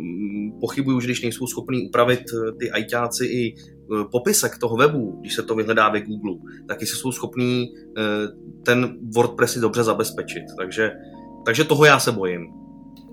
pochybuju, 0.60 1.00
že 1.00 1.08
když 1.08 1.22
nejsou 1.22 1.48
schopní 1.48 1.88
upravit 1.88 2.20
eh, 2.20 2.52
ty 2.60 2.72
ajťáci 2.72 3.26
i 3.26 3.56
eh, 3.56 4.04
popisek 4.12 4.58
toho 4.58 4.76
webu, 4.76 5.18
když 5.22 5.34
se 5.34 5.44
to 5.44 5.56
vyhledá 5.56 5.90
ve 5.90 6.02
Google, 6.02 6.36
tak 6.68 6.80
si 6.80 6.86
jsou 6.86 7.12
schopní 7.12 7.68
ten 8.66 8.98
WordPress 9.16 9.54
si 9.54 9.60
dobře 9.60 9.84
zabezpečit. 9.84 10.44
Takže, 10.58 10.92
takže 11.46 11.64
toho 11.64 11.86
já 11.86 12.00
se 12.00 12.12
bojím. 12.12 12.48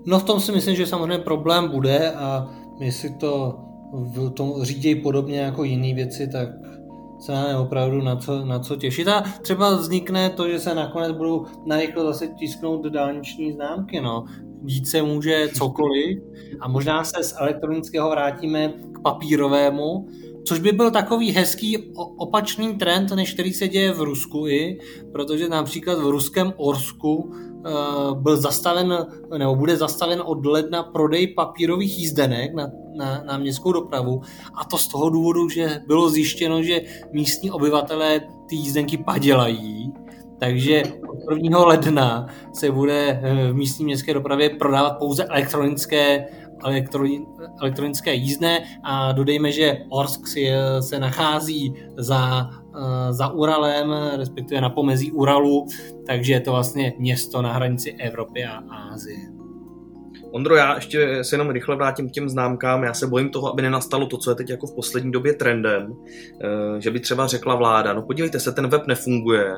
No 0.06 0.18
v 0.18 0.24
tom 0.24 0.40
si 0.40 0.52
myslím, 0.52 0.76
že 0.76 0.86
samozřejmě 0.86 1.18
problém 1.18 1.68
bude 1.68 2.12
a 2.12 2.50
my 2.80 2.92
si 2.92 3.14
to 3.20 3.58
v 3.92 4.30
tom 4.30 4.62
řídějí 4.62 5.02
podobně 5.02 5.40
jako 5.40 5.64
jiné 5.64 5.94
věci, 5.94 6.28
tak 6.28 6.48
se 7.18 7.32
máme 7.32 7.56
opravdu 7.56 8.02
na 8.02 8.16
co, 8.16 8.44
na 8.44 8.58
co 8.58 8.76
těšit. 8.76 9.08
A 9.08 9.24
třeba 9.42 9.76
vznikne 9.76 10.30
to, 10.30 10.48
že 10.48 10.60
se 10.60 10.74
nakonec 10.74 11.12
budou 11.12 11.46
narychlo 11.66 12.04
zase 12.04 12.28
tisknout 12.28 12.86
dálniční 12.86 13.52
známky. 13.52 14.00
No. 14.00 14.24
Dít 14.62 14.88
se 14.88 15.02
může 15.02 15.48
cokoliv 15.48 16.18
a 16.60 16.68
možná 16.68 17.04
se 17.04 17.24
z 17.24 17.34
elektronického 17.40 18.10
vrátíme 18.10 18.68
k 18.68 19.02
papírovému, 19.02 20.08
což 20.44 20.58
by 20.58 20.72
byl 20.72 20.90
takový 20.90 21.30
hezký 21.30 21.92
opačný 22.18 22.74
trend, 22.74 23.10
než 23.10 23.34
který 23.34 23.52
se 23.52 23.68
děje 23.68 23.92
v 23.92 24.00
Rusku 24.00 24.46
i, 24.46 24.78
protože 25.12 25.48
například 25.48 25.98
v 25.98 26.10
ruském 26.10 26.52
Orsku 26.56 27.32
byl 28.14 28.36
zastaven, 28.36 29.06
nebo 29.38 29.54
bude 29.54 29.76
zastaven 29.76 30.22
od 30.24 30.46
ledna 30.46 30.82
prodej 30.82 31.26
papírových 31.26 31.98
jízdenek 31.98 32.54
na, 32.54 32.70
na, 32.94 33.22
na 33.26 33.38
městskou 33.38 33.72
dopravu 33.72 34.20
a 34.54 34.64
to 34.64 34.78
z 34.78 34.88
toho 34.88 35.10
důvodu, 35.10 35.48
že 35.48 35.80
bylo 35.86 36.10
zjištěno, 36.10 36.62
že 36.62 36.80
místní 37.12 37.50
obyvatelé 37.50 38.20
ty 38.48 38.56
jízdenky 38.56 38.96
padělají, 38.96 39.92
takže 40.38 40.82
od 41.08 41.36
1. 41.36 41.64
ledna 41.64 42.26
se 42.52 42.70
bude 42.70 43.20
eh, 43.22 43.52
v 43.52 43.54
místní 43.54 43.84
městské 43.84 44.14
dopravě 44.14 44.50
prodávat 44.50 44.98
pouze 44.98 45.24
elektronické 45.24 46.26
elektronické 47.60 48.14
jízdné 48.14 48.64
a 48.82 49.12
dodejme, 49.12 49.52
že 49.52 49.78
Orsk 49.88 50.20
eh, 50.36 50.82
se 50.82 50.98
nachází 50.98 51.74
za, 51.96 52.50
eh, 52.50 53.12
za 53.12 53.28
Uralem, 53.28 53.94
respektive 54.16 54.60
na 54.60 54.70
pomezí 54.70 55.12
Uralu, 55.12 55.66
takže 56.06 56.32
je 56.32 56.40
to 56.40 56.50
vlastně 56.50 56.92
město 56.98 57.42
na 57.42 57.52
hranici 57.52 57.92
Evropy 57.92 58.44
a 58.44 58.62
Ázie. 58.92 59.43
Ondro, 60.34 60.56
já 60.56 60.74
ještě 60.74 61.24
se 61.24 61.34
jenom 61.34 61.50
rychle 61.50 61.76
vrátím 61.76 62.08
k 62.08 62.12
těm 62.12 62.28
známkám. 62.28 62.84
Já 62.84 62.94
se 62.94 63.06
bojím 63.06 63.30
toho, 63.30 63.52
aby 63.52 63.62
nenastalo 63.62 64.06
to, 64.06 64.18
co 64.18 64.30
je 64.30 64.34
teď 64.34 64.50
jako 64.50 64.66
v 64.66 64.74
poslední 64.74 65.12
době 65.12 65.32
trendem, 65.32 65.92
eh, 66.44 66.80
že 66.80 66.90
by 66.90 67.00
třeba 67.00 67.26
řekla 67.26 67.54
vláda, 67.54 67.92
no 67.92 68.02
podívejte 68.02 68.40
se, 68.40 68.52
ten 68.52 68.68
web 68.68 68.86
nefunguje, 68.86 69.52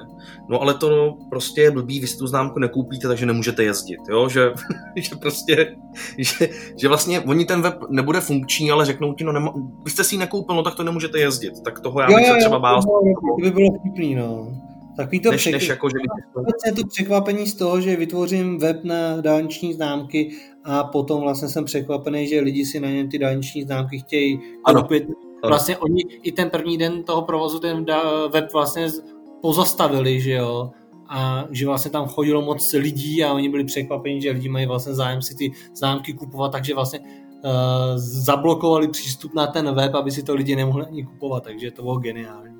no 0.49 0.62
ale 0.62 0.74
to 0.74 1.14
prostě 1.31 1.61
je 1.61 1.70
blbý, 1.70 2.01
vy 2.01 2.07
si 2.07 2.18
tu 2.18 2.27
známku 2.27 2.59
nekoupíte, 2.59 3.09
takže 3.09 3.27
nemůžete 3.27 3.64
jezdit, 3.64 3.99
jo, 4.11 4.29
že, 4.29 4.53
že 4.97 5.16
prostě, 5.16 5.77
že, 6.18 6.49
že 6.81 6.89
vlastně 6.89 7.20
oni 7.20 7.45
ten 7.45 7.62
web 7.62 7.79
nebude 7.91 8.20
funkční, 8.20 8.70
ale 8.70 8.85
řeknou 8.85 9.14
ti, 9.14 9.24
no 9.24 9.33
nema, 9.33 9.53
vy 9.85 9.91
jste 9.91 10.05
si 10.05 10.14
ji 10.14 10.18
nekoupil, 10.18 10.55
no 10.55 10.62
tak 10.62 10.74
to 10.74 10.85
nemůžete 10.85 11.18
jezdit, 11.18 11.53
tak 11.64 11.81
toho 11.81 12.01
já 12.01 12.07
bych 12.07 12.27
se 12.27 12.37
třeba 12.41 12.59
bál. 12.59 12.83
To 12.83 13.43
by 13.43 13.51
bylo 13.51 13.79
vtipný, 13.81 14.14
no. 14.14 14.66
Takový 14.97 15.20
to, 15.20 15.30
než, 15.30 15.40
překvap... 15.40 15.61
než 15.61 15.68
jako, 15.68 15.88
že 15.88 15.94
by... 15.94 16.53
je 16.66 16.72
to 16.72 16.86
překvapení 16.86 17.47
z 17.47 17.55
toho, 17.55 17.80
že 17.80 17.97
vytvořím 17.97 18.59
web 18.59 18.84
na 18.84 19.20
dálniční 19.20 19.74
známky 19.74 20.30
a 20.64 20.84
potom 20.84 21.20
vlastně 21.20 21.49
jsem 21.49 21.64
překvapený, 21.64 22.26
že 22.26 22.40
lidi 22.40 22.66
si 22.66 22.80
na 22.80 22.88
něm 22.90 23.09
ty 23.09 23.18
dálniční 23.18 23.62
známky 23.62 23.99
chtějí 23.99 24.40
koupit. 24.62 25.05
Ano. 25.05 25.49
Vlastně 25.49 25.76
oni 25.76 26.03
i 26.22 26.32
ten 26.32 26.51
první 26.51 26.78
den 26.78 27.03
toho 27.03 27.22
provozu 27.22 27.59
ten 27.59 27.86
web 28.32 28.53
vlastně 28.53 28.88
pozastavili, 29.42 30.20
že 30.20 30.32
jo, 30.32 30.70
a 31.09 31.44
že 31.51 31.66
vlastně 31.66 31.90
tam 31.90 32.09
chodilo 32.09 32.42
moc 32.42 32.72
lidí 32.72 33.24
a 33.24 33.32
oni 33.32 33.49
byli 33.49 33.64
překvapeni, 33.64 34.22
že 34.22 34.30
lidi 34.30 34.49
mají 34.49 34.66
vlastně 34.66 34.94
zájem 34.94 35.22
si 35.22 35.34
ty 35.34 35.53
známky 35.74 36.12
kupovat, 36.12 36.53
takže 36.53 36.74
vlastně 36.74 37.01
uh, 37.01 37.07
zablokovali 37.97 38.88
přístup 38.88 39.34
na 39.34 39.47
ten 39.47 39.74
web, 39.74 39.94
aby 39.94 40.11
si 40.11 40.22
to 40.22 40.34
lidi 40.34 40.57
nemohli 40.57 40.86
ani 40.86 41.05
kupovat, 41.05 41.44
takže 41.44 41.70
to 41.70 41.82
bylo 41.82 41.97
geniální. 41.99 42.56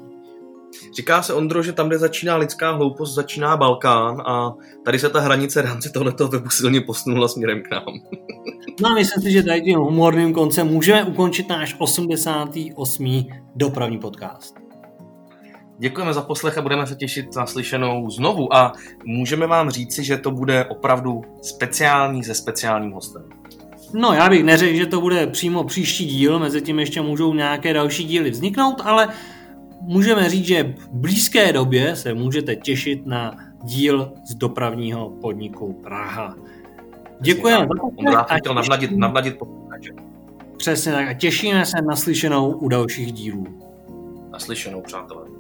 Říká 0.97 1.23
se, 1.23 1.35
Ondro, 1.35 1.63
že 1.63 1.73
tam, 1.73 1.89
kde 1.89 1.99
začíná 1.99 2.37
lidská 2.37 2.73
hloupost, 2.73 3.15
začíná 3.15 3.57
Balkán 3.57 4.23
a 4.27 4.55
tady 4.85 4.99
se 4.99 5.11
ta 5.11 5.21
hranice 5.21 5.63
rámci 5.63 5.91
tohoto 5.91 6.29
webu 6.29 6.51
silně 6.51 6.81
posunula 6.81 7.29
směrem 7.29 7.63
k 7.63 7.71
nám. 7.71 7.85
no 8.81 8.89
a 8.89 8.95
myslím 8.95 9.23
si, 9.23 9.31
že 9.31 9.43
tady 9.43 9.63
tím 9.63 9.79
humorným 9.79 10.35
koncem 10.35 10.67
můžeme 10.67 11.05
ukončit 11.05 11.49
náš 11.49 11.77
88. 11.79 13.25
dopravní 13.57 13.99
podcast. 13.99 14.67
Děkujeme 15.79 16.15
za 16.15 16.23
poslech 16.23 16.59
a 16.59 16.63
budeme 16.63 16.87
se 16.87 16.95
těšit 16.95 17.37
na 17.37 17.47
slyšenou 17.47 18.11
znovu 18.11 18.55
a 18.55 18.73
můžeme 19.05 19.47
vám 19.47 19.71
říci, 19.71 20.05
že 20.05 20.17
to 20.17 20.31
bude 20.31 20.65
opravdu 20.65 21.23
speciální 21.43 22.25
se 22.25 22.35
speciálním 22.35 22.93
hostem. 22.93 23.23
No, 23.95 24.13
já 24.13 24.29
bych 24.29 24.45
neřekl, 24.45 24.77
že 24.77 24.87
to 24.87 25.01
bude 25.01 25.27
přímo 25.27 25.65
příští 25.65 26.07
díl, 26.07 26.39
mezi 26.39 26.63
tím 26.63 26.79
ještě 26.79 27.01
můžou 27.01 27.35
nějaké 27.35 27.73
další 27.73 28.05
díly 28.05 28.31
vzniknout, 28.31 28.81
ale 28.85 29.09
můžeme 29.87 30.31
říct, 30.31 30.45
že 30.45 30.75
v 30.79 30.89
blízké 30.89 31.53
době 31.53 31.97
se 31.97 32.15
můžete 32.15 32.57
těšit 32.57 33.07
na 33.07 33.37
díl 33.65 34.13
z 34.25 34.35
dopravního 34.35 35.11
podniku 35.11 35.73
Praha. 35.73 36.37
Děkujeme. 37.21 37.67
On 37.97 38.25
chtěl 38.39 38.55
navnadit, 38.55 38.91
navnadit 38.91 39.39
Přesně 40.57 40.93
tak 40.93 41.09
a 41.09 41.15
těšíme 41.15 41.67
se 41.67 41.83
na 41.83 41.97
slyšenou 41.97 42.53
u 42.53 42.69
dalších 42.69 43.13
dílů. 43.13 43.47
Naslyšenou, 44.33 44.81
přátelé. 44.83 45.36